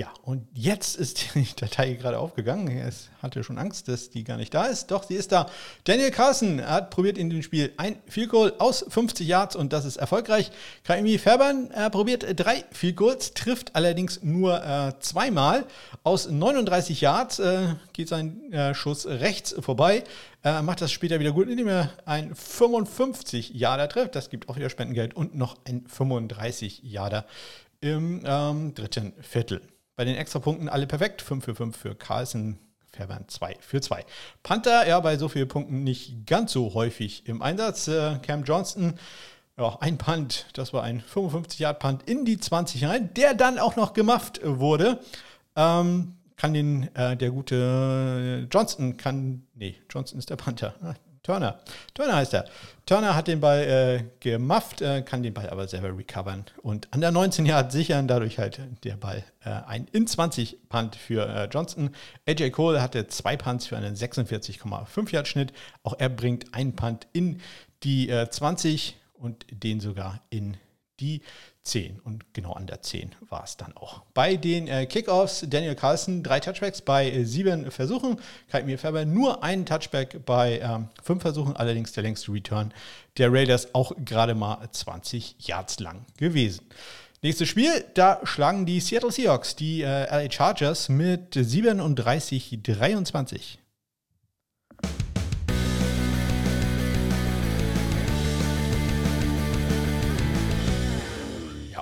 Ja, 0.01 0.11
und 0.23 0.47
jetzt 0.55 0.95
ist 0.95 1.31
die 1.35 1.45
Datei 1.55 1.93
gerade 1.93 2.17
aufgegangen. 2.17 2.75
Es 2.75 3.09
hatte 3.21 3.43
schon 3.43 3.59
Angst, 3.59 3.87
dass 3.87 4.09
die 4.09 4.23
gar 4.23 4.37
nicht 4.37 4.51
da 4.51 4.65
ist. 4.65 4.89
Doch, 4.89 5.03
sie 5.03 5.13
ist 5.13 5.31
da. 5.31 5.45
Daniel 5.83 6.09
Carson 6.09 6.59
hat 6.65 6.89
probiert 6.89 7.19
in 7.19 7.29
dem 7.29 7.43
Spiel 7.43 7.71
ein 7.77 7.97
Field 8.07 8.29
Goal 8.29 8.53
aus 8.57 8.83
50 8.89 9.27
Yards 9.27 9.55
und 9.55 9.73
das 9.73 9.85
ist 9.85 9.97
erfolgreich. 9.97 10.49
Kaimi 10.85 11.19
Fairbairn 11.19 11.69
äh, 11.69 11.91
probiert 11.91 12.25
drei 12.39 12.65
Field 12.71 12.95
Goals, 12.95 13.35
trifft 13.35 13.75
allerdings 13.75 14.23
nur 14.23 14.65
äh, 14.65 14.93
zweimal. 15.01 15.65
Aus 16.01 16.27
39 16.27 16.99
Yards 16.99 17.37
äh, 17.37 17.75
geht 17.93 18.07
sein 18.07 18.51
äh, 18.51 18.73
Schuss 18.73 19.05
rechts 19.05 19.53
vorbei. 19.59 20.03
Er 20.41 20.63
macht 20.63 20.81
das 20.81 20.91
später 20.91 21.19
wieder 21.19 21.31
gut, 21.31 21.47
indem 21.47 21.67
er 21.67 21.91
ein 22.07 22.33
55 22.33 23.51
Yarder 23.51 23.87
trifft. 23.87 24.15
Das 24.15 24.31
gibt 24.31 24.49
auch 24.49 24.55
wieder 24.55 24.71
Spendengeld 24.71 25.15
und 25.15 25.35
noch 25.35 25.57
ein 25.67 25.85
35 25.85 26.81
Yarder 26.81 27.27
im 27.81 28.21
ähm, 28.25 28.73
dritten 28.73 29.13
Viertel. 29.21 29.61
Bei 29.95 30.05
den 30.05 30.15
Extrapunkten 30.15 30.69
alle 30.69 30.87
perfekt. 30.87 31.21
5 31.21 31.43
für 31.43 31.55
5 31.55 31.77
für 31.77 31.95
Carlsen. 31.95 32.59
Fairbairn 32.93 33.27
2 33.27 33.55
für 33.61 33.81
2. 33.81 34.05
Panther, 34.43 34.87
ja, 34.87 34.99
bei 34.99 35.17
so 35.17 35.29
vielen 35.29 35.47
Punkten 35.47 35.83
nicht 35.83 36.25
ganz 36.27 36.51
so 36.51 36.73
häufig 36.73 37.27
im 37.27 37.41
Einsatz. 37.41 37.87
Äh, 37.87 38.19
Cam 38.21 38.43
Johnston, 38.43 38.95
ja, 39.57 39.77
ein 39.79 39.97
Punt, 39.97 40.47
das 40.53 40.73
war 40.73 40.83
ein 40.83 41.01
55-Yard-Punt 41.01 42.03
in 42.03 42.25
die 42.25 42.37
20 42.37 42.85
rein, 42.85 43.13
der 43.13 43.33
dann 43.33 43.59
auch 43.59 43.75
noch 43.75 43.93
gemufft 43.93 44.41
wurde. 44.43 44.99
Ähm, 45.55 46.15
kann 46.35 46.53
den, 46.53 46.93
äh, 46.95 47.15
der 47.15 47.31
gute 47.31 48.47
Johnston, 48.51 48.97
kann, 48.97 49.43
nee, 49.53 49.75
Johnston 49.89 50.19
ist 50.19 50.29
der 50.29 50.35
Panther. 50.37 50.73
Turner. 51.31 51.59
Turner 51.93 52.15
heißt 52.17 52.33
er. 52.33 52.45
Turner 52.85 53.15
hat 53.15 53.29
den 53.29 53.39
Ball 53.39 53.61
äh, 53.61 54.03
gemufft, 54.19 54.81
äh, 54.81 55.01
kann 55.01 55.23
den 55.23 55.33
Ball 55.33 55.49
aber 55.49 55.65
selber 55.65 55.97
recovern 55.97 56.43
und 56.61 56.89
an 56.91 56.99
der 56.99 57.11
19 57.11 57.45
Yard 57.45 57.71
sichern, 57.71 58.09
dadurch 58.09 58.37
halt 58.37 58.59
der 58.83 58.97
Ball 58.97 59.23
äh, 59.45 59.49
ein 59.49 59.87
in 59.93 60.07
20 60.07 60.67
Punt 60.67 60.97
für 60.97 61.25
äh, 61.25 61.47
Johnston. 61.49 61.91
AJ 62.27 62.49
Cole 62.49 62.81
hatte 62.81 63.07
zwei 63.07 63.37
Punts 63.37 63.65
für 63.67 63.77
einen 63.77 63.95
46,5 63.95 65.13
Yard 65.13 65.27
Schnitt. 65.29 65.53
Auch 65.83 65.95
er 65.97 66.09
bringt 66.09 66.53
einen 66.53 66.75
Punt 66.75 67.07
in 67.13 67.39
die 67.83 68.07
20 68.29 68.89
äh, 68.89 69.17
und 69.17 69.45
den 69.51 69.79
sogar 69.79 70.21
in 70.29 70.57
die 70.99 71.21
10. 71.63 71.99
Und 71.99 72.33
genau 72.33 72.53
an 72.53 72.65
der 72.65 72.81
10 72.81 73.11
war 73.29 73.43
es 73.43 73.57
dann 73.57 73.77
auch. 73.77 74.01
Bei 74.13 74.35
den 74.35 74.67
äh, 74.67 74.87
Kickoffs, 74.87 75.45
Daniel 75.47 75.75
Carlson, 75.75 76.23
drei 76.23 76.39
Touchbacks 76.39 76.81
bei 76.81 77.11
äh, 77.11 77.23
sieben 77.23 77.69
Versuchen. 77.69 78.17
Kaimir 78.49 78.79
Färber 78.79 79.05
nur 79.05 79.43
einen 79.43 79.65
Touchback 79.65 80.25
bei 80.25 80.59
ähm, 80.59 80.87
fünf 81.03 81.21
Versuchen, 81.21 81.55
allerdings 81.55 81.91
der 81.91 82.01
längste 82.03 82.31
Return 82.31 82.73
der 83.17 83.31
Raiders 83.31 83.75
auch 83.75 83.91
gerade 84.03 84.33
mal 84.35 84.67
20 84.71 85.35
Yards 85.39 85.79
lang 85.79 86.05
gewesen. 86.17 86.65
Nächstes 87.21 87.49
Spiel, 87.49 87.85
da 87.93 88.21
schlagen 88.23 88.65
die 88.65 88.79
Seattle 88.79 89.11
Seahawks 89.11 89.55
die 89.55 89.83
äh, 89.83 90.09
LA 90.09 90.31
Chargers 90.31 90.89
mit 90.89 91.35
37-23. 91.35 93.59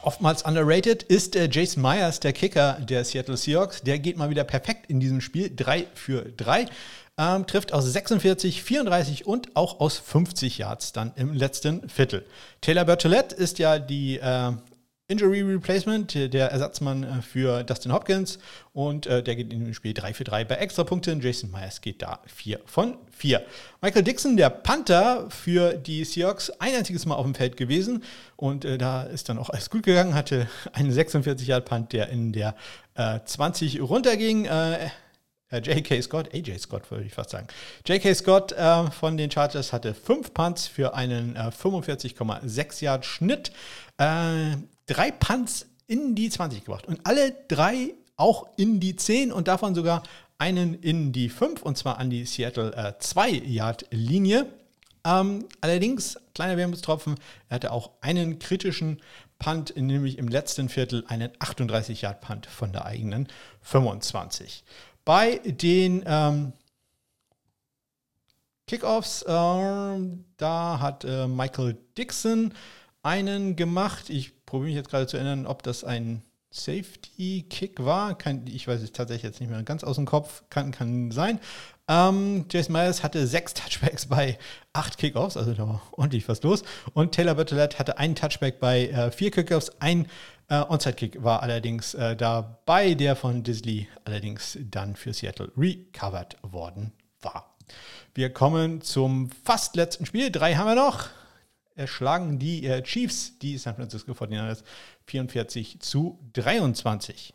Oftmals 0.03 0.43
underrated 0.43 1.03
ist 1.03 1.35
äh, 1.35 1.49
Jason 1.51 1.81
Myers, 1.81 2.19
der 2.19 2.33
Kicker 2.33 2.77
der 2.79 3.05
Seattle 3.05 3.37
Seahawks. 3.37 3.81
Der 3.81 3.99
geht 3.99 4.17
mal 4.17 4.29
wieder 4.29 4.43
perfekt 4.43 4.89
in 4.89 4.99
diesem 4.99 5.21
Spiel. 5.21 5.51
3 5.55 5.87
für 5.93 6.25
3. 6.37 6.65
Ähm, 7.17 7.47
trifft 7.47 7.73
aus 7.73 7.85
46, 7.85 8.63
34 8.63 9.27
und 9.27 9.55
auch 9.55 9.79
aus 9.81 9.97
50 9.97 10.57
Yards 10.57 10.93
dann 10.93 11.11
im 11.15 11.33
letzten 11.33 11.89
Viertel. 11.89 12.25
Taylor 12.61 12.85
Bertolette 12.85 13.35
ist 13.35 13.59
ja 13.59 13.77
die 13.77 14.17
äh, 14.19 14.51
Injury 15.09 15.41
Replacement, 15.41 16.13
der 16.13 16.51
Ersatzmann 16.51 17.03
äh, 17.03 17.21
für 17.23 17.63
Dustin 17.63 17.91
Hopkins. 17.91 18.37
Und 18.73 19.07
äh, 19.07 19.23
der 19.23 19.35
geht 19.35 19.51
in 19.51 19.65
dem 19.65 19.73
Spiel 19.73 19.95
3 19.95 20.13
für 20.13 20.23
3 20.23 20.45
bei 20.45 20.55
Extrapunkten. 20.55 21.19
Jason 21.19 21.49
Myers 21.49 21.81
geht 21.81 22.03
da 22.03 22.19
4 22.27 22.59
von 22.65 22.95
4. 23.09 23.43
Michael 23.81 24.03
Dixon, 24.03 24.37
der 24.37 24.51
Panther 24.51 25.25
für 25.31 25.73
die 25.73 26.05
Seahawks, 26.05 26.51
ein 26.51 26.75
einziges 26.75 27.07
Mal 27.07 27.15
auf 27.15 27.25
dem 27.25 27.33
Feld 27.33 27.57
gewesen. 27.57 28.03
Und 28.35 28.65
äh, 28.65 28.77
da 28.77 29.01
ist 29.01 29.29
dann 29.29 29.39
auch 29.39 29.49
alles 29.49 29.71
gut 29.71 29.81
gegangen. 29.81 30.13
Hatte 30.13 30.47
einen 30.73 30.91
46-Yard-Punt, 30.91 31.91
der 31.91 32.09
in 32.09 32.31
der 32.31 32.55
äh, 32.93 33.19
20 33.25 33.81
runterging. 33.81 34.45
Äh, 34.45 34.89
äh, 35.51 35.59
J.K. 35.59 36.01
Scott, 36.01 36.29
AJ 36.33 36.59
Scott 36.59 36.89
würde 36.91 37.05
ich 37.05 37.13
fast 37.13 37.31
sagen. 37.31 37.47
J.K. 37.87 38.13
Scott 38.13 38.51
äh, 38.51 38.91
von 38.91 39.17
den 39.17 39.31
Chargers 39.31 39.73
hatte 39.73 39.93
fünf 39.93 40.33
Punts 40.33 40.67
für 40.67 40.93
einen 40.93 41.35
äh, 41.35 41.49
45,6 41.49 42.83
Yard 42.83 43.05
Schnitt. 43.05 43.51
Äh, 43.97 44.57
drei 44.89 45.11
Punts 45.11 45.67
in 45.87 46.15
die 46.15 46.29
20 46.29 46.65
gebracht 46.65 46.87
und 46.87 46.99
alle 47.05 47.35
drei 47.47 47.93
auch 48.15 48.47
in 48.57 48.79
die 48.79 48.95
10 48.95 49.31
und 49.31 49.47
davon 49.47 49.75
sogar 49.75 50.03
einen 50.37 50.73
in 50.73 51.11
die 51.11 51.29
5 51.29 51.61
und 51.61 51.77
zwar 51.77 51.99
an 51.99 52.09
die 52.09 52.25
Seattle 52.25 52.95
2-Yard-Linie. 52.99 54.41
Äh, 54.41 54.45
ähm, 55.05 55.45
allerdings, 55.61 56.17
kleiner 56.33 56.57
Wermutstropfen, 56.57 57.15
er 57.47 57.55
hatte 57.55 57.71
auch 57.71 57.91
einen 58.01 58.39
kritischen 58.39 59.01
Punt, 59.37 59.75
nämlich 59.77 60.17
im 60.17 60.27
letzten 60.27 60.67
Viertel 60.69 61.05
einen 61.07 61.29
38-Yard-Punt 61.31 62.45
von 62.45 62.73
der 62.73 62.85
eigenen 62.85 63.27
25. 63.61 64.63
Bei 65.05 65.37
den 65.45 66.03
ähm, 66.05 66.53
Kickoffs, 68.67 69.23
äh, 69.23 69.25
da 69.27 70.79
hat 70.79 71.05
äh, 71.05 71.27
Michael 71.27 71.77
Dixon 71.97 72.53
einen 73.01 73.55
gemacht. 73.55 74.09
Ich 74.09 74.38
probiere 74.49 74.69
mich 74.69 74.75
jetzt 74.75 74.89
gerade 74.89 75.07
zu 75.07 75.17
erinnern, 75.17 75.45
ob 75.45 75.63
das 75.63 75.83
ein 75.83 76.23
Safety-Kick 76.51 77.85
war. 77.85 78.17
Kann, 78.17 78.47
ich 78.47 78.67
weiß 78.67 78.81
es 78.81 78.91
tatsächlich 78.91 79.23
jetzt 79.23 79.39
nicht 79.39 79.49
mehr 79.49 79.61
ganz 79.63 79.83
aus 79.83 79.97
dem 79.97 80.05
Kopf. 80.05 80.43
Kann, 80.49 80.71
kann 80.71 81.11
sein. 81.11 81.39
Ähm, 81.87 82.45
Jason 82.51 82.73
Myers 82.73 83.03
hatte 83.03 83.27
sechs 83.27 83.53
Touchbacks 83.53 84.07
bei 84.07 84.37
acht 84.73 84.97
Kickoffs, 84.97 85.37
also 85.37 85.53
da 85.53 85.67
war 85.67 85.81
ordentlich 85.91 86.27
was 86.27 86.41
los. 86.41 86.63
Und 86.93 87.13
Taylor 87.13 87.35
Bertolette 87.35 87.77
hatte 87.77 87.97
einen 87.97 88.15
Touchback 88.15 88.59
bei 88.59 88.87
äh, 88.87 89.11
vier 89.11 89.29
Kickoffs. 89.31 89.71
Ein 89.79 90.07
äh, 90.49 90.63
Onside-Kick 90.67 91.23
war 91.23 91.43
allerdings 91.43 91.93
äh, 91.93 92.15
dabei, 92.15 92.95
der 92.95 93.15
von 93.15 93.43
Disley 93.43 93.87
allerdings 94.03 94.57
dann 94.61 94.95
für 94.95 95.13
Seattle 95.13 95.51
recovered 95.55 96.37
worden 96.41 96.93
war. 97.21 97.55
Wir 98.15 98.31
kommen 98.33 98.81
zum 98.81 99.29
fast 99.43 99.75
letzten 99.75 100.07
Spiel. 100.07 100.31
Drei 100.31 100.55
haben 100.55 100.67
wir 100.67 100.75
noch 100.75 101.09
erschlagen 101.79 102.37
die 102.37 102.65
äh, 102.65 102.83
Chiefs 102.83 103.39
die 103.39 103.57
San 103.57 103.75
Francisco 103.75 104.11
49ers 104.11 104.63
44 105.05 105.79
zu 105.79 106.19
23. 106.33 107.33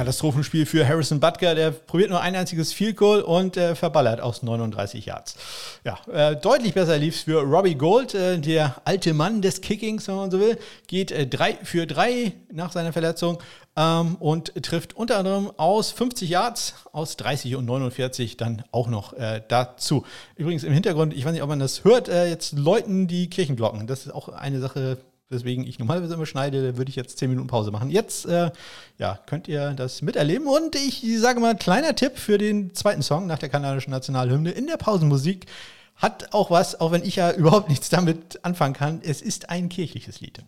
Katastrophenspiel 0.00 0.64
für 0.64 0.88
Harrison 0.88 1.20
Butker. 1.20 1.54
Der 1.54 1.72
probiert 1.72 2.08
nur 2.08 2.22
ein 2.22 2.34
einziges 2.34 2.72
Field 2.72 2.96
Goal 2.96 3.20
und 3.20 3.58
äh, 3.58 3.74
verballert 3.74 4.22
aus 4.22 4.42
39 4.42 5.04
Yards. 5.04 5.36
Ja, 5.84 5.98
äh, 6.10 6.36
deutlich 6.36 6.72
besser 6.72 6.96
lief 6.96 7.16
es 7.16 7.22
für 7.24 7.42
Robbie 7.42 7.74
Gold, 7.74 8.14
äh, 8.14 8.38
der 8.38 8.80
alte 8.86 9.12
Mann 9.12 9.42
des 9.42 9.60
Kickings, 9.60 10.08
wenn 10.08 10.16
man 10.16 10.30
so 10.30 10.40
will. 10.40 10.56
Geht 10.86 11.10
3 11.10 11.50
äh, 11.50 11.56
für 11.64 11.86
3 11.86 12.32
nach 12.50 12.72
seiner 12.72 12.94
Verletzung 12.94 13.42
ähm, 13.76 14.16
und 14.20 14.54
trifft 14.62 14.96
unter 14.96 15.18
anderem 15.18 15.52
aus 15.58 15.90
50 15.90 16.30
Yards, 16.30 16.76
aus 16.92 17.18
30 17.18 17.56
und 17.56 17.66
49 17.66 18.38
dann 18.38 18.62
auch 18.72 18.88
noch 18.88 19.12
äh, 19.12 19.42
dazu. 19.48 20.06
Übrigens 20.34 20.64
im 20.64 20.72
Hintergrund, 20.72 21.12
ich 21.12 21.26
weiß 21.26 21.32
nicht, 21.32 21.42
ob 21.42 21.50
man 21.50 21.58
das 21.58 21.84
hört, 21.84 22.08
äh, 22.08 22.26
jetzt 22.30 22.52
läuten 22.52 23.06
die 23.06 23.28
Kirchenglocken. 23.28 23.86
Das 23.86 24.06
ist 24.06 24.14
auch 24.14 24.30
eine 24.30 24.60
Sache, 24.60 24.96
weswegen 25.30 25.66
ich 25.66 25.78
normalerweise 25.78 26.14
immer 26.14 26.26
schneide, 26.26 26.76
würde 26.76 26.90
ich 26.90 26.96
jetzt 26.96 27.18
10 27.18 27.30
Minuten 27.30 27.46
Pause 27.46 27.70
machen. 27.70 27.90
Jetzt 27.90 28.26
äh, 28.26 28.50
ja, 28.98 29.18
könnt 29.26 29.48
ihr 29.48 29.72
das 29.72 30.02
miterleben. 30.02 30.46
Und 30.46 30.74
ich 30.74 31.02
sage 31.18 31.40
mal, 31.40 31.54
kleiner 31.54 31.94
Tipp 31.94 32.18
für 32.18 32.36
den 32.36 32.74
zweiten 32.74 33.02
Song 33.02 33.26
nach 33.26 33.38
der 33.38 33.48
kanadischen 33.48 33.92
Nationalhymne 33.92 34.50
in 34.50 34.66
der 34.66 34.76
Pausenmusik 34.76 35.46
hat 36.00 36.32
auch 36.32 36.50
was, 36.50 36.80
auch 36.80 36.92
wenn 36.92 37.04
ich 37.04 37.16
ja 37.16 37.30
überhaupt 37.32 37.68
nichts 37.68 37.90
damit 37.90 38.42
anfangen 38.42 38.74
kann. 38.74 39.00
Es 39.04 39.20
ist 39.20 39.50
ein 39.50 39.68
kirchliches 39.68 40.20
Lied. 40.20 40.38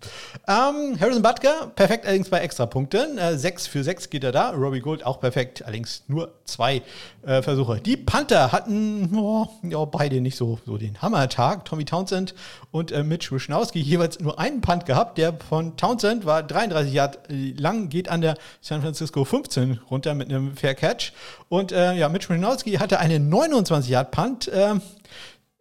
Ähm, 0.48 0.98
Harrison 0.98 1.22
Butker, 1.22 1.70
perfekt 1.74 2.07
allerdings 2.07 2.30
bei 2.30 2.40
Extrapunkten. 2.40 3.18
Äh, 3.18 3.36
6 3.36 3.66
für 3.66 3.84
6 3.84 4.09
geht 4.11 4.24
er 4.24 4.32
da. 4.32 4.50
Robbie 4.50 4.80
Gold 4.80 5.05
auch 5.05 5.20
perfekt, 5.20 5.62
allerdings 5.62 6.05
nur 6.09 6.32
zwei 6.46 6.82
äh, 7.22 7.42
Versuche. 7.42 7.80
Die 7.80 7.98
Panther 7.98 8.50
hatten 8.50 9.14
oh, 9.14 9.46
ja, 9.62 9.84
beide 9.84 10.20
nicht 10.22 10.36
so, 10.36 10.59
so 10.64 10.78
den 10.78 11.00
Hammertag. 11.03 11.66
Tommy 11.66 11.84
Townsend 11.84 12.34
und 12.70 12.90
äh, 12.90 13.03
Mitch 13.03 13.30
Wischnowski 13.30 13.80
jeweils 13.80 14.20
nur 14.20 14.38
einen 14.38 14.62
Punt 14.62 14.86
gehabt. 14.86 15.18
Der 15.18 15.34
von 15.34 15.76
Townsend 15.76 16.24
war 16.24 16.42
33 16.42 16.92
Jahre 16.92 17.18
lang, 17.28 17.90
geht 17.90 18.09
an 18.09 18.22
der 18.22 18.36
San 18.62 18.80
Francisco 18.80 19.24
15 19.24 19.80
runter 19.90 20.14
mit 20.14 20.30
einem 20.30 20.57
Fair 20.57 20.74
Catch. 20.74 21.12
Und 21.50 21.72
äh, 21.72 21.92
ja, 21.94 22.09
Mitch 22.09 22.30
Wischnowski 22.30 22.72
hatte 22.74 22.98
einen 22.98 23.28
29 23.28 23.90
Yard 23.90 24.11
Punt. 24.12 24.48
Äh, 24.48 24.76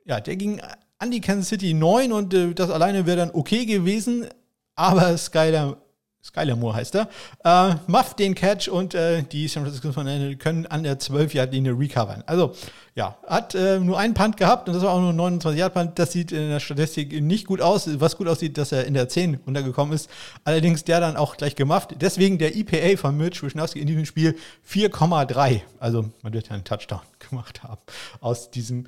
ja, 0.05 0.19
der 0.19 0.35
ging 0.35 0.61
an 1.01 1.11
die 1.11 1.21
Kansas 1.21 1.49
City 1.49 1.73
9 1.73 2.11
und 2.11 2.33
äh, 2.33 2.53
das 2.53 2.69
alleine 2.69 3.05
wäre 3.05 3.17
dann 3.17 3.31
okay 3.31 3.65
gewesen, 3.65 4.27
aber 4.75 5.17
Skyler, 5.17 5.77
Skyler 6.23 6.55
Moore 6.55 6.75
heißt 6.75 6.95
er, 6.95 7.09
äh, 7.43 7.75
macht 7.87 8.19
den 8.19 8.35
Catch 8.35 8.67
und 8.67 8.93
äh, 8.93 9.23
die 9.23 9.47
San 9.47 9.63
Francisco 9.63 9.91
können 9.91 10.67
an 10.67 10.83
der 10.83 10.99
12-Yard-Linie 10.99 11.77
recovern. 11.77 12.23
Also, 12.27 12.53
ja, 12.93 13.17
hat 13.25 13.55
äh, 13.55 13.79
nur 13.79 13.97
einen 13.97 14.13
Punt 14.13 14.37
gehabt 14.37 14.67
und 14.67 14.75
das 14.75 14.83
war 14.83 14.91
auch 14.93 14.99
nur 14.99 15.09
ein 15.09 15.39
29-Yard-Punt. 15.39 15.97
Das 15.97 16.11
sieht 16.11 16.31
in 16.31 16.49
der 16.49 16.59
Statistik 16.59 17.19
nicht 17.19 17.47
gut 17.47 17.61
aus. 17.61 17.89
Was 17.99 18.15
gut 18.15 18.27
aussieht, 18.27 18.59
dass 18.59 18.71
er 18.71 18.85
in 18.85 18.93
der 18.93 19.09
10 19.09 19.39
runtergekommen 19.47 19.95
ist. 19.95 20.09
Allerdings 20.43 20.83
der 20.83 20.99
dann 20.99 21.15
auch 21.15 21.37
gleich 21.37 21.55
gemacht. 21.55 21.95
Deswegen 21.99 22.37
der 22.37 22.55
EPA 22.55 22.97
von 22.97 23.17
Mitch 23.17 23.41
Wischnowski 23.41 23.79
in 23.79 23.87
diesem 23.87 24.05
Spiel 24.05 24.37
4,3. 24.69 25.61
Also, 25.79 26.05
man 26.21 26.33
wird 26.33 26.49
ja 26.49 26.53
einen 26.53 26.63
Touchdown 26.63 27.01
gemacht 27.19 27.63
haben 27.63 27.81
aus 28.19 28.51
diesem 28.51 28.85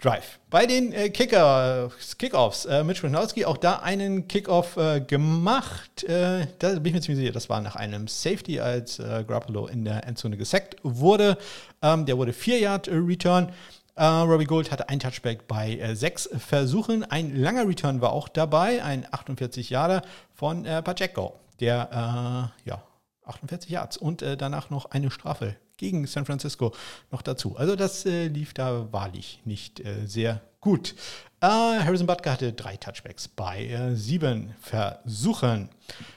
Drive. 0.00 0.38
Bei 0.48 0.64
den 0.64 0.92
äh, 0.92 1.10
Kicker, 1.10 1.90
Kickoffs, 2.18 2.66
äh, 2.66 2.84
Mitch 2.84 3.02
Wischnowski 3.02 3.44
auch 3.44 3.56
da 3.56 3.80
einen 3.80 4.28
Kickoff 4.28 4.76
äh, 4.76 5.00
gemacht. 5.00 6.04
Äh, 6.04 6.46
da 6.60 6.74
bin 6.74 6.86
ich 6.86 6.92
mir 6.92 7.00
ziemlich 7.00 7.18
sicher, 7.18 7.32
das 7.32 7.48
war 7.48 7.60
nach 7.60 7.74
einem 7.74 8.06
Safety, 8.06 8.60
als 8.60 9.00
äh, 9.00 9.24
Grappolo 9.26 9.66
in 9.66 9.84
der 9.84 10.06
Endzone 10.06 10.36
gesackt 10.36 10.76
wurde. 10.84 11.36
Ähm, 11.82 12.06
der 12.06 12.16
wurde 12.16 12.32
4 12.32 12.60
Yard 12.60 12.86
äh, 12.86 12.94
Return. 12.94 13.50
Äh, 13.96 14.04
Robbie 14.04 14.44
Gold 14.44 14.70
hatte 14.70 14.88
ein 14.88 15.00
Touchback 15.00 15.48
bei 15.48 15.76
äh, 15.76 15.96
sechs 15.96 16.28
Versuchen. 16.38 17.02
Ein 17.02 17.34
langer 17.34 17.66
Return 17.66 18.00
war 18.00 18.12
auch 18.12 18.28
dabei, 18.28 18.84
ein 18.84 19.04
48 19.10 19.68
Yarder 19.70 20.02
von 20.32 20.62
Pacheco, 20.62 21.34
der 21.58 22.52
ja 22.64 22.82
48 23.24 23.68
Yards 23.68 23.96
und 23.96 24.22
danach 24.22 24.70
noch 24.70 24.92
eine 24.92 25.10
Strafe 25.10 25.56
gegen 25.78 26.06
San 26.06 26.26
Francisco 26.26 26.74
noch 27.10 27.22
dazu. 27.22 27.56
Also 27.56 27.74
das 27.74 28.04
äh, 28.04 28.26
lief 28.26 28.52
da 28.52 28.92
wahrlich 28.92 29.40
nicht 29.44 29.80
äh, 29.80 30.06
sehr 30.06 30.42
gut. 30.60 30.94
Äh, 31.40 31.46
Harrison 31.46 32.06
Butker 32.06 32.32
hatte 32.32 32.52
drei 32.52 32.76
Touchbacks 32.76 33.28
bei 33.28 33.66
äh, 33.66 33.94
sieben 33.94 34.54
Versuchen. 34.60 35.70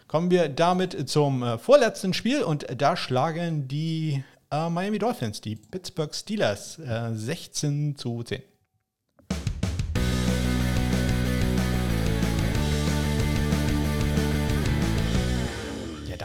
Kommen 0.07 0.32
wir 0.32 0.49
damit 0.49 1.09
zum 1.09 1.43
äh, 1.43 1.57
vorletzten 1.57 2.14
Spiel 2.14 2.43
und 2.43 2.66
da 2.76 2.97
schlagen 2.97 3.68
die 3.68 4.24
äh, 4.51 4.70
Miami 4.70 4.99
Dolphins 4.99 5.39
die 5.39 5.55
Pittsburgh 5.55 6.14
Steelers 6.14 6.80
16 7.14 7.95
zu 7.95 8.24
10. 8.24 8.51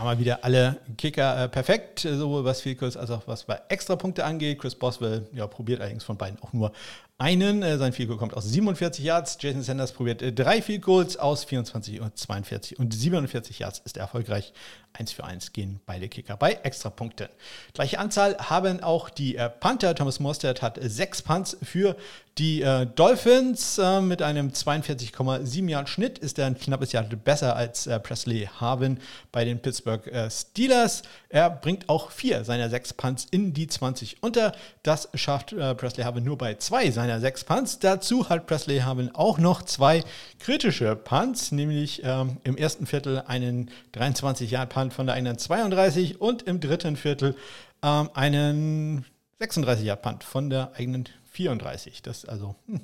mal 0.07 0.18
wieder 0.18 0.44
alle 0.44 0.76
Kicker 0.96 1.44
äh, 1.44 1.48
perfekt, 1.48 2.00
sowohl 2.00 2.44
was 2.44 2.61
Field 2.61 2.82
als 2.82 3.11
auch 3.11 3.22
was 3.26 3.44
bei 3.44 3.61
Extrapunkte 3.68 4.24
angeht. 4.24 4.59
Chris 4.61 4.74
Boswell 4.74 5.26
ja, 5.32 5.46
probiert 5.46 5.80
allerdings 5.80 6.04
von 6.04 6.16
beiden 6.16 6.40
auch 6.42 6.52
nur 6.52 6.72
einen. 7.19 7.62
Äh, 7.62 7.79
sein 7.79 7.93
Field 7.93 8.09
Goal 8.09 8.19
kommt 8.19 8.35
aus 8.35 8.45
47 8.45 9.05
Yards. 9.05 9.39
Jason 9.41 9.62
Sanders 9.62 9.93
probiert 9.93 10.23
äh, 10.23 10.33
drei 10.33 10.61
Field 10.61 10.83
Goals 10.83 11.17
aus 11.17 11.45
24 11.45 12.01
und 12.01 12.17
42 12.17 12.79
und 12.79 12.93
47 12.93 13.59
Yards 13.59 13.81
ist 13.85 13.97
er 13.97 14.03
erfolgreich. 14.03 14.53
1 14.99 15.12
für 15.12 15.25
1 15.25 15.53
gehen 15.53 15.81
beide 15.87 16.09
Kicker 16.09 16.37
bei 16.37 16.53
Extrapunkten. 16.53 17.29
Gleiche 17.75 17.99
Anzahl 17.99 18.37
haben 18.39 18.83
auch 18.83 19.11
die 19.11 19.37
äh, 19.37 19.49
Panther. 19.49 19.95
Thomas 19.95 20.21
Mostert 20.21 20.62
hat 20.62 20.79
sechs 20.83 21.23
Punts 21.23 21.57
für 21.62 21.97
die 22.39 22.62
äh, 22.62 22.87
Dolphins 22.87 23.79
äh, 23.79 24.01
mit 24.01 24.23
einem 24.23 24.51
42,7 24.51 25.69
Yard 25.69 25.89
Schnitt. 25.89 26.19
Ist 26.19 26.39
er 26.39 26.47
ein 26.47 26.59
knappes 26.59 26.93
Jahr 26.93 27.05
besser 27.05 27.57
als 27.57 27.87
äh, 27.87 27.99
Presley 28.01 28.49
Harvin 28.59 28.99
bei 29.33 29.45
den 29.45 29.61
Pittsburgh 29.61 30.03
Steelers. 30.31 31.03
Er 31.29 31.51
bringt 31.51 31.89
auch 31.89 32.11
vier 32.11 32.45
seiner 32.45 32.71
sechs 32.71 32.93
Punts 32.93 33.27
in 33.31 33.53
die 33.53 33.67
20 33.67 34.23
unter. 34.23 34.53
Das 34.83 35.09
schafft 35.14 35.51
Presley 35.51 36.05
Harvin 36.05 36.25
nur 36.25 36.39
bei 36.39 36.55
zwei 36.55 36.91
seiner 36.91 37.05
sechs 37.20 37.44
Punts. 37.44 37.78
Dazu 37.78 38.28
hat 38.28 38.46
Presley 38.46 38.80
Harvin 38.80 39.11
auch 39.14 39.38
noch 39.38 39.62
zwei 39.62 40.02
kritische 40.38 40.96
Punts, 40.96 41.52
nämlich 41.52 42.02
ähm, 42.04 42.38
im 42.44 42.57
ersten 42.57 42.86
Viertel 42.86 43.22
einen 43.26 43.70
23 43.92 44.50
Yard 44.50 44.70
Punt 44.70 44.92
von 44.92 45.07
der 45.07 45.16
eigenen 45.16 45.38
32 45.38 46.20
und 46.20 46.42
im 46.42 46.61
dritten 46.61 46.96
Viertel 46.96 47.36
ähm, 47.82 48.11
einen 48.14 49.04
36 49.38 49.86
Yard 49.86 50.02
Punt 50.02 50.24
von 50.24 50.50
der 50.50 50.72
eigenen 50.76 51.09
34. 51.36 52.02
Das 52.02 52.18
ist 52.18 52.28
also 52.28 52.57
hm, 52.66 52.80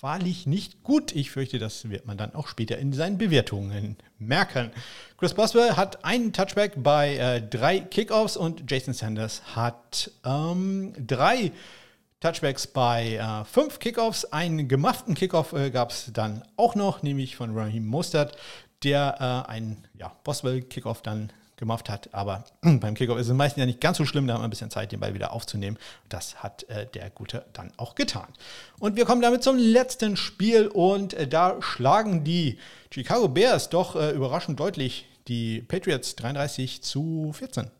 wahrlich 0.00 0.46
nicht 0.46 0.82
gut. 0.82 1.12
Ich 1.16 1.30
fürchte, 1.30 1.58
das 1.58 1.88
wird 1.88 2.06
man 2.06 2.18
dann 2.18 2.34
auch 2.34 2.48
später 2.48 2.76
in 2.78 2.92
seinen 2.92 3.16
Bewertungen 3.16 3.96
merken. 4.18 4.70
Chris 5.16 5.34
Boswell 5.34 5.76
hat 5.76 6.04
einen 6.04 6.32
Touchback 6.32 6.74
bei 6.76 7.16
äh, 7.16 7.42
drei 7.42 7.80
Kickoffs 7.80 8.36
und 8.36 8.70
Jason 8.70 8.92
Sanders 8.92 9.56
hat 9.56 10.10
ähm, 10.24 10.92
drei 10.98 11.52
Touchbacks 12.24 12.66
bei 12.66 13.16
äh, 13.16 13.44
fünf 13.44 13.78
Kickoffs. 13.78 14.24
Einen 14.24 14.66
gemachten 14.66 15.14
Kickoff 15.14 15.52
äh, 15.52 15.68
gab 15.70 15.90
es 15.90 16.10
dann 16.10 16.42
auch 16.56 16.74
noch, 16.74 17.02
nämlich 17.02 17.36
von 17.36 17.54
Raheem 17.54 17.86
Mostert, 17.86 18.34
der 18.82 19.44
äh, 19.46 19.50
einen 19.50 19.86
ja, 19.92 20.10
Boswell-Kickoff 20.24 21.02
dann 21.02 21.30
gemacht 21.56 21.90
hat. 21.90 22.08
Aber 22.14 22.44
beim 22.62 22.94
Kickoff 22.94 23.18
ist 23.18 23.28
es 23.28 23.34
meistens 23.34 23.60
ja 23.60 23.66
nicht 23.66 23.82
ganz 23.82 23.98
so 23.98 24.06
schlimm, 24.06 24.26
da 24.26 24.32
hat 24.32 24.40
man 24.40 24.46
ein 24.46 24.50
bisschen 24.50 24.70
Zeit, 24.70 24.90
den 24.90 25.00
Ball 25.00 25.12
wieder 25.12 25.34
aufzunehmen. 25.34 25.76
Das 26.08 26.42
hat 26.42 26.62
äh, 26.70 26.86
der 26.86 27.10
Gute 27.10 27.44
dann 27.52 27.72
auch 27.76 27.94
getan. 27.94 28.28
Und 28.78 28.96
wir 28.96 29.04
kommen 29.04 29.20
damit 29.20 29.42
zum 29.42 29.58
letzten 29.58 30.16
Spiel 30.16 30.68
und 30.68 31.12
äh, 31.12 31.28
da 31.28 31.60
schlagen 31.60 32.24
die 32.24 32.58
Chicago 32.90 33.28
Bears 33.28 33.68
doch 33.68 33.96
äh, 33.96 34.12
überraschend 34.12 34.58
deutlich 34.58 35.06
die 35.28 35.60
Patriots 35.60 36.16
33 36.16 36.80
zu 36.82 37.34
14. 37.34 37.70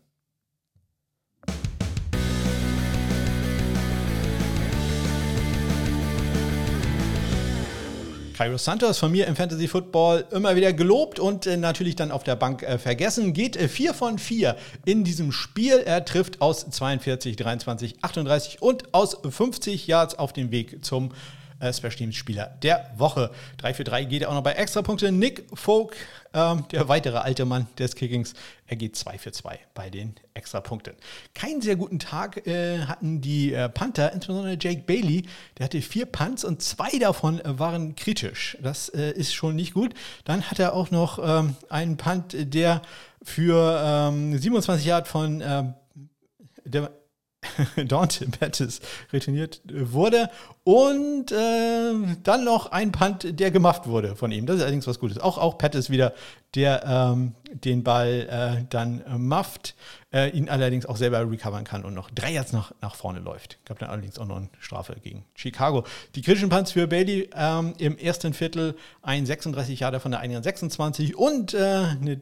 Cairo 8.35 8.57
Santos 8.57 8.97
von 8.97 9.13
mir 9.13 9.27
im 9.27 9.35
Fantasy 9.37 9.65
Football 9.69 10.25
immer 10.29 10.57
wieder 10.57 10.73
gelobt 10.73 11.19
und 11.19 11.47
äh, 11.47 11.55
natürlich 11.55 11.95
dann 11.95 12.11
auf 12.11 12.25
der 12.25 12.35
Bank 12.35 12.63
äh, 12.63 12.77
vergessen. 12.77 13.31
Geht 13.31 13.55
äh, 13.55 13.69
4 13.69 13.93
von 13.93 14.19
4 14.19 14.57
in 14.83 15.05
diesem 15.05 15.31
Spiel. 15.31 15.81
Er 15.85 16.03
trifft 16.03 16.41
aus 16.41 16.69
42, 16.69 17.37
23, 17.37 17.95
38 18.01 18.61
und 18.61 18.93
aus 18.93 19.17
50 19.27 19.87
Yards 19.87 20.19
auf 20.19 20.33
dem 20.33 20.51
Weg 20.51 20.83
zum 20.83 21.11
äh, 21.59 21.71
Special 21.73 21.93
Teams 21.93 22.15
Spieler 22.15 22.57
der 22.61 22.91
Woche. 22.97 23.31
3 23.57 23.73
für 23.73 23.83
3 23.83 24.05
geht 24.05 24.21
er 24.21 24.29
auch 24.29 24.33
noch 24.33 24.43
bei 24.43 24.53
Extrapunkte. 24.53 25.11
Nick 25.11 25.45
Folk, 25.53 25.95
ähm, 26.33 26.65
der 26.71 26.87
weitere 26.87 27.17
alte 27.17 27.45
Mann 27.45 27.67
des 27.77 27.95
Kickings, 27.95 28.33
er 28.67 28.75
geht 28.75 28.95
2 28.95 29.17
für 29.17 29.31
2 29.31 29.59
bei 29.73 29.89
den 29.89 30.15
Extrapunkten. 30.33 30.95
Keinen 31.33 31.61
sehr 31.61 31.75
guten 31.75 31.99
Tag 31.99 32.45
äh, 32.47 32.79
hatten 32.81 33.21
die 33.21 33.53
äh, 33.53 33.69
Panther, 33.69 34.11
insbesondere 34.11 34.57
Jake 34.59 34.83
Bailey. 34.85 35.23
Der 35.57 35.65
hatte 35.65 35.81
vier 35.81 36.05
Punts 36.05 36.43
und 36.43 36.61
zwei 36.61 36.89
davon 36.99 37.41
waren 37.43 37.95
kritisch. 37.95 38.57
Das 38.61 38.89
äh, 38.89 39.11
ist 39.11 39.33
schon 39.33 39.55
nicht 39.55 39.73
gut. 39.73 39.93
Dann 40.25 40.43
hat 40.43 40.59
er 40.59 40.73
auch 40.73 40.91
noch 40.91 41.19
ähm, 41.21 41.55
einen 41.69 41.97
Punt, 41.97 42.35
der 42.37 42.81
für 43.21 43.81
ähm, 43.83 44.37
27 44.37 44.85
Yard 44.85 45.07
von 45.07 45.41
ähm, 45.41 45.73
der 46.63 46.91
Dante 47.87 48.27
Pettis 48.27 48.81
retourniert 49.11 49.61
wurde. 49.65 50.29
Und 50.63 51.31
äh, 51.31 51.93
dann 52.23 52.43
noch 52.43 52.71
ein 52.71 52.91
Punt, 52.91 53.39
der 53.39 53.51
gemacht 53.51 53.87
wurde 53.87 54.15
von 54.15 54.31
ihm. 54.31 54.45
Das 54.45 54.57
ist 54.57 54.61
allerdings 54.63 54.87
was 54.87 54.99
Gutes. 54.99 55.19
Auch, 55.19 55.37
auch 55.37 55.57
Pettis 55.57 55.89
wieder, 55.89 56.13
der 56.55 56.83
ähm, 56.85 57.35
den 57.51 57.83
Ball 57.83 58.27
äh, 58.29 58.65
dann 58.69 59.03
äh, 60.13 60.29
ihn 60.29 60.49
allerdings 60.49 60.85
auch 60.85 60.97
selber 60.97 61.29
recovern 61.29 61.65
kann 61.65 61.83
und 61.83 61.93
noch 61.93 62.09
drei 62.09 62.31
Yards 62.31 62.53
nach, 62.53 62.71
nach 62.81 62.95
vorne 62.95 63.19
läuft. 63.19 63.59
Gab 63.65 63.79
dann 63.79 63.89
allerdings 63.89 64.17
auch 64.17 64.25
noch 64.25 64.37
eine 64.37 64.49
Strafe 64.59 64.95
gegen 65.01 65.25
Chicago. 65.35 65.83
Die 66.15 66.21
kritischen 66.21 66.49
Punts 66.49 66.71
für 66.71 66.87
Bailey 66.87 67.29
ähm, 67.35 67.73
im 67.77 67.97
ersten 67.97 68.33
Viertel 68.33 68.75
ein 69.01 69.25
36 69.25 69.81
Jahre 69.81 69.99
von 69.99 70.11
der 70.11 70.21
126 70.21 71.15
und 71.15 71.53
äh, 71.53 71.57
eine 71.57 72.21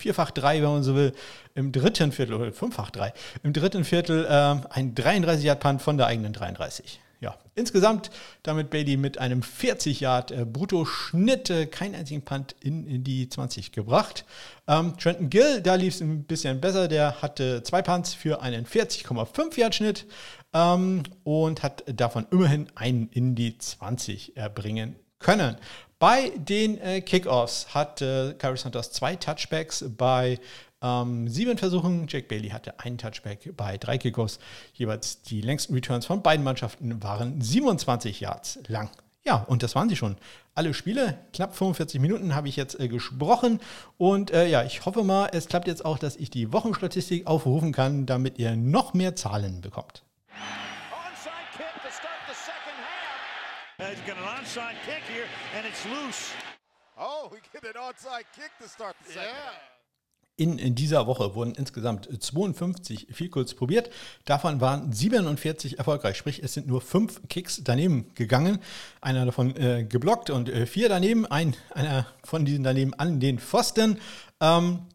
vierfach 0.00 0.30
drei, 0.30 0.62
wenn 0.62 0.70
man 0.70 0.82
so 0.82 0.94
will, 0.94 1.12
im 1.54 1.72
dritten 1.72 2.12
Viertel 2.12 2.34
oder 2.34 2.52
fünffach 2.52 2.90
drei, 2.90 3.12
im 3.42 3.52
dritten 3.52 3.84
Viertel 3.84 4.24
äh, 4.24 4.56
ein 4.70 4.94
33 4.94 5.44
Yard 5.44 5.60
Punt 5.60 5.82
von 5.82 5.96
der 5.96 6.06
eigenen 6.06 6.32
33. 6.32 7.00
Ja, 7.20 7.36
insgesamt 7.54 8.10
damit 8.42 8.70
Bailey 8.70 8.96
mit 8.96 9.18
einem 9.18 9.42
40 9.42 10.00
Yard 10.00 10.30
äh, 10.30 10.46
Brutto-Schnitt 10.46 11.50
äh, 11.50 11.66
keinen 11.66 11.94
einzigen 11.94 12.22
Punt 12.22 12.56
in, 12.60 12.86
in, 12.86 13.04
die 13.04 13.28
20 13.28 13.72
gebracht. 13.72 14.24
Ähm, 14.66 14.96
Trenton 14.96 15.28
Gill, 15.28 15.60
da 15.60 15.74
lief 15.74 15.94
es 15.96 16.00
ein 16.00 16.24
bisschen 16.24 16.62
besser, 16.62 16.88
der 16.88 17.20
hatte 17.20 17.62
zwei 17.62 17.82
Punts 17.82 18.14
für 18.14 18.40
einen 18.40 18.64
40,5 18.64 19.60
Yard 19.60 19.74
Schnitt 19.74 20.06
ähm, 20.54 21.02
und 21.22 21.62
hat 21.62 21.84
davon 21.86 22.26
immerhin 22.30 22.68
einen 22.74 23.10
in 23.10 23.34
die 23.34 23.58
20 23.58 24.38
erbringen 24.38 24.96
können. 25.18 25.56
Bei 26.00 26.32
den 26.34 26.78
äh, 26.78 27.02
Kickoffs 27.02 27.74
hatte 27.74 28.34
Kyrie 28.38 28.56
Santos 28.56 28.90
zwei 28.90 29.16
Touchbacks 29.16 29.84
bei 29.98 30.40
ähm, 30.80 31.28
sieben 31.28 31.58
Versuchen. 31.58 32.06
Jack 32.08 32.26
Bailey 32.26 32.48
hatte 32.48 32.80
einen 32.80 32.96
Touchback 32.96 33.54
bei 33.54 33.76
drei 33.76 33.98
Kickoffs. 33.98 34.38
Jeweils 34.72 35.20
die 35.20 35.42
längsten 35.42 35.74
Returns 35.74 36.06
von 36.06 36.22
beiden 36.22 36.42
Mannschaften 36.42 37.02
waren 37.02 37.42
27 37.42 38.18
Yards 38.18 38.60
lang. 38.66 38.88
Ja, 39.26 39.44
und 39.46 39.62
das 39.62 39.74
waren 39.74 39.90
sie 39.90 39.96
schon. 39.96 40.16
Alle 40.54 40.72
Spiele, 40.72 41.18
knapp 41.34 41.54
45 41.54 42.00
Minuten 42.00 42.34
habe 42.34 42.48
ich 42.48 42.56
jetzt 42.56 42.80
äh, 42.80 42.88
gesprochen. 42.88 43.60
Und 43.98 44.30
äh, 44.30 44.46
ja, 44.48 44.64
ich 44.64 44.86
hoffe 44.86 45.04
mal, 45.04 45.28
es 45.34 45.48
klappt 45.48 45.68
jetzt 45.68 45.84
auch, 45.84 45.98
dass 45.98 46.16
ich 46.16 46.30
die 46.30 46.50
Wochenstatistik 46.50 47.26
aufrufen 47.26 47.72
kann, 47.72 48.06
damit 48.06 48.38
ihr 48.38 48.56
noch 48.56 48.94
mehr 48.94 49.16
Zahlen 49.16 49.60
bekommt. 49.60 50.02
He's 54.00 54.14
got 54.14 54.18
an 54.18 54.24
onside 54.24 54.76
kick 54.86 55.02
here, 55.12 55.26
and 55.56 55.66
it's 55.66 55.84
loose. 55.84 56.32
Oh, 56.98 57.28
we 57.30 57.38
get 57.52 57.64
an 57.64 57.80
onside 57.82 58.24
kick 58.34 58.50
to 58.62 58.68
start 58.68 58.96
the 59.04 59.12
second. 59.12 59.28
Yeah. 59.28 59.52
In, 60.36 60.58
in, 60.58 60.74
dieser 60.74 61.06
Woche 61.06 61.34
wurden 61.34 61.54
insgesamt 61.54 62.08
52 62.18 63.08
Field 63.10 63.56
probiert. 63.56 63.90
Davon 64.24 64.62
waren 64.62 64.90
47 64.90 65.78
erfolgreich. 65.78 66.16
Sprich, 66.16 66.42
es 66.42 66.54
sind 66.54 66.66
nur 66.66 66.80
fünf 66.80 67.20
Kicks 67.28 67.60
daneben 67.62 68.14
gegangen. 68.14 68.58
Einer 69.02 69.26
davon 69.26 69.54
äh, 69.56 69.84
geblockt 69.84 70.30
und 70.30 70.48
äh, 70.48 70.64
vier 70.64 70.88
daneben. 70.88 71.26
Ein, 71.26 71.54
einer 71.74 72.06
von 72.24 72.46
diesen 72.46 72.64
daneben 72.64 72.94
an 72.94 73.20
den 73.20 73.38
Pfosten. 73.38 74.00
Ähm, 74.40 74.86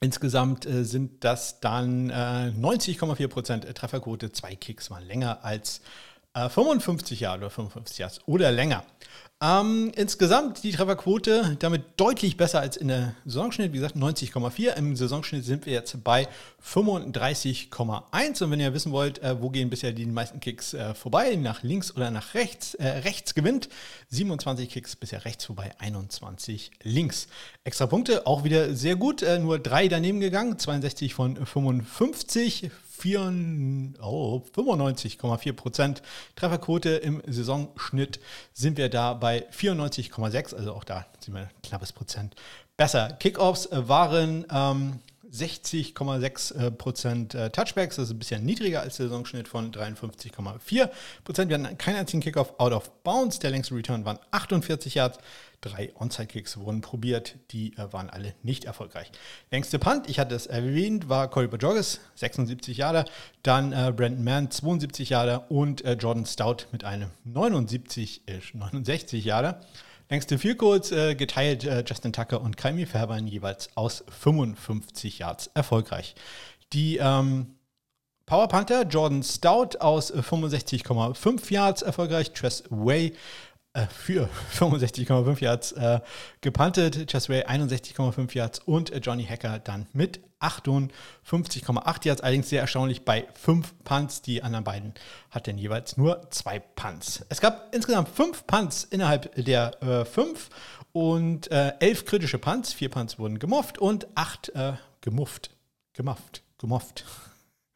insgesamt 0.00 0.64
äh, 0.64 0.84
sind 0.84 1.24
das 1.24 1.60
dann 1.60 2.10
90,4% 2.10 3.66
äh, 3.66 3.74
Trefferquote. 3.74 4.32
Zwei 4.32 4.54
Kicks 4.54 4.90
waren 4.90 5.06
länger 5.06 5.44
als 5.44 5.82
55 6.36 7.20
äh, 7.20 7.24
Jahre 7.24 7.38
oder 7.38 7.50
55 7.50 7.98
Jahre 7.98 8.14
oder 8.26 8.52
länger. 8.52 8.84
Ähm, 9.38 9.92
insgesamt 9.94 10.62
die 10.62 10.72
Trefferquote 10.72 11.56
damit 11.58 11.82
deutlich 11.98 12.38
besser 12.38 12.60
als 12.60 12.78
in 12.78 12.88
der 12.88 13.14
Saisonschnitt. 13.26 13.74
Wie 13.74 13.76
gesagt, 13.76 13.94
90,4. 13.94 14.74
Im 14.76 14.96
Saisonschnitt 14.96 15.44
sind 15.44 15.66
wir 15.66 15.74
jetzt 15.74 16.02
bei 16.02 16.26
35,1. 16.64 18.42
Und 18.42 18.50
wenn 18.50 18.60
ihr 18.60 18.72
wissen 18.72 18.92
wollt, 18.92 19.18
äh, 19.18 19.38
wo 19.42 19.50
gehen 19.50 19.68
bisher 19.68 19.92
die 19.92 20.06
meisten 20.06 20.40
Kicks 20.40 20.72
äh, 20.72 20.94
vorbei, 20.94 21.36
nach 21.36 21.62
links 21.62 21.94
oder 21.94 22.10
nach 22.10 22.32
rechts, 22.32 22.72
äh, 22.76 22.86
rechts 22.86 23.34
gewinnt 23.34 23.68
27 24.08 24.70
Kicks 24.70 24.96
bisher 24.96 25.26
rechts 25.26 25.44
vorbei, 25.44 25.72
21 25.80 26.70
links. 26.82 27.28
Extra 27.64 27.86
Punkte 27.86 28.26
auch 28.26 28.42
wieder 28.42 28.74
sehr 28.74 28.96
gut, 28.96 29.20
äh, 29.20 29.38
nur 29.38 29.58
drei 29.58 29.88
daneben 29.88 30.20
gegangen, 30.20 30.58
62 30.58 31.12
von 31.12 31.44
55. 31.44 32.70
95,4 33.00 35.52
Prozent 35.52 36.02
Trefferquote 36.34 36.88
im 36.90 37.22
Saisonschnitt 37.26 38.20
sind 38.52 38.78
wir 38.78 38.88
da 38.88 39.14
bei 39.14 39.48
94,6, 39.50 40.54
also 40.54 40.74
auch 40.74 40.84
da 40.84 41.06
sind 41.20 41.34
wir 41.34 41.42
ein 41.42 41.50
knappes 41.62 41.92
Prozent 41.92 42.36
besser. 42.76 43.16
Kickoffs 43.18 43.68
waren 43.70 44.46
ähm, 44.50 45.00
60,6 45.32 46.70
Prozent 46.70 47.34
äh, 47.34 47.50
Touchbacks, 47.50 47.96
das 47.96 48.06
ist 48.06 48.14
ein 48.14 48.18
bisschen 48.18 48.44
niedriger 48.44 48.80
als 48.80 48.96
der 48.96 49.06
Saisonschnitt 49.06 49.48
von 49.48 49.72
53,4 49.72 50.90
Prozent. 51.24 51.50
Wir 51.50 51.58
hatten 51.58 51.78
keinen 51.78 51.96
einzigen 51.96 52.22
Kickoff 52.22 52.54
out 52.58 52.72
of 52.72 52.90
bounds. 53.02 53.38
Der 53.38 53.50
längste 53.50 53.74
Return 53.74 54.04
waren 54.04 54.18
48 54.30 54.94
Yards. 54.94 55.18
Drei 55.60 55.92
Onside-Kicks 55.94 56.58
wurden 56.58 56.80
probiert, 56.80 57.36
die 57.50 57.72
äh, 57.76 57.92
waren 57.92 58.10
alle 58.10 58.34
nicht 58.42 58.66
erfolgreich. 58.66 59.10
Längste 59.50 59.78
Punt, 59.78 60.08
ich 60.08 60.18
hatte 60.18 60.34
es 60.34 60.46
erwähnt, 60.46 61.08
war 61.08 61.28
Corey 61.28 61.48
Bajorges, 61.48 62.00
76 62.14 62.76
Jahre, 62.76 63.04
dann 63.42 63.72
äh, 63.72 63.92
Brandon 63.96 64.22
Mann, 64.22 64.50
72 64.50 65.10
Jahre 65.10 65.40
und 65.48 65.84
äh, 65.84 65.94
Jordan 65.94 66.26
Stout 66.26 66.66
mit 66.72 66.84
einem 66.84 67.10
79, 67.24 68.22
69 68.52 69.24
Jahre. 69.24 69.60
Längste 70.08 70.38
Field 70.38 70.58
Goals 70.58 70.92
äh, 70.92 71.14
geteilt 71.14 71.64
äh, 71.64 71.82
Justin 71.86 72.12
Tucker 72.12 72.40
und 72.40 72.56
Kaimi 72.56 72.86
Fairbairn 72.86 73.26
jeweils 73.26 73.70
aus 73.74 74.04
55 74.08 75.18
Yards 75.18 75.48
erfolgreich. 75.54 76.14
Die 76.72 76.98
ähm, 76.98 77.56
Power 78.26 78.48
Panther 78.48 78.82
Jordan 78.82 79.22
Stout 79.22 79.78
aus 79.78 80.12
65,5 80.12 81.52
Yards 81.52 81.82
erfolgreich. 81.82 82.32
Tress 82.32 82.64
Way 82.70 83.14
äh, 83.76 83.86
für 83.88 84.28
65,5 84.54 85.42
Yards 85.42 85.72
äh, 85.72 86.00
gepantet. 86.40 87.08
Chess 87.08 87.28
Way 87.28 87.44
61,5 87.44 88.34
Yards 88.34 88.58
und 88.60 88.90
äh, 88.90 88.98
Johnny 88.98 89.24
Hacker 89.24 89.58
dann 89.58 89.86
mit 89.92 90.20
58,8 90.40 92.06
Yards. 92.06 92.20
Allerdings 92.22 92.48
sehr 92.48 92.62
erstaunlich 92.62 93.04
bei 93.04 93.26
5 93.34 93.84
Punts. 93.84 94.22
Die 94.22 94.42
anderen 94.42 94.64
beiden 94.64 94.94
hatten 95.30 95.58
jeweils 95.58 95.96
nur 95.96 96.30
2 96.30 96.58
Punts. 96.58 97.24
Es 97.28 97.40
gab 97.40 97.74
insgesamt 97.74 98.08
5 98.08 98.46
Punts 98.46 98.84
innerhalb 98.84 99.34
der 99.34 100.06
5 100.10 100.48
äh, 100.48 100.98
und 100.98 101.50
11 101.50 101.80
äh, 101.82 102.04
kritische 102.04 102.38
Punts. 102.38 102.72
4 102.72 102.88
Punts 102.88 103.18
wurden 103.18 103.38
gemufft 103.38 103.78
und 103.78 104.06
8 104.14 104.48
äh, 104.54 104.72
gemufft. 105.02 105.50
Gemufft. 105.92 106.42
Gemufft. 106.58 107.04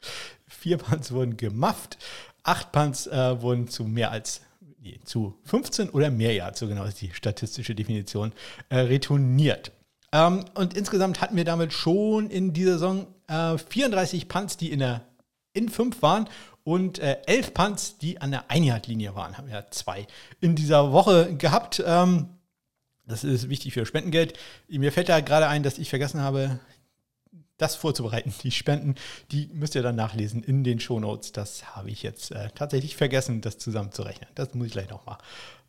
4 0.48 0.78
Punts 0.78 1.12
wurden 1.12 1.36
gemufft. 1.36 1.98
8 2.42 2.72
Punts 2.72 3.06
wurden 3.06 3.68
zu 3.68 3.84
mehr 3.84 4.10
als 4.10 4.40
zu 5.04 5.38
15 5.44 5.90
oder 5.90 6.10
mehr 6.10 6.34
Yards, 6.34 6.60
so 6.60 6.68
genau 6.68 6.84
ist 6.84 7.00
die 7.00 7.12
statistische 7.12 7.74
Definition, 7.74 8.32
äh, 8.68 8.78
retourniert. 8.78 9.72
Ähm, 10.12 10.44
und 10.54 10.76
insgesamt 10.76 11.20
hatten 11.20 11.36
wir 11.36 11.44
damit 11.44 11.72
schon 11.72 12.30
in 12.30 12.52
dieser 12.52 12.72
Saison 12.72 13.06
äh, 13.28 13.58
34 13.58 14.28
Punts, 14.28 14.56
die 14.56 14.70
in 14.70 14.80
der 14.80 15.02
in 15.52 15.68
5 15.68 16.00
waren 16.02 16.28
und 16.64 16.98
äh, 16.98 17.18
11 17.26 17.54
Punts, 17.54 17.98
die 17.98 18.20
an 18.20 18.30
der 18.30 18.50
Einjagdlinie 18.50 19.14
waren. 19.14 19.36
Haben 19.36 19.48
wir 19.48 19.66
zwei 19.70 20.06
in 20.40 20.54
dieser 20.54 20.92
Woche 20.92 21.34
gehabt. 21.36 21.82
Ähm, 21.84 22.28
das 23.06 23.24
ist 23.24 23.48
wichtig 23.48 23.72
für 23.72 23.86
Spendengeld. 23.86 24.38
Mir 24.68 24.92
fällt 24.92 25.08
da 25.08 25.20
gerade 25.20 25.48
ein, 25.48 25.64
dass 25.64 25.78
ich 25.78 25.90
vergessen 25.90 26.20
habe, 26.20 26.60
das 27.60 27.76
vorzubereiten. 27.76 28.32
Die 28.42 28.50
Spenden, 28.50 28.94
die 29.30 29.48
müsst 29.52 29.74
ihr 29.74 29.82
dann 29.82 29.96
nachlesen 29.96 30.42
in 30.42 30.64
den 30.64 30.80
Shownotes. 30.80 31.32
Das 31.32 31.76
habe 31.76 31.90
ich 31.90 32.02
jetzt 32.02 32.32
äh, 32.32 32.48
tatsächlich 32.54 32.96
vergessen, 32.96 33.40
das 33.40 33.58
zusammenzurechnen. 33.58 34.28
Das 34.34 34.54
muss 34.54 34.68
ich 34.68 34.72
gleich 34.72 34.90
nochmal 34.90 35.18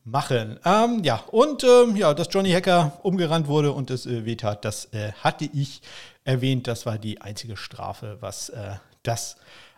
machen. 0.04 0.60
Ähm, 0.66 1.04
ja, 1.04 1.24
und 1.32 1.64
ähm, 1.64 1.96
ja, 1.96 2.14
dass 2.14 2.28
Johnny 2.32 2.52
Hacker 2.52 3.00
umgerannt 3.04 3.48
wurde 3.48 3.72
und 3.72 3.92
es 3.92 4.06
äh, 4.06 4.26
wehtat, 4.26 4.66
das 4.66 4.86
äh, 4.94 5.12
hatte 5.22 5.50
ich 5.54 5.82
erwähnt. 6.24 6.68
Das 6.68 6.86
war 6.86 6.98
die 6.98 7.22
einzige 7.22 7.58
Strafe, 7.58 8.18
was 8.20 8.50
äh, 8.50 8.76
das 9.04 9.38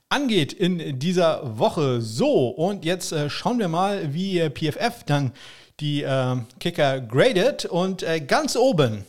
angeht 0.10 0.54
in 0.54 1.00
dieser 1.00 1.58
Woche. 1.58 2.02
So, 2.02 2.50
und 2.50 2.86
jetzt 2.86 3.12
äh, 3.12 3.30
schauen 3.30 3.60
wir 3.60 3.68
mal, 3.68 4.14
wie 4.14 4.40
äh, 4.40 4.50
PFF 4.50 5.04
dann 5.06 5.32
die 5.80 6.04
ähm, 6.04 6.46
Kicker 6.60 7.02
gradet. 7.02 7.66
Und 7.66 8.04
äh, 8.04 8.22
ganz 8.22 8.56
oben 8.56 9.06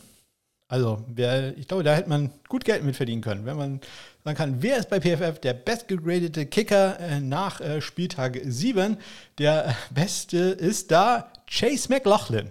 also, 0.67 1.03
wer, 1.07 1.55
ich 1.57 1.67
glaube, 1.67 1.83
da 1.83 1.93
hätte 1.93 2.09
man 2.09 2.31
gut 2.47 2.65
Geld 2.65 2.83
mit 2.83 2.95
verdienen 2.95 3.21
können, 3.21 3.45
wenn 3.45 3.57
man 3.57 3.81
sagen 4.23 4.37
kann, 4.37 4.61
wer 4.63 4.77
ist 4.77 4.89
bei 4.89 4.99
PFF 4.99 5.39
der 5.39 5.53
bestgegradete 5.53 6.47
Kicker 6.47 6.99
äh, 6.99 7.19
nach 7.19 7.61
äh, 7.61 7.81
Spieltag 7.81 8.39
7? 8.43 8.97
Der 9.37 9.75
beste 9.91 10.37
ist 10.37 10.89
da 10.91 11.31
Chase 11.47 11.89
McLaughlin. 11.89 12.49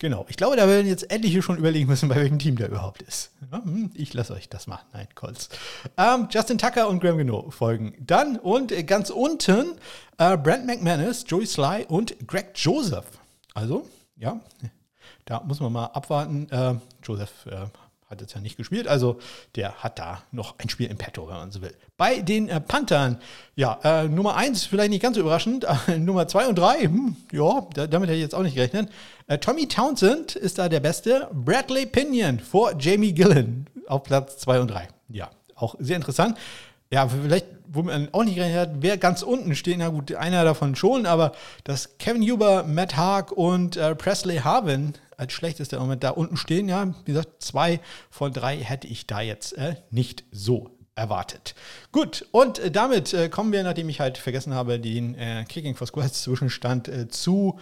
Genau, 0.00 0.24
ich 0.28 0.36
glaube, 0.36 0.56
da 0.56 0.66
werden 0.66 0.86
jetzt 0.86 1.12
etliche 1.12 1.42
schon 1.42 1.58
überlegen 1.58 1.86
müssen, 1.86 2.08
bei 2.08 2.16
welchem 2.16 2.38
Team 2.38 2.56
der 2.56 2.68
überhaupt 2.68 3.02
ist. 3.02 3.32
Hm, 3.50 3.90
ich 3.94 4.14
lasse 4.14 4.32
euch 4.32 4.48
das 4.48 4.66
machen. 4.66 4.86
Nein, 4.94 5.06
Colts. 5.14 5.50
Ähm, 5.98 6.26
Justin 6.30 6.56
Tucker 6.56 6.88
und 6.88 7.00
Graham 7.00 7.18
Gino 7.18 7.50
folgen 7.50 7.94
dann. 8.00 8.38
Und 8.38 8.74
ganz 8.86 9.10
unten 9.10 9.72
äh, 10.16 10.38
Brent 10.38 10.66
McManus, 10.66 11.26
Joey 11.28 11.46
Sly 11.46 11.84
und 11.86 12.16
Greg 12.26 12.52
Joseph. 12.54 13.04
Also, 13.52 13.86
ja, 14.16 14.40
da 15.30 15.40
muss 15.46 15.60
man 15.60 15.72
mal 15.72 15.86
abwarten. 15.86 16.48
Äh, 16.50 16.74
Joseph 17.04 17.46
äh, 17.46 17.66
hat 18.10 18.20
jetzt 18.20 18.34
ja 18.34 18.40
nicht 18.40 18.56
gespielt, 18.56 18.88
also 18.88 19.20
der 19.54 19.74
hat 19.74 20.00
da 20.00 20.22
noch 20.32 20.58
ein 20.58 20.68
Spiel 20.68 20.90
im 20.90 20.98
Petto, 20.98 21.28
wenn 21.28 21.36
man 21.36 21.52
so 21.52 21.62
will. 21.62 21.72
Bei 21.96 22.18
den 22.18 22.48
äh, 22.48 22.60
Panthern, 22.60 23.20
ja, 23.54 23.78
äh, 23.84 24.08
Nummer 24.08 24.34
1 24.34 24.64
vielleicht 24.64 24.90
nicht 24.90 25.02
ganz 25.02 25.14
so 25.14 25.20
überraschend, 25.20 25.64
äh, 25.88 25.98
Nummer 25.98 26.26
2 26.26 26.48
und 26.48 26.58
3, 26.58 26.80
hm, 26.80 27.16
ja, 27.30 27.64
da, 27.74 27.86
damit 27.86 28.08
hätte 28.08 28.16
ich 28.16 28.22
jetzt 28.22 28.34
auch 28.34 28.42
nicht 28.42 28.56
gerechnet. 28.56 28.90
Äh, 29.28 29.38
Tommy 29.38 29.68
Townsend 29.68 30.34
ist 30.34 30.58
da 30.58 30.68
der 30.68 30.80
Beste, 30.80 31.28
Bradley 31.32 31.86
Pinion 31.86 32.40
vor 32.40 32.74
Jamie 32.76 33.12
Gillen 33.12 33.66
auf 33.86 34.02
Platz 34.02 34.38
2 34.38 34.60
und 34.62 34.68
3. 34.72 34.88
Ja, 35.10 35.30
auch 35.54 35.76
sehr 35.78 35.94
interessant. 35.94 36.36
Ja, 36.92 37.06
vielleicht, 37.06 37.46
wo 37.68 37.82
man 37.82 38.08
auch 38.10 38.24
nicht 38.24 38.34
gerechnet 38.34 38.58
hat, 38.58 38.70
wer 38.80 38.98
ganz 38.98 39.22
unten 39.22 39.54
steht, 39.54 39.78
na 39.78 39.90
gut, 39.90 40.12
einer 40.12 40.42
davon 40.42 40.74
schon, 40.74 41.06
aber 41.06 41.30
dass 41.62 41.98
Kevin 41.98 42.28
Huber, 42.28 42.64
Matt 42.64 42.96
Haag 42.96 43.30
und 43.30 43.76
äh, 43.76 43.94
Presley 43.94 44.38
Harvin 44.38 44.94
als 45.20 45.32
schlechtester 45.32 45.78
Moment 45.78 46.02
da 46.02 46.10
unten 46.10 46.36
stehen, 46.36 46.68
ja, 46.68 46.94
wie 47.04 47.12
gesagt, 47.12 47.42
zwei 47.42 47.80
von 48.10 48.32
drei 48.32 48.56
hätte 48.56 48.86
ich 48.86 49.06
da 49.06 49.20
jetzt 49.20 49.56
äh, 49.56 49.76
nicht 49.90 50.24
so 50.32 50.70
erwartet. 50.94 51.54
Gut, 51.92 52.26
und 52.32 52.58
äh, 52.58 52.70
damit 52.70 53.14
äh, 53.14 53.28
kommen 53.28 53.52
wir, 53.52 53.62
nachdem 53.62 53.88
ich 53.88 54.00
halt 54.00 54.18
vergessen 54.18 54.54
habe, 54.54 54.80
den 54.80 55.14
äh, 55.14 55.44
Kicking 55.48 55.76
for 55.76 55.86
Squads 55.86 56.22
Zwischenstand 56.22 56.88
äh, 56.88 57.08
zu 57.08 57.58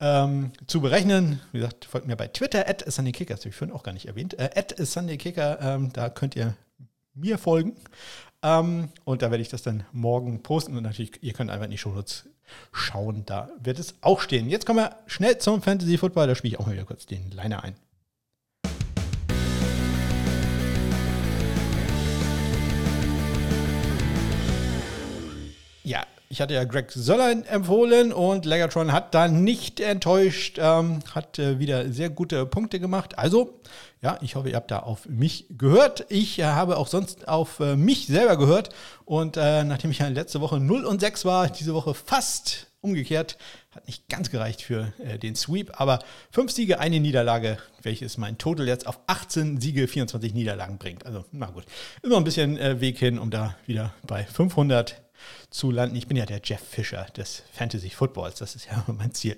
ähm, 0.00 0.52
zu 0.66 0.80
berechnen. 0.80 1.40
Wie 1.52 1.58
gesagt, 1.58 1.84
folgt 1.84 2.06
mir 2.06 2.16
bei 2.16 2.26
Twitter, 2.26 2.68
at 2.68 2.84
SundayKicker, 2.90 3.34
das 3.34 3.42
habe 3.42 3.50
ich 3.50 3.56
vorhin 3.56 3.74
auch 3.74 3.84
gar 3.84 3.92
nicht 3.92 4.06
erwähnt. 4.06 4.38
Äh, 4.38 4.50
at 4.54 4.74
SundayKicker, 4.76 5.60
ähm, 5.60 5.92
da 5.92 6.08
könnt 6.08 6.36
ihr 6.36 6.56
mir 7.14 7.38
folgen. 7.38 7.76
Ähm, 8.42 8.88
und 9.04 9.22
da 9.22 9.30
werde 9.30 9.42
ich 9.42 9.48
das 9.48 9.62
dann 9.62 9.84
morgen 9.92 10.42
posten. 10.42 10.76
Und 10.76 10.82
natürlich, 10.82 11.22
ihr 11.22 11.32
könnt 11.32 11.50
einfach 11.50 11.64
in 11.66 11.70
die 11.70 11.78
Shownotes 11.78 12.28
schauen, 12.72 13.24
da 13.26 13.48
wird 13.62 13.78
es 13.78 13.94
auch 14.00 14.20
stehen. 14.20 14.48
Jetzt 14.48 14.66
kommen 14.66 14.80
wir 14.80 14.96
schnell 15.06 15.38
zum 15.38 15.62
Fantasy 15.62 15.98
Football. 15.98 16.26
Da 16.26 16.34
spiele 16.34 16.54
ich 16.54 16.60
auch 16.60 16.66
mal 16.66 16.72
wieder 16.72 16.84
kurz 16.84 17.06
den 17.06 17.30
Liner 17.30 17.64
ein. 17.64 17.74
Ich 26.28 26.40
hatte 26.40 26.54
ja 26.54 26.64
Greg 26.64 26.90
Söller 26.90 27.30
empfohlen 27.30 28.12
und 28.12 28.44
Legatron 28.44 28.92
hat 28.92 29.14
da 29.14 29.28
nicht 29.28 29.80
enttäuscht, 29.80 30.58
ähm, 30.60 31.00
hat 31.14 31.38
äh, 31.38 31.58
wieder 31.58 31.92
sehr 31.92 32.10
gute 32.10 32.46
Punkte 32.46 32.80
gemacht. 32.80 33.18
Also, 33.18 33.60
ja, 34.02 34.18
ich 34.20 34.34
hoffe, 34.34 34.48
ihr 34.48 34.56
habt 34.56 34.70
da 34.70 34.80
auf 34.80 35.06
mich 35.06 35.46
gehört. 35.50 36.06
Ich 36.08 36.38
äh, 36.38 36.44
habe 36.44 36.76
auch 36.76 36.88
sonst 36.88 37.28
auf 37.28 37.60
äh, 37.60 37.76
mich 37.76 38.06
selber 38.06 38.36
gehört 38.36 38.70
und 39.04 39.36
äh, 39.36 39.64
nachdem 39.64 39.90
ich 39.90 39.98
ja 39.98 40.08
letzte 40.08 40.40
Woche 40.40 40.60
0 40.60 40.84
und 40.84 41.00
6 41.00 41.24
war, 41.24 41.48
diese 41.48 41.74
Woche 41.74 41.94
fast 41.94 42.68
umgekehrt, 42.80 43.38
hat 43.70 43.86
nicht 43.86 44.08
ganz 44.08 44.30
gereicht 44.30 44.62
für 44.62 44.92
äh, 44.98 45.18
den 45.18 45.34
Sweep, 45.34 45.80
aber 45.80 46.00
5 46.32 46.52
Siege, 46.52 46.80
eine 46.80 47.00
Niederlage, 47.00 47.58
welches 47.82 48.18
mein 48.18 48.38
Total 48.38 48.68
jetzt 48.68 48.86
auf 48.86 49.00
18 49.06 49.60
Siege, 49.60 49.88
24 49.88 50.34
Niederlagen 50.34 50.78
bringt. 50.78 51.06
Also, 51.06 51.24
na 51.32 51.46
gut, 51.46 51.64
immer 52.02 52.18
ein 52.18 52.24
bisschen 52.24 52.58
äh, 52.58 52.80
Weg 52.80 52.98
hin, 52.98 53.18
um 53.18 53.30
da 53.30 53.56
wieder 53.66 53.94
bei 54.06 54.24
500 54.24 55.03
zu 55.50 55.70
landen. 55.70 55.96
Ich 55.96 56.06
bin 56.06 56.16
ja 56.16 56.26
der 56.26 56.40
Jeff 56.42 56.60
Fischer 56.60 57.06
des 57.16 57.42
Fantasy 57.52 57.90
Footballs, 57.90 58.36
das 58.36 58.54
ist 58.54 58.66
ja 58.66 58.84
mein 58.98 59.12
Ziel. 59.12 59.36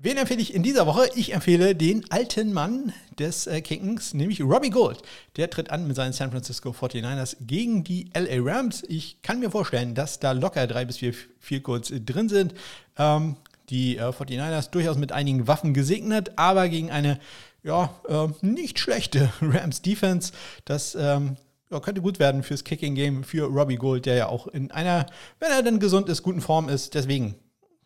Wen 0.00 0.16
empfehle 0.16 0.40
ich 0.40 0.54
in 0.54 0.62
dieser 0.62 0.86
Woche? 0.86 1.08
Ich 1.16 1.34
empfehle 1.34 1.74
den 1.74 2.08
alten 2.12 2.52
Mann 2.52 2.92
des 3.18 3.48
äh, 3.48 3.60
Kickens, 3.60 4.14
nämlich 4.14 4.40
Robbie 4.40 4.70
Gold. 4.70 5.02
Der 5.36 5.50
tritt 5.50 5.70
an 5.70 5.88
mit 5.88 5.96
seinen 5.96 6.12
San 6.12 6.30
Francisco 6.30 6.70
49ers 6.70 7.36
gegen 7.40 7.82
die 7.82 8.08
LA 8.14 8.38
Rams. 8.38 8.84
Ich 8.86 9.22
kann 9.22 9.40
mir 9.40 9.50
vorstellen, 9.50 9.96
dass 9.96 10.20
da 10.20 10.30
locker 10.30 10.68
drei 10.68 10.84
bis 10.84 10.98
vier, 10.98 11.14
vier 11.40 11.64
Codes 11.64 11.92
drin 12.06 12.28
sind. 12.28 12.54
Ähm, 12.96 13.34
die 13.70 13.96
äh, 13.96 14.02
49ers 14.02 14.70
durchaus 14.70 14.96
mit 14.96 15.10
einigen 15.10 15.48
Waffen 15.48 15.74
gesegnet, 15.74 16.30
aber 16.36 16.68
gegen 16.68 16.92
eine 16.92 17.18
ja, 17.64 17.90
äh, 18.08 18.28
nicht 18.40 18.78
schlechte 18.78 19.32
Rams 19.40 19.82
Defense. 19.82 20.32
Das 20.64 20.94
ähm, 20.94 21.36
ja, 21.70 21.80
könnte 21.80 22.00
gut 22.00 22.18
werden 22.18 22.42
fürs 22.42 22.64
Kicking 22.64 22.94
Game 22.94 23.24
für 23.24 23.44
Robbie 23.44 23.76
Gold, 23.76 24.06
der 24.06 24.14
ja 24.16 24.28
auch 24.28 24.46
in 24.46 24.70
einer, 24.70 25.06
wenn 25.40 25.50
er 25.50 25.62
denn 25.62 25.80
gesund 25.80 26.08
ist, 26.08 26.22
guten 26.22 26.40
Form 26.40 26.68
ist. 26.68 26.94
Deswegen 26.94 27.34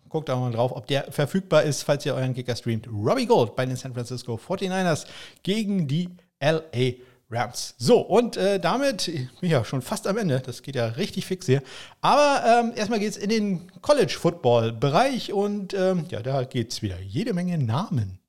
guckt 0.08 0.30
auch 0.30 0.40
mal 0.40 0.52
drauf, 0.52 0.72
ob 0.72 0.86
der 0.86 1.10
verfügbar 1.10 1.62
ist, 1.62 1.82
falls 1.82 2.06
ihr 2.06 2.14
euren 2.14 2.34
Kicker 2.34 2.54
streamt. 2.54 2.86
Robbie 2.88 3.26
Gold 3.26 3.56
bei 3.56 3.66
den 3.66 3.76
San 3.76 3.94
Francisco 3.94 4.34
49ers 4.34 5.06
gegen 5.42 5.88
die 5.88 6.10
LA 6.40 6.94
Rams. 7.30 7.74
So, 7.78 8.00
und 8.00 8.36
äh, 8.36 8.60
damit 8.60 9.10
bin 9.40 9.50
ja 9.50 9.64
schon 9.64 9.80
fast 9.80 10.06
am 10.06 10.18
Ende. 10.18 10.40
Das 10.40 10.62
geht 10.62 10.76
ja 10.76 10.86
richtig 10.86 11.26
fix 11.26 11.46
hier. 11.46 11.62
Aber 12.02 12.44
ähm, 12.46 12.72
erstmal 12.76 12.98
geht 13.00 13.12
es 13.12 13.16
in 13.16 13.30
den 13.30 13.72
College-Football-Bereich 13.80 15.32
und 15.32 15.72
ähm, 15.72 16.04
ja, 16.10 16.20
da 16.22 16.44
geht 16.44 16.72
es 16.72 16.82
wieder 16.82 17.00
jede 17.00 17.32
Menge 17.32 17.56
Namen. 17.56 18.21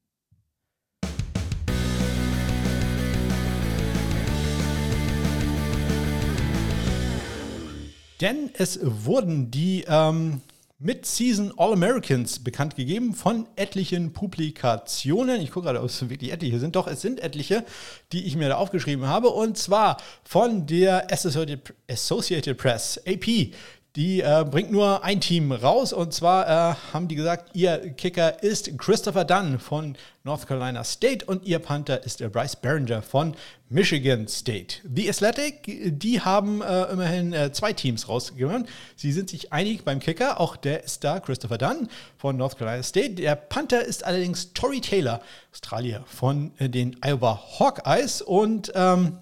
Denn 8.21 8.49
es 8.53 8.79
wurden 8.81 9.51
die 9.51 9.85
ähm, 9.87 10.41
Mid-Season 10.83 11.53
All-Americans 11.55 12.39
bekannt 12.39 12.75
gegeben 12.75 13.13
von 13.13 13.47
etlichen 13.55 14.11
Publikationen. 14.11 15.39
Ich 15.39 15.51
gucke 15.51 15.67
gerade, 15.67 15.79
ob 15.79 15.85
es 15.85 16.09
wirklich 16.09 16.33
etliche 16.33 16.59
sind. 16.59 16.75
Doch, 16.75 16.87
es 16.87 17.01
sind 17.01 17.21
etliche, 17.21 17.63
die 18.11 18.25
ich 18.25 18.35
mir 18.35 18.49
da 18.49 18.57
aufgeschrieben 18.57 19.07
habe. 19.07 19.29
Und 19.29 19.57
zwar 19.57 19.95
von 20.25 20.67
der 20.67 21.07
Associated 21.09 22.57
Press, 22.57 22.99
AP. 23.07 23.53
Die 23.95 24.21
äh, 24.21 24.43
bringt 24.49 24.71
nur 24.71 25.03
ein 25.03 25.21
Team 25.21 25.51
raus 25.51 25.93
und 25.93 26.15
zwar 26.15 26.47
äh, 26.47 26.75
haben 26.93 27.07
die 27.07 27.13
gesagt, 27.13 27.55
ihr 27.55 27.91
Kicker 27.91 28.41
ist 28.41 28.75
Christopher 28.79 29.23
Dunn 29.23 29.59
von 29.59 29.95
North 30.23 30.47
Carolina 30.47 30.83
State 30.83 31.23
und 31.25 31.45
ihr 31.45 31.59
Panther 31.59 32.03
ist 32.03 32.19
der 32.19 32.29
Bryce 32.29 32.55
Behringer 32.55 33.03
von 33.03 33.35
Michigan 33.69 34.27
State. 34.27 34.77
The 34.95 35.07
Athletic, 35.07 35.99
die 35.99 36.21
haben 36.21 36.63
äh, 36.63 36.85
immerhin 36.85 37.33
äh, 37.33 37.51
zwei 37.51 37.71
Teams 37.71 38.09
rausgegeben. 38.09 38.65
Sie 38.95 39.11
sind 39.11 39.29
sich 39.29 39.53
einig 39.53 39.85
beim 39.85 39.99
Kicker, 39.99 40.39
auch 40.39 40.55
der 40.55 40.83
ist 40.83 41.03
da, 41.03 41.19
Christopher 41.19 41.59
Dunn 41.59 41.87
von 42.17 42.35
North 42.35 42.57
Carolina 42.57 42.81
State. 42.81 43.13
Der 43.13 43.35
Panther 43.35 43.85
ist 43.85 44.05
allerdings 44.05 44.53
Tory 44.53 44.81
Taylor, 44.81 45.21
Australier 45.51 46.03
von 46.07 46.51
äh, 46.57 46.67
den 46.67 46.97
Iowa 47.05 47.39
Hawkeyes 47.59 48.23
und 48.23 48.71
ähm, 48.73 49.19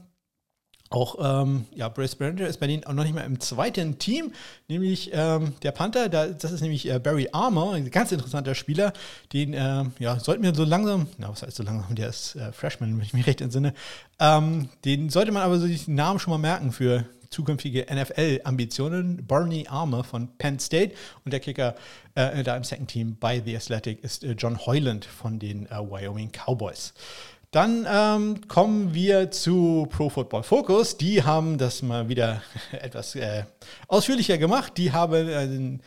auch 0.91 1.43
ähm, 1.43 1.65
ja, 1.73 1.89
Brace 1.89 2.15
Brander 2.15 2.47
ist 2.47 2.59
bei 2.59 2.67
denen 2.67 2.83
auch 2.83 2.93
noch 2.93 3.03
nicht 3.03 3.15
mal 3.15 3.21
im 3.21 3.39
zweiten 3.39 3.97
Team, 3.97 4.33
nämlich 4.67 5.09
ähm, 5.13 5.53
der 5.63 5.71
Panther, 5.71 6.09
da, 6.09 6.27
das 6.27 6.51
ist 6.51 6.61
nämlich 6.61 6.87
äh, 6.89 6.99
Barry 6.99 7.29
Armour, 7.31 7.73
ein 7.73 7.89
ganz 7.89 8.11
interessanter 8.11 8.55
Spieler, 8.55 8.93
den 9.33 9.53
äh, 9.53 9.85
ja, 9.99 10.19
sollten 10.19 10.43
wir 10.43 10.53
so 10.53 10.65
langsam, 10.65 11.07
na, 11.17 11.29
was 11.29 11.43
heißt 11.43 11.55
so 11.55 11.63
langsam, 11.63 11.95
der 11.95 12.09
ist 12.09 12.35
äh, 12.35 12.51
Freshman, 12.51 12.97
wenn 12.97 13.05
ich 13.05 13.13
mich 13.13 13.25
recht 13.25 13.41
entsinne, 13.41 13.73
ähm, 14.19 14.69
den 14.85 15.09
sollte 15.09 15.31
man 15.31 15.43
aber 15.43 15.59
so 15.59 15.67
den 15.67 15.95
Namen 15.95 16.19
schon 16.19 16.31
mal 16.31 16.37
merken 16.37 16.71
für 16.71 17.05
zukünftige 17.31 17.87
NFL-Ambitionen. 17.89 19.25
Barney 19.25 19.65
Armour 19.67 20.03
von 20.03 20.27
Penn 20.37 20.59
State 20.59 20.93
und 21.23 21.31
der 21.31 21.39
Kicker 21.39 21.75
äh, 22.13 22.43
da 22.43 22.57
im 22.57 22.63
Second 22.63 22.89
Team 22.89 23.17
bei 23.19 23.41
The 23.43 23.55
Athletic 23.55 24.03
ist 24.03 24.23
äh, 24.23 24.33
John 24.33 24.63
Hoyland 24.65 25.05
von 25.05 25.39
den 25.39 25.65
äh, 25.67 25.79
Wyoming 25.79 26.31
Cowboys. 26.31 26.93
Dann 27.51 27.85
ähm, 27.85 28.47
kommen 28.47 28.93
wir 28.93 29.29
zu 29.29 29.85
Pro 29.91 30.09
Football 30.09 30.43
Focus. 30.43 30.95
Die 30.95 31.23
haben 31.23 31.57
das 31.57 31.81
mal 31.81 32.07
wieder 32.07 32.41
etwas 32.71 33.13
äh, 33.15 33.43
ausführlicher 33.89 34.37
gemacht. 34.37 34.77
Die 34.77 34.93
haben 34.93 35.27
äh, 35.27 35.79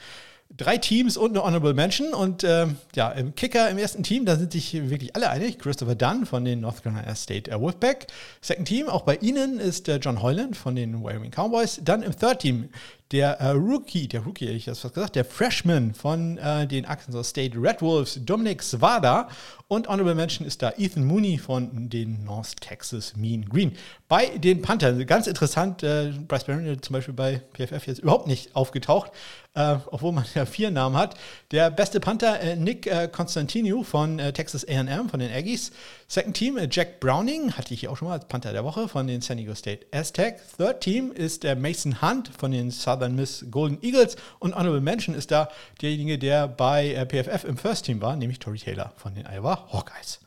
drei 0.54 0.76
Teams 0.76 1.16
und 1.16 1.30
eine 1.30 1.42
Honorable 1.42 1.72
Mention. 1.72 2.12
Und 2.12 2.44
äh, 2.44 2.66
ja, 2.94 3.10
im 3.12 3.34
Kicker 3.34 3.70
im 3.70 3.78
ersten 3.78 4.02
Team, 4.02 4.26
da 4.26 4.36
sind 4.36 4.52
sich 4.52 4.74
wirklich 4.90 5.16
alle 5.16 5.30
einig. 5.30 5.58
Christopher 5.58 5.94
Dunn 5.94 6.26
von 6.26 6.44
den 6.44 6.60
North 6.60 6.82
Carolina 6.82 7.14
State 7.14 7.50
äh, 7.50 7.58
Wolfpack. 7.58 8.08
Second 8.42 8.68
Team, 8.68 8.88
auch 8.88 9.02
bei 9.02 9.16
ihnen 9.16 9.58
ist 9.58 9.88
äh, 9.88 9.96
John 9.96 10.22
Hoyland 10.22 10.58
von 10.58 10.76
den 10.76 11.02
Wyoming 11.02 11.30
Cowboys. 11.30 11.80
Dann 11.82 12.02
im 12.02 12.14
Third 12.14 12.40
Team 12.40 12.68
der 13.14 13.40
äh, 13.40 13.50
Rookie, 13.50 14.08
der 14.08 14.22
Rookie, 14.22 14.46
ich 14.46 14.64
das 14.64 14.80
fast 14.80 14.94
gesagt, 14.94 15.14
der 15.14 15.24
Freshman 15.24 15.94
von 15.94 16.36
äh, 16.36 16.66
den 16.66 16.84
Arkansas 16.84 17.28
State 17.28 17.56
Red 17.56 17.80
Wolves, 17.80 18.18
Dominic 18.24 18.60
Svada. 18.60 19.28
Und 19.68 19.88
Honorable 19.88 20.16
Mention 20.16 20.46
ist 20.46 20.62
da 20.62 20.72
Ethan 20.76 21.04
Mooney 21.04 21.38
von 21.38 21.88
den 21.88 22.24
North 22.24 22.60
Texas 22.60 23.16
Mean 23.16 23.48
Green. 23.48 23.72
Bei 24.08 24.26
den 24.36 24.60
Panthers, 24.62 25.06
ganz 25.06 25.28
interessant, 25.28 25.82
äh, 25.84 26.12
Bryce 26.26 26.44
Barron 26.44 26.82
zum 26.82 26.92
Beispiel 26.92 27.14
bei 27.14 27.40
PFF 27.54 27.86
jetzt 27.86 28.00
überhaupt 28.00 28.26
nicht 28.26 28.54
aufgetaucht, 28.56 29.12
äh, 29.54 29.76
obwohl 29.86 30.12
man 30.12 30.24
ja 30.34 30.44
vier 30.44 30.72
Namen 30.72 30.96
hat. 30.96 31.14
Der 31.52 31.70
beste 31.70 32.00
Panther, 32.00 32.40
äh, 32.40 32.56
Nick 32.56 32.88
äh, 32.88 33.08
Constantino 33.08 33.84
von 33.84 34.18
Texas 34.34 34.66
AM, 34.68 35.08
von 35.08 35.20
den 35.20 35.32
Aggies. 35.32 35.70
Second 36.08 36.36
Team, 36.36 36.58
äh, 36.58 36.68
Jack 36.70 37.00
Browning, 37.00 37.52
hatte 37.52 37.74
ich 37.74 37.80
hier 37.80 37.90
auch 37.90 37.96
schon 37.96 38.08
mal 38.08 38.14
als 38.14 38.26
Panther 38.26 38.52
der 38.52 38.64
Woche 38.64 38.88
von 38.88 39.06
den 39.06 39.20
San 39.20 39.36
Diego 39.36 39.54
State 39.54 39.86
Aztec. 39.92 40.40
Third 40.56 40.80
Team 40.80 41.12
ist 41.12 41.42
der 41.42 41.56
Mason 41.56 42.02
Hunt 42.02 42.28
von 42.28 42.50
den 42.50 42.70
Southern 42.70 43.16
Miss 43.16 43.44
Golden 43.50 43.82
Eagles. 43.82 44.16
Und 44.38 44.54
Honorable 44.54 44.80
Mention 44.80 45.14
ist 45.14 45.30
da 45.30 45.48
derjenige, 45.80 46.18
der 46.18 46.48
bei 46.48 46.92
äh, 46.92 47.06
PFF 47.06 47.44
im 47.44 47.56
First 47.56 47.86
Team 47.86 48.00
war, 48.00 48.16
nämlich 48.16 48.38
Tory 48.38 48.58
Taylor 48.58 48.92
von 48.96 49.14
den 49.14 49.26
Iowa 49.26 49.68
Hawkeyes. 49.72 50.20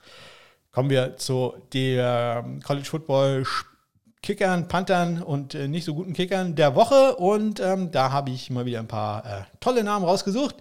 Kommen 0.71 0.89
wir 0.89 1.17
zu 1.17 1.53
der 1.73 2.43
ähm, 2.45 2.61
College 2.61 2.87
Football 2.87 3.45
Kickern, 4.21 4.67
Panthern 4.67 5.21
und 5.21 5.55
äh, 5.55 5.67
nicht 5.67 5.85
so 5.85 5.95
guten 5.95 6.13
Kickern 6.13 6.55
der 6.55 6.75
Woche. 6.75 7.15
Und 7.15 7.59
ähm, 7.59 7.91
da 7.91 8.11
habe 8.11 8.31
ich 8.31 8.49
mal 8.49 8.65
wieder 8.65 8.79
ein 8.79 8.87
paar 8.87 9.25
äh, 9.25 9.43
tolle 9.59 9.83
Namen 9.83 10.05
rausgesucht. 10.05 10.55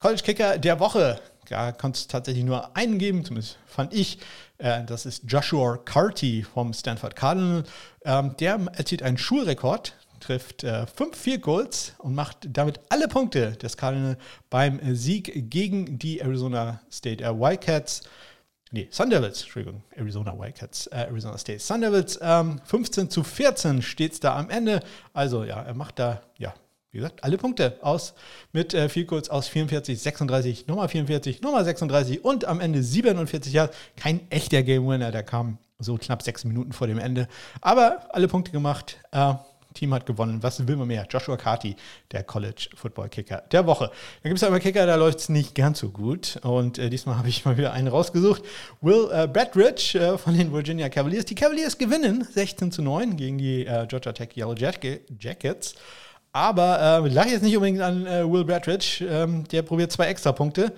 College 0.00 0.22
Kicker 0.22 0.58
der 0.58 0.80
Woche 0.80 1.18
da 1.48 1.72
konnte 1.72 1.98
es 1.98 2.06
tatsächlich 2.06 2.44
nur 2.44 2.76
einen 2.76 2.98
geben, 2.98 3.24
zumindest 3.24 3.58
fand 3.66 3.92
ich. 3.94 4.18
Äh, 4.58 4.84
das 4.84 5.06
ist 5.06 5.24
Joshua 5.26 5.78
Carty 5.78 6.42
vom 6.42 6.72
Stanford 6.72 7.16
Cardinal. 7.16 7.64
Ähm, 8.04 8.36
der 8.38 8.60
erzielt 8.74 9.02
einen 9.02 9.18
Schulrekord, 9.18 9.94
trifft 10.20 10.64
äh, 10.64 10.86
fünf 10.86 11.16
Field 11.16 11.42
Goals 11.42 11.94
und 11.98 12.14
macht 12.14 12.48
damit 12.48 12.80
alle 12.88 13.08
Punkte 13.08 13.52
des 13.52 13.76
Cardinal 13.76 14.16
beim 14.50 14.80
Sieg 14.94 15.50
gegen 15.50 15.98
die 15.98 16.20
Arizona 16.20 16.80
State 16.90 17.22
äh, 17.22 17.28
Wildcats. 17.28 18.02
Nee, 18.70 18.88
Sun 18.90 19.10
Devils, 19.10 19.42
Entschuldigung, 19.42 19.84
Arizona 19.94 20.36
Wildcats, 20.36 20.88
äh, 20.88 21.06
Arizona 21.08 21.38
State 21.38 21.60
Sun 21.60 21.82
Devils. 21.82 22.18
Ähm, 22.20 22.60
15 22.64 23.10
zu 23.10 23.22
14 23.22 23.82
steht 23.82 24.14
es 24.14 24.20
da 24.20 24.36
am 24.36 24.50
Ende. 24.50 24.80
Also 25.12 25.44
ja, 25.44 25.62
er 25.62 25.74
macht 25.74 25.98
da, 25.98 26.22
ja, 26.38 26.54
wie 26.94 26.98
gesagt, 26.98 27.24
alle 27.24 27.36
Punkte 27.38 27.76
aus 27.82 28.14
mit 28.52 28.72
äh, 28.72 28.88
viel 28.88 29.04
kurz 29.04 29.28
aus 29.28 29.48
44, 29.48 30.00
36, 30.00 30.68
Nummer 30.68 30.88
44, 30.88 31.42
Nummer 31.42 31.64
36 31.64 32.24
und 32.24 32.44
am 32.44 32.60
Ende 32.60 32.84
47 32.84 33.52
Jahre. 33.52 33.70
Kein 33.96 34.20
echter 34.30 34.62
Game 34.62 34.86
Winner, 34.86 35.10
der 35.10 35.24
kam 35.24 35.58
so 35.80 35.96
knapp 35.96 36.22
sechs 36.22 36.44
Minuten 36.44 36.72
vor 36.72 36.86
dem 36.86 36.98
Ende. 36.98 37.26
Aber 37.60 38.14
alle 38.14 38.28
Punkte 38.28 38.52
gemacht. 38.52 38.98
Äh, 39.10 39.34
Team 39.74 39.92
hat 39.92 40.06
gewonnen. 40.06 40.40
Was 40.42 40.66
will 40.68 40.76
man 40.76 40.86
mehr? 40.86 41.04
Joshua 41.10 41.36
Carty, 41.36 41.74
der 42.12 42.22
College 42.22 42.68
Football 42.76 43.08
Kicker 43.08 43.42
der 43.50 43.66
Woche. 43.66 43.90
Dann 44.22 44.30
gibt 44.30 44.36
es 44.36 44.44
aber 44.44 44.60
Kicker, 44.60 44.86
da 44.86 44.94
läuft 44.94 45.18
es 45.18 45.28
nicht 45.28 45.56
ganz 45.56 45.80
so 45.80 45.90
gut. 45.90 46.38
Und 46.42 46.78
äh, 46.78 46.88
diesmal 46.88 47.18
habe 47.18 47.28
ich 47.28 47.44
mal 47.44 47.58
wieder 47.58 47.72
einen 47.72 47.88
rausgesucht. 47.88 48.42
Will 48.80 49.08
äh, 49.12 49.26
Bradridge 49.26 49.98
äh, 49.98 50.16
von 50.16 50.38
den 50.38 50.52
Virginia 50.52 50.88
Cavaliers. 50.88 51.24
Die 51.24 51.34
Cavaliers 51.34 51.76
gewinnen 51.76 52.24
16 52.30 52.70
zu 52.70 52.82
9 52.82 53.16
gegen 53.16 53.38
die 53.38 53.66
äh, 53.66 53.84
Georgia 53.88 54.12
Tech 54.12 54.36
Yellow 54.36 54.54
Jackets. 54.54 55.74
Aber 56.34 57.04
äh, 57.04 57.08
lag 57.08 57.26
jetzt 57.26 57.44
nicht 57.44 57.56
unbedingt 57.56 57.80
an 57.80 58.06
äh, 58.06 58.28
Will 58.28 58.44
Bradridge. 58.44 59.06
Ähm, 59.08 59.44
der 59.52 59.62
probiert 59.62 59.92
zwei 59.92 60.06
extra 60.06 60.32
Punkte. 60.32 60.72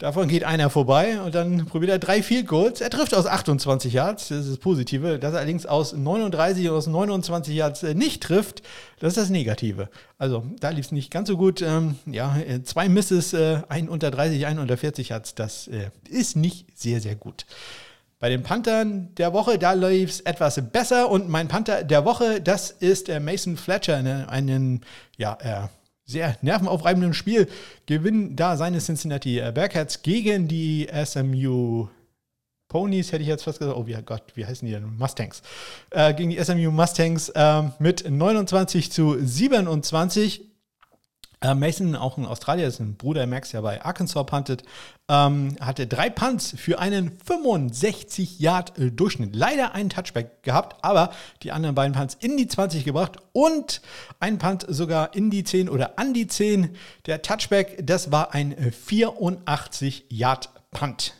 Davon 0.00 0.26
geht 0.26 0.42
einer 0.42 0.68
vorbei 0.68 1.20
und 1.20 1.34
dann 1.34 1.64
probiert 1.64 1.92
er 1.92 1.98
drei 2.00 2.24
Field 2.24 2.48
Goals. 2.48 2.80
Er 2.80 2.90
trifft 2.90 3.14
aus 3.14 3.24
28 3.24 3.94
Yards, 3.94 4.28
das 4.28 4.40
ist 4.40 4.50
das 4.50 4.58
Positive. 4.58 5.20
Dass 5.20 5.32
er 5.32 5.38
allerdings 5.38 5.64
aus 5.64 5.92
39 5.92 6.68
oder 6.68 6.76
aus 6.76 6.88
29 6.88 7.54
Yards 7.54 7.84
äh, 7.84 7.94
nicht 7.94 8.20
trifft, 8.20 8.62
das 8.98 9.10
ist 9.10 9.16
das 9.16 9.30
Negative. 9.30 9.88
Also 10.18 10.44
da 10.58 10.70
lief 10.70 10.86
es 10.86 10.92
nicht 10.92 11.12
ganz 11.12 11.28
so 11.28 11.36
gut. 11.36 11.62
Ähm, 11.62 11.94
ja, 12.04 12.36
äh, 12.38 12.64
zwei 12.64 12.88
Misses, 12.88 13.32
äh, 13.32 13.62
ein 13.68 13.88
unter 13.88 14.10
30, 14.10 14.44
ein 14.44 14.58
unter 14.58 14.76
40 14.76 15.10
Yards, 15.10 15.36
das 15.36 15.68
äh, 15.68 15.90
ist 16.10 16.34
nicht 16.34 16.66
sehr, 16.76 17.00
sehr 17.00 17.14
gut. 17.14 17.46
Bei 18.18 18.30
den 18.30 18.42
Panthern 18.42 19.14
der 19.16 19.32
Woche, 19.34 19.58
da 19.58 19.72
lief 19.72 20.08
es 20.08 20.20
etwas 20.20 20.60
besser 20.72 21.10
und 21.10 21.28
mein 21.28 21.48
Panther 21.48 21.84
der 21.84 22.04
Woche, 22.06 22.40
das 22.40 22.70
ist 22.70 23.08
äh, 23.08 23.20
Mason 23.20 23.56
Fletcher, 23.56 24.02
ne, 24.02 24.26
einen, 24.28 24.80
ja, 25.18 25.36
äh, 25.42 25.68
sehr 26.06 26.36
nervenaufreibenden 26.40 27.12
Spiel 27.14 27.48
gewinnen 27.86 28.36
da 28.36 28.56
seine 28.56 28.78
Cincinnati 28.78 29.38
äh, 29.38 29.52
Bearcats 29.52 30.02
gegen 30.02 30.48
die 30.48 30.88
SMU 31.04 31.88
Ponies, 32.68 33.12
hätte 33.12 33.22
ich 33.22 33.28
jetzt 33.28 33.44
fast 33.44 33.58
gesagt. 33.58 33.78
Oh, 33.78 33.86
wie 33.86 33.96
Gott, 34.04 34.22
wie 34.34 34.44
heißen 34.44 34.66
die 34.66 34.72
denn? 34.72 34.96
Mustangs. 34.96 35.42
Äh, 35.90 36.14
gegen 36.14 36.30
die 36.30 36.42
SMU 36.42 36.70
Mustangs 36.70 37.28
äh, 37.30 37.62
mit 37.78 38.08
29 38.08 38.90
zu 38.90 39.16
27. 39.20 40.55
Äh, 41.46 41.54
Mason, 41.54 41.94
auch 41.94 42.18
ein 42.18 42.26
Australier, 42.26 42.66
ist 42.66 42.80
ein 42.80 42.96
Bruder 42.96 43.24
Max, 43.26 43.50
der 43.50 43.62
bei 43.62 43.84
Arkansas 43.84 44.26
puntet, 44.26 44.64
ähm, 45.08 45.54
hatte 45.60 45.86
drei 45.86 46.10
Punts 46.10 46.54
für 46.58 46.80
einen 46.80 47.16
65 47.24 48.40
Yard 48.40 48.76
äh, 48.78 48.90
Durchschnitt. 48.90 49.36
Leider 49.36 49.72
einen 49.72 49.88
Touchback 49.88 50.42
gehabt, 50.42 50.84
aber 50.84 51.12
die 51.44 51.52
anderen 51.52 51.76
beiden 51.76 51.94
Punts 51.94 52.16
in 52.20 52.36
die 52.36 52.48
20 52.48 52.84
gebracht 52.84 53.18
und 53.32 53.80
ein 54.18 54.38
Punt 54.38 54.66
sogar 54.68 55.14
in 55.14 55.30
die 55.30 55.44
10 55.44 55.68
oder 55.68 56.00
an 56.00 56.14
die 56.14 56.26
10. 56.26 56.74
Der 57.06 57.22
Touchback, 57.22 57.86
das 57.86 58.10
war 58.10 58.34
ein 58.34 58.56
84 58.72 60.06
Yard 60.08 60.48
Punt. 60.72 61.14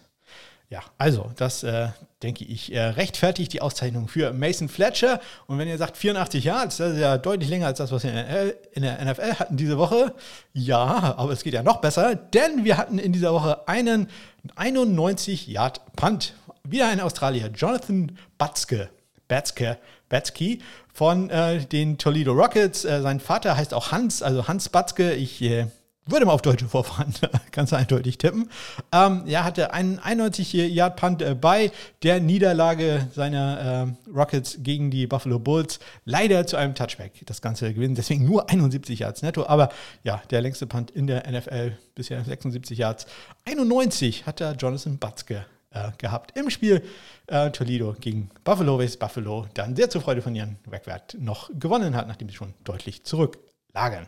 Ja, 0.68 0.80
also 0.98 1.30
das 1.36 1.62
äh, 1.62 1.88
denke 2.24 2.44
ich 2.44 2.74
äh, 2.74 2.80
rechtfertigt 2.80 3.52
die 3.52 3.62
Auszeichnung 3.62 4.08
für 4.08 4.32
Mason 4.32 4.68
Fletcher. 4.68 5.20
Und 5.46 5.58
wenn 5.58 5.68
ihr 5.68 5.78
sagt 5.78 5.96
84 5.96 6.42
Yards, 6.42 6.78
das 6.78 6.94
ist 6.94 6.98
ja 6.98 7.18
deutlich 7.18 7.48
länger 7.48 7.66
als 7.66 7.78
das, 7.78 7.92
was 7.92 8.02
wir 8.02 8.10
in 8.10 8.16
der, 8.16 8.74
in 8.74 8.82
der 8.82 9.04
NFL 9.04 9.34
hatten 9.34 9.56
diese 9.56 9.78
Woche. 9.78 10.12
Ja, 10.52 11.14
aber 11.16 11.32
es 11.32 11.44
geht 11.44 11.54
ja 11.54 11.62
noch 11.62 11.80
besser, 11.80 12.16
denn 12.16 12.64
wir 12.64 12.78
hatten 12.78 12.98
in 12.98 13.12
dieser 13.12 13.32
Woche 13.32 13.68
einen 13.68 14.08
91 14.56 15.46
Yard 15.46 15.80
Punt. 15.94 16.34
Wieder 16.64 16.88
ein 16.88 17.00
Australier, 17.00 17.48
Jonathan 17.54 18.18
Batzke. 18.36 18.90
Batzke, 19.28 19.78
Batzke 20.08 20.58
von 20.92 21.30
äh, 21.30 21.64
den 21.64 21.96
Toledo 21.98 22.32
Rockets. 22.32 22.84
Äh, 22.84 23.02
sein 23.02 23.20
Vater 23.20 23.56
heißt 23.56 23.72
auch 23.72 23.92
Hans, 23.92 24.20
also 24.20 24.48
Hans 24.48 24.68
Batzke. 24.68 25.12
Ich 25.14 25.40
äh, 25.42 25.66
würde 26.06 26.26
mal 26.26 26.32
auf 26.32 26.42
deutsche 26.42 26.68
Vorfahren 26.68 27.12
ganz 27.52 27.72
eindeutig 27.72 28.18
tippen. 28.18 28.48
Ähm, 28.92 29.24
er 29.26 29.44
hatte 29.44 29.72
einen 29.72 29.98
91 29.98 30.52
Yard 30.52 30.96
Punt 30.96 31.22
äh, 31.22 31.34
bei 31.34 31.72
der 32.02 32.20
Niederlage 32.20 33.08
seiner 33.14 33.96
äh, 34.06 34.10
Rockets 34.10 34.58
gegen 34.60 34.90
die 34.90 35.06
Buffalo 35.06 35.38
Bulls. 35.38 35.80
Leider 36.04 36.46
zu 36.46 36.56
einem 36.56 36.74
Touchback 36.74 37.26
das 37.26 37.42
Ganze 37.42 37.74
gewinnen. 37.74 37.94
Deswegen 37.94 38.24
nur 38.24 38.48
71 38.48 39.00
Yards 39.00 39.22
netto. 39.22 39.46
Aber 39.46 39.70
ja, 40.04 40.22
der 40.30 40.40
längste 40.40 40.66
Punt 40.66 40.90
in 40.90 41.06
der 41.06 41.30
NFL 41.30 41.76
bisher 41.94 42.24
76 42.24 42.78
Yards. 42.78 43.06
91 43.44 44.26
hat 44.26 44.40
der 44.40 44.52
Jonathan 44.52 44.98
Batzke 44.98 45.44
äh, 45.70 45.90
gehabt 45.98 46.36
im 46.38 46.50
Spiel 46.50 46.82
äh, 47.26 47.50
Toledo 47.50 47.94
gegen 48.00 48.30
Buffalo, 48.44 48.78
welches 48.78 48.96
Buffalo 48.96 49.46
dann 49.54 49.76
sehr 49.76 49.90
zur 49.90 50.00
Freude 50.00 50.22
von 50.22 50.34
ihren 50.34 50.56
Wegwert 50.66 51.16
noch 51.18 51.50
gewonnen 51.58 51.96
hat, 51.96 52.08
nachdem 52.08 52.28
sie 52.28 52.34
schon 52.34 52.54
deutlich 52.64 53.04
zurücklagen. 53.04 54.06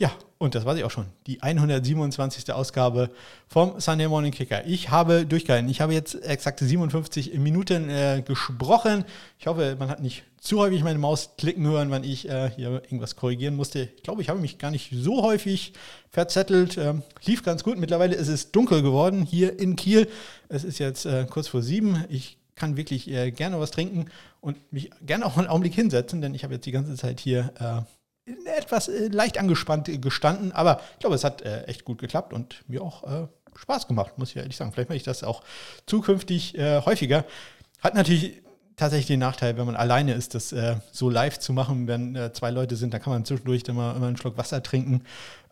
Ja, 0.00 0.12
und 0.38 0.54
das 0.54 0.64
war 0.64 0.76
sie 0.76 0.84
auch 0.84 0.92
schon. 0.92 1.06
Die 1.26 1.42
127. 1.42 2.52
Ausgabe 2.52 3.10
vom 3.48 3.80
Sunday 3.80 4.06
Morning 4.06 4.30
Kicker. 4.30 4.64
Ich 4.64 4.90
habe 4.90 5.26
durchgehalten. 5.26 5.68
Ich 5.68 5.80
habe 5.80 5.92
jetzt 5.92 6.14
exakte 6.24 6.64
57 6.64 7.34
Minuten 7.34 7.90
äh, 7.90 8.22
gesprochen. 8.24 9.04
Ich 9.40 9.48
hoffe, 9.48 9.74
man 9.76 9.90
hat 9.90 10.00
nicht 10.00 10.22
zu 10.40 10.60
häufig 10.60 10.84
meine 10.84 11.00
Maus 11.00 11.30
klicken 11.36 11.66
hören, 11.66 11.90
wenn 11.90 12.04
ich 12.04 12.28
äh, 12.28 12.48
hier 12.54 12.74
irgendwas 12.84 13.16
korrigieren 13.16 13.56
musste. 13.56 13.88
Ich 13.96 14.04
glaube, 14.04 14.22
ich 14.22 14.28
habe 14.28 14.38
mich 14.38 14.58
gar 14.58 14.70
nicht 14.70 14.92
so 14.94 15.24
häufig 15.24 15.72
verzettelt. 16.10 16.78
Ähm, 16.78 17.02
lief 17.24 17.42
ganz 17.42 17.64
gut. 17.64 17.76
Mittlerweile 17.76 18.14
ist 18.14 18.28
es 18.28 18.52
dunkel 18.52 18.82
geworden 18.82 19.24
hier 19.24 19.58
in 19.58 19.74
Kiel. 19.74 20.08
Es 20.48 20.62
ist 20.62 20.78
jetzt 20.78 21.06
äh, 21.06 21.26
kurz 21.28 21.48
vor 21.48 21.62
sieben. 21.62 22.04
Ich 22.08 22.38
kann 22.54 22.76
wirklich 22.76 23.10
äh, 23.10 23.32
gerne 23.32 23.58
was 23.58 23.72
trinken 23.72 24.06
und 24.40 24.72
mich 24.72 24.90
gerne 25.04 25.26
auch 25.26 25.36
einen 25.36 25.48
Augenblick 25.48 25.74
hinsetzen, 25.74 26.20
denn 26.20 26.36
ich 26.36 26.44
habe 26.44 26.54
jetzt 26.54 26.66
die 26.66 26.72
ganze 26.72 26.94
Zeit 26.94 27.18
hier 27.18 27.52
äh, 27.58 27.97
etwas 28.44 28.88
äh, 28.88 29.08
leicht 29.08 29.38
angespannt 29.38 29.90
gestanden, 30.00 30.52
aber 30.52 30.80
ich 30.94 31.00
glaube, 31.00 31.16
es 31.16 31.24
hat 31.24 31.42
äh, 31.42 31.64
echt 31.64 31.84
gut 31.84 31.98
geklappt 31.98 32.32
und 32.32 32.62
mir 32.68 32.82
auch 32.82 33.04
äh, 33.04 33.26
Spaß 33.56 33.88
gemacht, 33.88 34.18
muss 34.18 34.30
ich 34.30 34.36
ehrlich 34.36 34.56
sagen. 34.56 34.72
Vielleicht 34.72 34.88
mache 34.88 34.96
ich 34.96 35.02
das 35.02 35.24
auch 35.24 35.42
zukünftig 35.86 36.54
häufiger. 36.56 37.24
Hat 37.80 37.96
natürlich 37.96 38.40
tatsächlich 38.78 39.08
den 39.08 39.20
Nachteil, 39.20 39.58
wenn 39.58 39.66
man 39.66 39.76
alleine 39.76 40.14
ist, 40.14 40.34
das 40.34 40.52
äh, 40.52 40.76
so 40.92 41.10
live 41.10 41.38
zu 41.38 41.52
machen, 41.52 41.86
wenn 41.86 42.16
äh, 42.16 42.32
zwei 42.32 42.50
Leute 42.50 42.76
sind, 42.76 42.94
da 42.94 42.98
kann 42.98 43.12
man 43.12 43.24
zwischendurch 43.24 43.64
immer, 43.66 43.94
immer 43.94 44.06
einen 44.06 44.16
Schluck 44.16 44.38
Wasser 44.38 44.62
trinken 44.62 45.02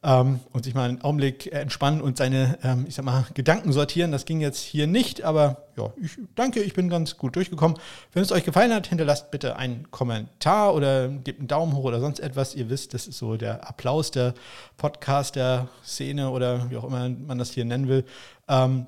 ähm, 0.03 0.41
und 0.53 0.65
sich 0.65 0.75
mal 0.75 0.89
einen 0.89 1.03
Augenblick 1.03 1.53
entspannen 1.53 2.01
und 2.01 2.17
seine, 2.17 2.59
ähm, 2.63 2.85
ich 2.89 2.95
sag 2.95 3.05
mal, 3.05 3.27
Gedanken 3.35 3.73
sortieren. 3.73 4.13
Das 4.13 4.25
ging 4.25 4.41
jetzt 4.41 4.61
hier 4.61 4.87
nicht, 4.87 5.25
aber 5.25 5.65
ja, 5.77 5.93
ich 6.01 6.13
danke, 6.37 6.63
ich 6.63 6.73
bin 6.73 6.89
ganz 6.89 7.17
gut 7.17 7.35
durchgekommen. 7.35 7.77
Wenn 8.13 8.23
es 8.23 8.31
euch 8.31 8.45
gefallen 8.45 8.73
hat, 8.73 8.87
hinterlasst 8.87 9.31
bitte 9.33 9.57
einen 9.57 9.91
Kommentar 9.91 10.75
oder 10.75 11.09
gebt 11.09 11.41
einen 11.41 11.49
Daumen 11.49 11.75
hoch 11.75 11.85
oder 11.85 12.01
sonst 12.01 12.21
etwas. 12.21 12.55
Ihr 12.55 12.71
wisst, 12.71 12.95
das 12.95 13.09
ist 13.09 13.19
so 13.19 13.37
der 13.37 13.69
Applaus 13.69 14.13
der 14.13 14.35
Podcaster-Szene 14.77 16.31
oder 16.31 16.71
wie 16.71 16.77
auch 16.77 16.85
immer 16.85 17.09
man 17.09 17.39
das 17.39 17.51
hier 17.51 17.65
nennen 17.65 17.89
will. 17.89 18.05
Ähm, 18.49 18.87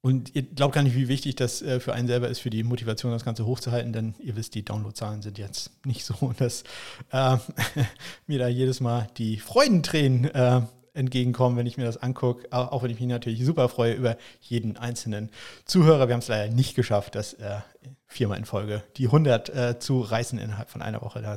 und 0.00 0.34
ihr 0.34 0.42
glaubt 0.42 0.74
gar 0.74 0.82
nicht, 0.82 0.94
wie 0.94 1.08
wichtig 1.08 1.36
das 1.36 1.60
äh, 1.60 1.80
für 1.80 1.92
einen 1.92 2.06
selber 2.06 2.28
ist, 2.28 2.38
für 2.38 2.50
die 2.50 2.62
Motivation, 2.62 3.12
das 3.12 3.24
Ganze 3.24 3.46
hochzuhalten, 3.46 3.92
denn 3.92 4.14
ihr 4.20 4.36
wisst, 4.36 4.54
die 4.54 4.64
Downloadzahlen 4.64 5.22
sind 5.22 5.38
jetzt 5.38 5.70
nicht 5.84 6.04
so, 6.04 6.32
dass 6.38 6.62
äh, 7.10 7.36
mir 8.26 8.38
da 8.38 8.48
jedes 8.48 8.80
Mal 8.80 9.08
die 9.16 9.38
Freudentränen 9.38 10.26
äh, 10.26 10.60
entgegenkommen, 10.94 11.56
wenn 11.56 11.66
ich 11.66 11.76
mir 11.76 11.84
das 11.84 11.96
angucke. 11.96 12.52
Auch 12.52 12.82
wenn 12.82 12.90
ich 12.90 12.98
mich 12.98 13.08
natürlich 13.08 13.44
super 13.44 13.68
freue 13.68 13.94
über 13.94 14.16
jeden 14.40 14.76
einzelnen 14.76 15.30
Zuhörer. 15.64 16.08
Wir 16.08 16.14
haben 16.14 16.20
es 16.20 16.28
leider 16.28 16.52
nicht 16.52 16.74
geschafft, 16.74 17.14
das 17.14 17.34
äh, 17.34 17.60
viermal 18.06 18.38
in 18.38 18.44
Folge 18.44 18.82
die 18.96 19.06
100 19.06 19.48
äh, 19.48 19.78
zu 19.78 20.00
reißen 20.00 20.38
innerhalb 20.38 20.70
von 20.70 20.82
einer 20.82 21.00
Woche. 21.00 21.22
Da 21.22 21.36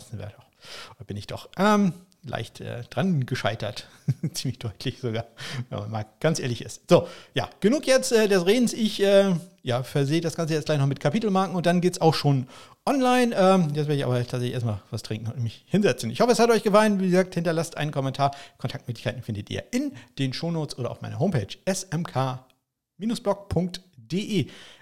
bin 1.06 1.18
ich 1.18 1.28
doch. 1.28 1.50
Ähm, 1.58 1.94
leicht 2.24 2.62
äh, 2.62 2.84
dran 2.90 3.26
gescheitert. 3.26 3.88
Ziemlich 4.34 4.60
deutlich 4.60 5.00
sogar, 5.00 5.26
wenn 5.70 5.80
man 5.80 5.90
mal 5.92 6.06
ganz 6.20 6.40
ehrlich 6.40 6.62
ist. 6.62 6.88
So, 6.90 7.08
ja, 7.34 7.50
genug 7.60 7.88
jetzt 7.88 8.12
äh, 8.12 8.28
des 8.28 8.46
Redens. 8.46 8.74
Ich 8.74 9.02
äh, 9.02 9.34
ja, 9.64 9.82
versehe 9.84 10.22
das 10.22 10.36
Ganze 10.36 10.54
jetzt 10.54 10.66
gleich 10.66 10.78
noch 10.80 10.88
mit 10.88 11.00
Kapitelmarken 11.00 11.56
und 11.56 11.66
dann 11.66 11.82
geht 11.82 11.94
es 11.94 12.02
auch 12.02 12.14
schon 12.14 12.48
online. 12.86 13.36
Ähm, 13.36 13.70
jetzt 13.74 13.88
werde 13.88 13.96
ich 13.96 14.06
aber 14.06 14.20
tatsächlich 14.20 14.54
erstmal 14.54 14.82
was 14.92 15.02
trinken 15.04 15.32
und 15.32 15.42
mich 15.42 15.66
hinsetzen. 15.68 16.12
Ich 16.12 16.22
hoffe, 16.22 16.32
es 16.32 16.40
hat 16.40 16.50
euch 16.50 16.64
gefallen. 16.64 17.00
Wie 17.00 17.10
gesagt, 17.10 17.34
hinterlasst 17.36 17.78
einen 17.78 17.92
Kommentar. 17.92 18.36
Kontaktmöglichkeiten 18.58 19.22
findet 19.24 19.50
ihr 19.50 19.64
in 19.72 19.94
den 20.20 20.34
Shownotes 20.34 20.78
oder 20.78 20.92
auf 20.92 21.02
meiner 21.02 21.20
Homepage 21.20 21.48
smk-blog.de. 21.66 22.38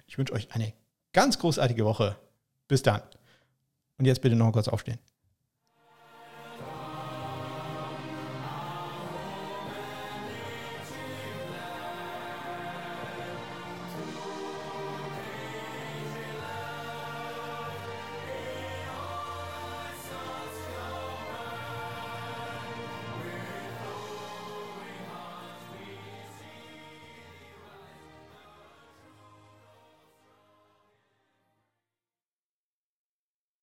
Ich 0.08 0.18
wünsche 0.18 0.34
euch 0.34 0.50
eine 0.52 0.74
ganz 1.14 1.40
großartige 1.40 1.86
Woche. 1.86 2.18
Bis 2.68 2.84
dann. 2.84 3.02
Und 3.98 4.06
jetzt 4.06 4.22
bitte 4.22 4.36
noch 4.36 4.52
kurz 4.52 4.68
aufstehen. 4.68 5.00